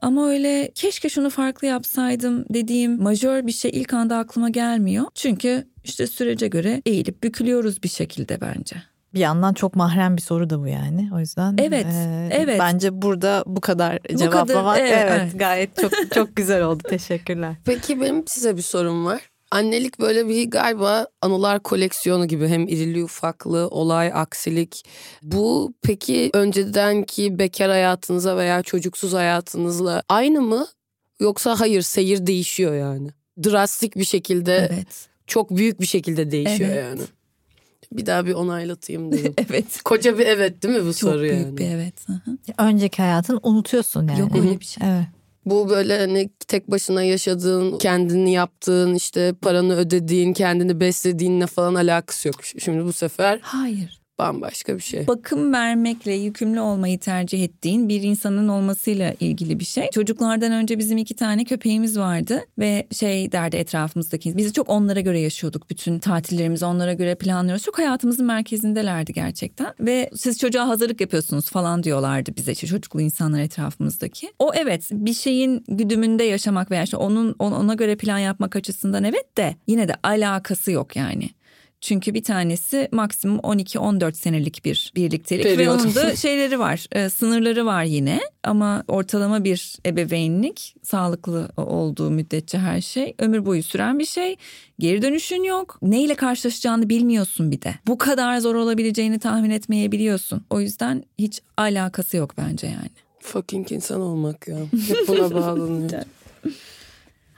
Ama 0.00 0.28
öyle 0.28 0.70
keşke 0.74 1.08
şunu 1.08 1.30
farklı 1.30 1.66
yapsaydım 1.66 2.44
dediğim 2.50 3.02
majör 3.02 3.46
bir 3.46 3.52
şey 3.52 3.70
ilk 3.74 3.94
anda 3.94 4.18
aklıma 4.18 4.48
gelmiyor. 4.48 5.04
Çünkü 5.14 5.66
işte 5.84 6.06
sürece 6.06 6.48
göre 6.48 6.82
eğilip 6.86 7.22
bükülüyoruz 7.22 7.82
bir 7.82 7.88
şekilde 7.88 8.40
bence. 8.40 8.95
Bir 9.14 9.20
yandan 9.20 9.54
çok 9.54 9.76
mahrem 9.76 10.16
bir 10.16 10.22
soru 10.22 10.50
da 10.50 10.60
bu 10.60 10.66
yani. 10.66 11.10
O 11.14 11.20
yüzden 11.20 11.56
Evet. 11.58 11.86
E, 11.86 12.28
evet. 12.30 12.60
Bence 12.60 13.02
burada 13.02 13.44
bu 13.46 13.60
kadar 13.60 13.98
cevaplamak 14.16 14.78
evet, 14.78 14.92
evet, 14.92 15.12
evet 15.22 15.38
gayet 15.38 15.76
çok 15.76 15.92
çok 16.14 16.36
güzel 16.36 16.62
oldu. 16.62 16.82
Teşekkürler. 16.88 17.54
Peki 17.64 18.00
benim 18.00 18.26
size 18.26 18.56
bir 18.56 18.62
sorum 18.62 19.06
var. 19.06 19.30
Annelik 19.50 20.00
böyle 20.00 20.28
bir 20.28 20.50
galiba 20.50 21.06
anılar 21.22 21.62
koleksiyonu 21.62 22.28
gibi 22.28 22.48
hem 22.48 22.68
irili 22.68 23.04
ufaklı, 23.04 23.68
olay, 23.68 24.10
aksilik. 24.14 24.82
Bu 25.22 25.74
peki 25.82 26.30
öncedenki 26.34 27.38
bekar 27.38 27.70
hayatınıza 27.70 28.36
veya 28.36 28.62
çocuksuz 28.62 29.12
hayatınızla 29.12 30.02
aynı 30.08 30.40
mı? 30.40 30.66
Yoksa 31.20 31.60
hayır 31.60 31.82
seyir 31.82 32.26
değişiyor 32.26 32.74
yani. 32.74 33.08
Drastik 33.44 33.96
bir 33.96 34.04
şekilde 34.04 34.68
evet. 34.72 35.08
çok 35.26 35.56
büyük 35.56 35.80
bir 35.80 35.86
şekilde 35.86 36.30
değişiyor 36.30 36.70
evet. 36.70 36.84
yani. 36.84 37.00
Bir 37.92 38.06
daha 38.06 38.26
bir 38.26 38.32
onaylatayım 38.32 39.12
dedim. 39.12 39.34
evet. 39.50 39.82
Koca 39.84 40.18
bir 40.18 40.26
evet 40.26 40.62
değil 40.62 40.74
mi 40.74 40.80
bu 40.80 40.94
Çok 40.94 41.10
soru 41.10 41.26
yani? 41.26 41.44
Çok 41.44 41.58
büyük 41.58 41.58
bir 41.58 41.76
evet. 41.76 42.06
Önceki 42.58 43.02
hayatını 43.02 43.40
unutuyorsun 43.42 44.08
yani. 44.08 44.20
Yok 44.20 44.36
öyle 44.36 44.60
bir 44.60 44.64
şey. 44.64 44.88
Evet. 44.88 45.06
Bu 45.46 45.68
böyle 45.68 45.98
hani 45.98 46.30
tek 46.48 46.70
başına 46.70 47.02
yaşadığın, 47.02 47.78
kendini 47.78 48.32
yaptığın, 48.32 48.94
işte 48.94 49.34
paranı 49.42 49.76
ödediğin, 49.76 50.32
kendini 50.32 50.80
beslediğinle 50.80 51.46
falan 51.46 51.74
alakası 51.74 52.28
yok. 52.28 52.44
Şimdi 52.44 52.84
bu 52.84 52.92
sefer 52.92 53.38
Hayır 53.42 54.05
bambaşka 54.18 54.76
bir 54.76 54.82
şey. 54.82 55.06
Bakım 55.06 55.52
vermekle 55.52 56.12
yükümlü 56.12 56.60
olmayı 56.60 56.98
tercih 56.98 57.44
ettiğin 57.44 57.88
bir 57.88 58.02
insanın 58.02 58.48
olmasıyla 58.48 59.14
ilgili 59.20 59.60
bir 59.60 59.64
şey. 59.64 59.90
Çocuklardan 59.90 60.52
önce 60.52 60.78
bizim 60.78 60.98
iki 60.98 61.16
tane 61.16 61.44
köpeğimiz 61.44 61.98
vardı 61.98 62.40
ve 62.58 62.86
şey 62.92 63.32
derdi 63.32 63.56
etrafımızdaki 63.56 64.36
biz 64.36 64.52
çok 64.52 64.68
onlara 64.68 65.00
göre 65.00 65.20
yaşıyorduk. 65.20 65.70
Bütün 65.70 65.98
tatillerimizi 65.98 66.64
onlara 66.64 66.92
göre 66.92 67.14
planlıyoruz. 67.14 67.64
Çok 67.64 67.78
hayatımızın 67.78 68.26
merkezindelerdi 68.26 69.12
gerçekten 69.12 69.74
ve 69.80 70.10
siz 70.14 70.38
çocuğa 70.38 70.68
hazırlık 70.68 71.00
yapıyorsunuz 71.00 71.50
falan 71.50 71.82
diyorlardı 71.82 72.36
bize 72.36 72.52
işte 72.52 72.66
çocuklu 72.66 73.00
insanlar 73.00 73.40
etrafımızdaki. 73.40 74.32
O 74.38 74.50
evet 74.54 74.88
bir 74.92 75.14
şeyin 75.14 75.64
güdümünde 75.68 76.24
yaşamak 76.24 76.70
veya 76.70 76.82
işte 76.82 76.96
onun 76.96 77.32
ona 77.38 77.74
göre 77.74 77.96
plan 77.96 78.18
yapmak 78.18 78.56
açısından 78.56 79.04
evet 79.04 79.36
de 79.36 79.56
yine 79.66 79.88
de 79.88 79.94
alakası 80.02 80.70
yok 80.70 80.96
yani. 80.96 81.30
Çünkü 81.86 82.14
bir 82.14 82.22
tanesi 82.22 82.88
maksimum 82.92 83.38
12-14 83.38 84.12
senelik 84.12 84.64
bir 84.64 84.92
birliktelik 84.96 85.42
Periyot. 85.44 85.60
ve 85.60 85.70
onun 85.70 85.94
da 85.94 86.16
şeyleri 86.16 86.58
var, 86.58 86.86
e, 86.92 87.08
sınırları 87.10 87.66
var 87.66 87.84
yine. 87.84 88.20
Ama 88.42 88.84
ortalama 88.88 89.44
bir 89.44 89.76
ebeveynlik 89.86 90.74
sağlıklı 90.82 91.48
olduğu 91.56 92.10
müddetçe 92.10 92.58
her 92.58 92.80
şey 92.80 93.14
ömür 93.18 93.46
boyu 93.46 93.62
süren 93.62 93.98
bir 93.98 94.04
şey. 94.04 94.36
Geri 94.78 95.02
dönüşün 95.02 95.42
yok. 95.42 95.78
Neyle 95.82 96.14
karşılaşacağını 96.14 96.88
bilmiyorsun 96.88 97.50
bir 97.50 97.62
de. 97.62 97.74
Bu 97.86 97.98
kadar 97.98 98.38
zor 98.38 98.54
olabileceğini 98.54 99.18
tahmin 99.18 99.50
etmeyebiliyorsun. 99.50 100.44
O 100.50 100.60
yüzden 100.60 101.04
hiç 101.18 101.40
alakası 101.56 102.16
yok 102.16 102.34
bence 102.38 102.66
yani. 102.66 102.90
Fucking 103.20 103.72
insan 103.72 104.00
olmak 104.00 104.48
ya. 104.48 104.56
Hep 104.88 105.08
buna 105.08 105.34
bağlanıyor. 105.34 105.90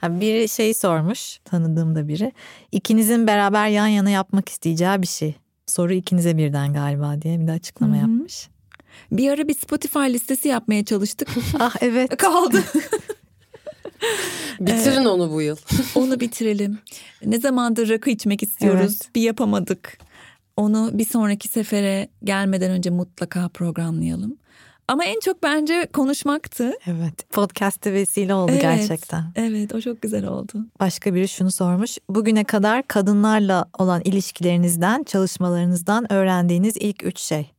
Ha, 0.01 0.21
biri 0.21 0.49
şey 0.49 0.73
sormuş 0.73 1.39
tanıdığım 1.45 1.95
da 1.95 2.07
biri. 2.07 2.31
İkinizin 2.71 3.27
beraber 3.27 3.67
yan 3.67 3.87
yana 3.87 4.09
yapmak 4.09 4.49
isteyeceği 4.49 5.01
bir 5.01 5.07
şey. 5.07 5.35
Soru 5.67 5.93
ikinize 5.93 6.37
birden 6.37 6.73
galiba 6.73 7.21
diye 7.21 7.39
bir 7.39 7.47
de 7.47 7.51
açıklama 7.51 7.93
Hı-hı. 7.93 8.01
yapmış. 8.01 8.49
Bir 9.11 9.31
ara 9.31 9.47
bir 9.47 9.53
Spotify 9.53 9.99
listesi 9.99 10.47
yapmaya 10.47 10.85
çalıştık. 10.85 11.29
ah 11.59 11.75
evet. 11.81 12.17
Kaldı. 12.17 12.63
Bitirin 14.59 15.05
onu 15.05 15.31
bu 15.31 15.41
yıl. 15.41 15.57
onu 15.95 16.19
bitirelim. 16.19 16.79
Ne 17.25 17.39
zamandır 17.39 17.89
rakı 17.89 18.09
içmek 18.09 18.43
istiyoruz. 18.43 18.97
Evet. 19.01 19.15
Bir 19.15 19.21
yapamadık. 19.21 19.97
Onu 20.57 20.89
bir 20.93 21.05
sonraki 21.05 21.47
sefere 21.47 22.09
gelmeden 22.23 22.71
önce 22.71 22.89
mutlaka 22.89 23.49
programlayalım. 23.49 24.37
Ama 24.89 25.05
en 25.05 25.19
çok 25.19 25.43
bence 25.43 25.87
konuşmaktı. 25.93 26.73
Evet. 26.87 27.29
Podcast'te 27.29 27.93
vesile 27.93 28.33
oldu 28.33 28.51
evet, 28.51 28.61
gerçekten. 28.61 29.23
Evet 29.35 29.75
o 29.75 29.81
çok 29.81 30.01
güzel 30.01 30.25
oldu. 30.25 30.65
Başka 30.79 31.13
biri 31.13 31.27
şunu 31.27 31.51
sormuş. 31.51 31.97
Bugüne 32.09 32.43
kadar 32.43 32.87
kadınlarla 32.87 33.65
olan 33.79 34.01
ilişkilerinizden, 34.05 35.03
çalışmalarınızdan 35.03 36.13
öğrendiğiniz 36.13 36.77
ilk 36.77 37.03
üç 37.03 37.19
şey. 37.19 37.51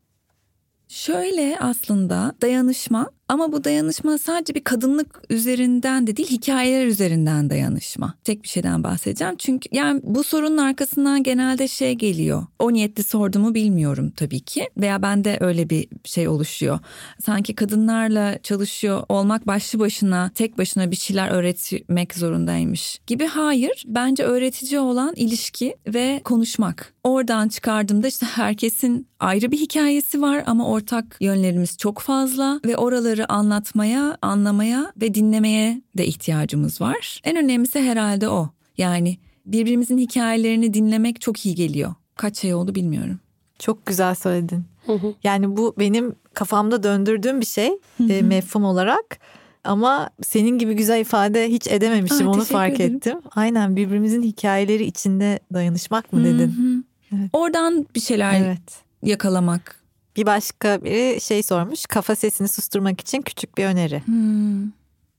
Şöyle 0.88 1.58
aslında 1.60 2.34
dayanışma 2.42 3.10
Ama 3.30 3.52
bu 3.52 3.64
dayanışma 3.64 4.18
sadece 4.18 4.54
bir 4.54 4.64
kadınlık 4.64 5.22
üzerinden 5.30 6.06
de 6.06 6.16
değil 6.16 6.30
hikayeler 6.30 6.86
üzerinden 6.86 7.50
dayanışma. 7.50 8.14
Tek 8.24 8.42
bir 8.42 8.48
şeyden 8.48 8.84
bahsedeceğim. 8.84 9.36
Çünkü 9.38 9.68
yani 9.72 10.00
bu 10.04 10.24
sorunun 10.24 10.56
arkasından 10.56 11.22
genelde 11.22 11.68
şey 11.68 11.94
geliyor. 11.94 12.46
O 12.58 12.72
niyetli 12.72 13.02
sorduğumu 13.02 13.54
bilmiyorum 13.54 14.12
tabii 14.16 14.40
ki. 14.40 14.68
Veya 14.76 15.02
bende 15.02 15.36
öyle 15.40 15.70
bir 15.70 15.88
şey 16.04 16.28
oluşuyor. 16.28 16.78
Sanki 17.24 17.54
kadınlarla 17.54 18.38
çalışıyor 18.42 19.02
olmak 19.08 19.46
başlı 19.46 19.78
başına 19.78 20.30
tek 20.34 20.58
başına 20.58 20.90
bir 20.90 20.96
şeyler 20.96 21.30
öğretmek 21.30 22.14
zorundaymış 22.14 23.00
gibi. 23.06 23.26
Hayır 23.26 23.84
bence 23.86 24.22
öğretici 24.22 24.80
olan 24.80 25.14
ilişki 25.16 25.76
ve 25.86 26.20
konuşmak. 26.24 26.94
Oradan 27.04 27.48
çıkardığımda 27.48 28.08
işte 28.08 28.26
herkesin 28.26 29.06
ayrı 29.20 29.52
bir 29.52 29.58
hikayesi 29.58 30.22
var 30.22 30.42
ama 30.46 30.68
ortak 30.68 31.16
yönlerimiz 31.20 31.78
çok 31.78 31.98
fazla 31.98 32.60
ve 32.66 32.76
oraları 32.76 33.19
anlatmaya, 33.24 34.18
anlamaya 34.22 34.92
ve 35.00 35.14
dinlemeye 35.14 35.82
de 35.98 36.06
ihtiyacımız 36.06 36.80
var. 36.80 37.20
En 37.24 37.36
önemlisi 37.36 37.80
herhalde 37.80 38.28
o. 38.28 38.50
Yani 38.78 39.18
birbirimizin 39.46 39.98
hikayelerini 39.98 40.74
dinlemek 40.74 41.20
çok 41.20 41.46
iyi 41.46 41.54
geliyor. 41.54 41.94
Kaç 42.16 42.38
şey 42.38 42.54
oldu 42.54 42.74
bilmiyorum. 42.74 43.20
Çok 43.58 43.86
güzel 43.86 44.14
söyledin. 44.14 44.64
Yani 45.24 45.56
bu 45.56 45.74
benim 45.78 46.14
kafamda 46.34 46.82
döndürdüğüm 46.82 47.40
bir 47.40 47.46
şey 47.46 47.70
e, 48.08 48.22
mefhum 48.22 48.64
olarak. 48.64 49.18
Ama 49.64 50.10
senin 50.22 50.58
gibi 50.58 50.74
güzel 50.74 51.00
ifade 51.00 51.48
hiç 51.48 51.66
edememişim 51.66 52.28
Aa, 52.28 52.30
onu 52.30 52.44
fark 52.44 52.74
ederim. 52.74 52.96
ettim. 52.96 53.18
Aynen 53.34 53.76
birbirimizin 53.76 54.22
hikayeleri 54.22 54.84
içinde 54.84 55.40
dayanışmak 55.52 56.12
mı 56.12 56.24
dedin? 56.24 56.86
Evet. 57.14 57.30
Oradan 57.32 57.86
bir 57.94 58.00
şeyler 58.00 58.40
evet. 58.40 58.82
yakalamak. 59.02 59.79
Bir 60.20 60.26
başka 60.26 60.84
biri 60.84 61.20
şey 61.20 61.42
sormuş 61.42 61.86
kafa 61.86 62.16
sesini 62.16 62.48
susturmak 62.48 63.00
için 63.00 63.22
küçük 63.22 63.58
bir 63.58 63.64
öneri. 63.64 64.02
Hmm. 64.06 64.70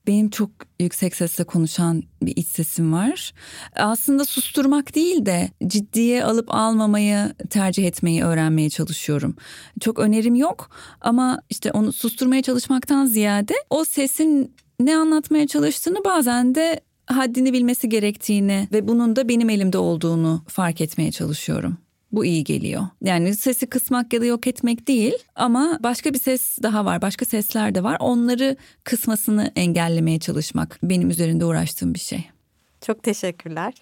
Benim 0.08 0.30
çok 0.30 0.50
yüksek 0.80 1.16
sesle 1.16 1.44
konuşan 1.44 2.04
bir 2.22 2.38
iç 2.38 2.48
sesim 2.48 2.94
var. 2.94 3.34
Aslında 3.76 4.26
susturmak 4.26 4.96
değil 4.96 5.26
de 5.26 5.50
ciddiye 5.68 6.24
alıp 6.24 6.54
almamayı 6.54 7.34
tercih 7.50 7.88
etmeyi 7.88 8.24
öğrenmeye 8.24 8.70
çalışıyorum. 8.70 9.36
Çok 9.80 10.00
önerim 10.00 10.36
yok 10.36 10.70
ama 11.02 11.42
işte 11.50 11.72
onu 11.72 11.94
susturmaya 11.94 12.42
çalışmaktan 12.42 13.06
ziyade 13.06 13.54
o 13.70 13.86
sesin 13.86 14.56
ne 14.80 14.98
anlatmaya 14.98 15.48
çalıştığını 15.48 16.06
bazen 16.06 16.56
de 16.56 16.82
haddini 17.06 17.54
bilmesi 17.54 17.90
gerektiğini 17.90 18.68
ve 18.72 18.88
bunun 18.88 19.16
da 19.16 19.30
benim 19.30 19.50
elimde 19.50 19.78
olduğunu 19.78 20.44
fark 20.48 20.82
etmeye 20.82 21.12
çalışıyorum. 21.12 21.78
Bu 22.12 22.26
iyi 22.26 22.44
geliyor. 22.44 22.88
Yani 23.02 23.36
sesi 23.36 23.68
kısmak 23.68 24.14
ya 24.14 24.22
da 24.22 24.26
yok 24.26 24.48
etmek 24.48 24.88
değil 24.88 25.14
ama 25.36 25.80
başka 25.84 26.14
bir 26.14 26.20
ses 26.20 26.58
daha 26.64 26.86
var. 26.86 27.02
Başka 27.02 27.26
sesler 27.26 27.76
de 27.76 27.84
var. 27.84 27.98
Onları 28.00 28.58
kısmasını 28.84 29.52
engellemeye 29.56 30.20
çalışmak 30.20 30.80
benim 30.84 31.10
üzerinde 31.10 31.46
uğraştığım 31.46 31.94
bir 31.94 32.00
şey. 32.00 32.26
Çok 32.82 33.04
teşekkürler. 33.04 33.74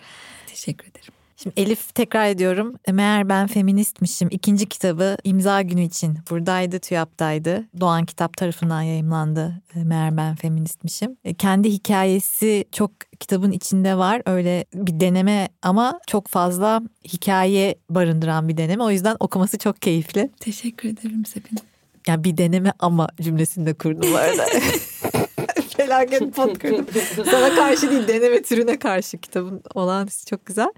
Teşekkür 0.47 0.87
ederim. 0.87 1.18
Şimdi 1.43 1.61
Elif 1.61 1.95
tekrar 1.95 2.29
ediyorum. 2.29 2.75
Meğer 2.91 3.29
ben 3.29 3.47
feministmişim. 3.47 4.27
İkinci 4.31 4.69
kitabı 4.69 5.17
imza 5.23 5.61
günü 5.61 5.81
için 5.81 6.17
buradaydı, 6.29 6.79
TÜYAP'taydı. 6.79 7.65
Doğan 7.79 8.05
Kitap 8.05 8.37
tarafından 8.37 8.81
yayımlandı. 8.81 9.61
E, 9.75 9.83
meğer 9.83 10.17
ben 10.17 10.35
feministmişim. 10.35 11.17
E, 11.23 11.33
kendi 11.33 11.69
hikayesi 11.69 12.65
çok 12.71 12.91
kitabın 13.19 13.51
içinde 13.51 13.97
var. 13.97 14.21
Öyle 14.25 14.65
bir 14.73 14.99
deneme 14.99 15.49
ama 15.61 15.99
çok 16.07 16.27
fazla 16.27 16.81
hikaye 17.05 17.75
barındıran 17.89 18.47
bir 18.47 18.57
deneme. 18.57 18.83
O 18.83 18.91
yüzden 18.91 19.17
okuması 19.19 19.57
çok 19.57 19.81
keyifli. 19.81 20.29
Teşekkür 20.39 20.89
ederim 20.89 21.25
Sepin. 21.25 21.59
Yani 22.07 22.23
bir 22.23 22.37
deneme 22.37 22.73
ama 22.79 23.07
cümlesinde 23.21 23.73
kurdum 23.73 24.11
bu 24.11 24.17
arada. 24.17 24.45
Felaket 25.77 26.35
pot 26.35 26.59
kurdum. 26.59 26.85
Sana 27.31 27.55
karşı 27.55 27.91
değil 27.91 28.07
deneme 28.07 28.41
türüne 28.41 28.79
karşı 28.79 29.17
kitabın 29.17 29.61
olan 29.75 30.07
çok 30.29 30.45
güzel. 30.45 30.69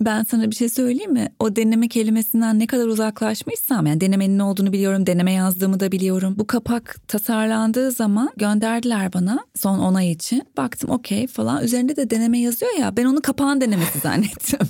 Ben 0.00 0.24
sana 0.24 0.50
bir 0.50 0.56
şey 0.56 0.68
söyleyeyim 0.68 1.12
mi? 1.12 1.28
O 1.38 1.56
deneme 1.56 1.88
kelimesinden 1.88 2.58
ne 2.58 2.66
kadar 2.66 2.86
uzaklaşmışsam 2.86 3.86
yani 3.86 4.00
denemenin 4.00 4.38
ne 4.38 4.42
olduğunu 4.42 4.72
biliyorum, 4.72 5.06
deneme 5.06 5.32
yazdığımı 5.32 5.80
da 5.80 5.92
biliyorum. 5.92 6.34
Bu 6.38 6.46
kapak 6.46 6.96
tasarlandığı 7.08 7.90
zaman 7.90 8.30
gönderdiler 8.36 9.12
bana 9.12 9.44
son 9.54 9.78
onay 9.78 10.10
için. 10.10 10.42
Baktım 10.56 10.90
okey 10.90 11.26
falan. 11.26 11.64
Üzerinde 11.64 11.96
de 11.96 12.10
deneme 12.10 12.38
yazıyor 12.38 12.72
ya 12.78 12.96
ben 12.96 13.04
onu 13.04 13.22
kapağın 13.22 13.60
denemesi 13.60 13.98
zannettim. 13.98 14.68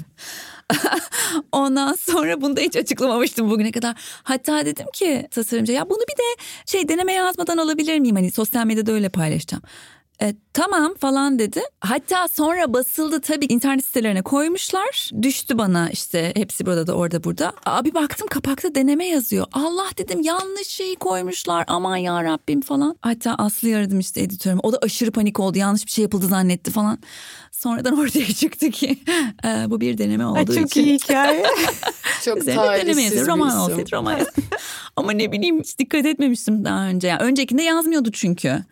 Ondan 1.53 1.95
sonra 1.95 2.41
bunu 2.41 2.57
da 2.57 2.61
hiç 2.61 2.77
açıklamamıştım 2.77 3.51
bugüne 3.51 3.73
kadar. 3.73 3.95
Hatta 4.23 4.67
dedim 4.67 4.87
ki 4.95 5.29
tasarımcı 5.31 5.73
ya 5.73 5.91
bunu 5.91 5.99
bir 5.99 6.17
de 6.19 6.43
şey 6.67 6.89
deneme 6.89 7.13
yazmadan 7.13 7.57
alabilir 7.57 7.99
miyim? 7.99 8.17
Hani 8.17 8.31
sosyal 8.31 8.67
medyada 8.67 8.93
öyle 8.93 9.09
paylaşacağım. 9.09 9.63
E, 10.23 10.35
tamam 10.53 10.95
falan 10.95 11.39
dedi. 11.39 11.61
Hatta 11.81 12.29
sonra 12.29 12.73
basıldı 12.73 13.21
tabii 13.21 13.47
internet 13.49 13.85
sitelerine 13.85 14.23
koymuşlar. 14.23 15.11
Düştü 15.23 15.59
bana 15.59 15.91
işte 15.91 16.33
hepsi 16.37 16.67
burada 16.67 16.87
da 16.87 16.93
orada 16.93 17.25
burada. 17.25 17.53
Abi 17.67 17.95
baktım 17.95 18.29
kapakta 18.29 18.75
deneme 18.75 19.07
yazıyor. 19.07 19.47
Allah 19.53 19.87
dedim 19.99 20.21
yanlış 20.23 20.69
şeyi 20.69 20.97
koymuşlar 20.97 21.65
aman 21.69 21.97
ya 21.97 22.25
Rabbim 22.25 22.61
falan. 22.61 22.97
Hatta 23.01 23.35
Aslı 23.35 23.77
aradım 23.77 24.01
işte 24.01 24.21
editörüm. 24.21 24.59
O 24.63 24.73
da 24.73 24.79
aşırı 24.83 25.11
panik 25.13 25.41
oldu 25.41 25.59
yanlış 25.59 25.87
bir 25.87 25.91
şey 25.91 26.03
yapıldı 26.03 26.27
zannetti 26.27 26.71
falan. 26.71 26.99
Sonradan 27.53 27.99
ortaya 28.01 28.27
çıktı 28.27 28.71
ki 28.71 28.99
e, 29.45 29.71
bu 29.71 29.81
bir 29.81 29.99
deneme 29.99 30.27
olduğu 30.27 30.39
Ay, 30.39 30.47
çok 30.47 30.55
için. 30.55 30.67
Çok 30.67 30.77
iyi 30.77 30.95
hikaye. 30.95 31.47
çok 32.25 32.47
talihsiz 32.47 33.13
bir 33.13 33.27
Roman 33.27 33.59
olsaydı 33.59 33.93
roman. 33.93 34.21
Ama 34.97 35.13
ne 35.13 35.33
bileyim 35.33 35.61
hiç 35.61 35.79
dikkat 35.79 36.07
etmemiştim 36.07 36.65
daha 36.65 36.87
önce. 36.87 37.09
Yani 37.09 37.23
öncekinde 37.23 37.63
yazmıyordu 37.63 38.11
çünkü. 38.13 38.65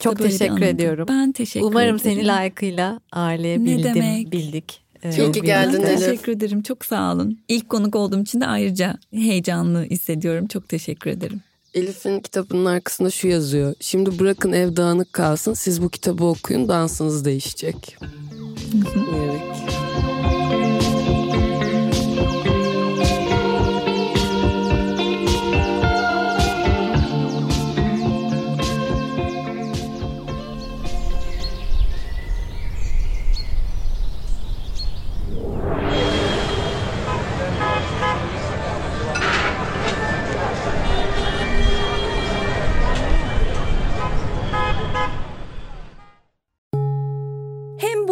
Çok 0.00 0.18
teşekkür 0.18 0.62
ediyorum. 0.62 1.06
Ben 1.08 1.32
teşekkür 1.32 1.66
Umarım 1.66 1.96
ederim. 1.96 2.16
seni 2.16 2.26
layıkıyla 2.26 3.00
ağırlayabildim, 3.12 3.78
ne 3.90 3.94
demek? 3.94 4.32
bildik. 4.32 4.80
Çok 5.16 5.36
iyi 5.36 5.42
geldin 5.42 5.80
Elif. 5.82 5.98
Teşekkür 5.98 6.32
ederim. 6.32 6.62
Çok 6.62 6.84
sağ 6.84 7.12
olun. 7.12 7.38
İlk 7.48 7.68
konuk 7.68 7.96
olduğum 7.96 8.22
için 8.22 8.40
de 8.40 8.46
ayrıca 8.46 8.98
heyecanlı 9.14 9.82
hissediyorum. 9.84 10.46
Çok 10.46 10.68
teşekkür 10.68 11.10
ederim. 11.10 11.40
Elif'in 11.74 12.20
kitabının 12.20 12.64
arkasında 12.64 13.10
şu 13.10 13.28
yazıyor. 13.28 13.74
Şimdi 13.80 14.18
bırakın 14.18 14.52
ev 14.52 14.76
dağınık 14.76 15.12
kalsın. 15.12 15.54
Siz 15.54 15.82
bu 15.82 15.88
kitabı 15.88 16.24
okuyun 16.24 16.68
dansınız 16.68 17.24
değişecek. 17.24 17.96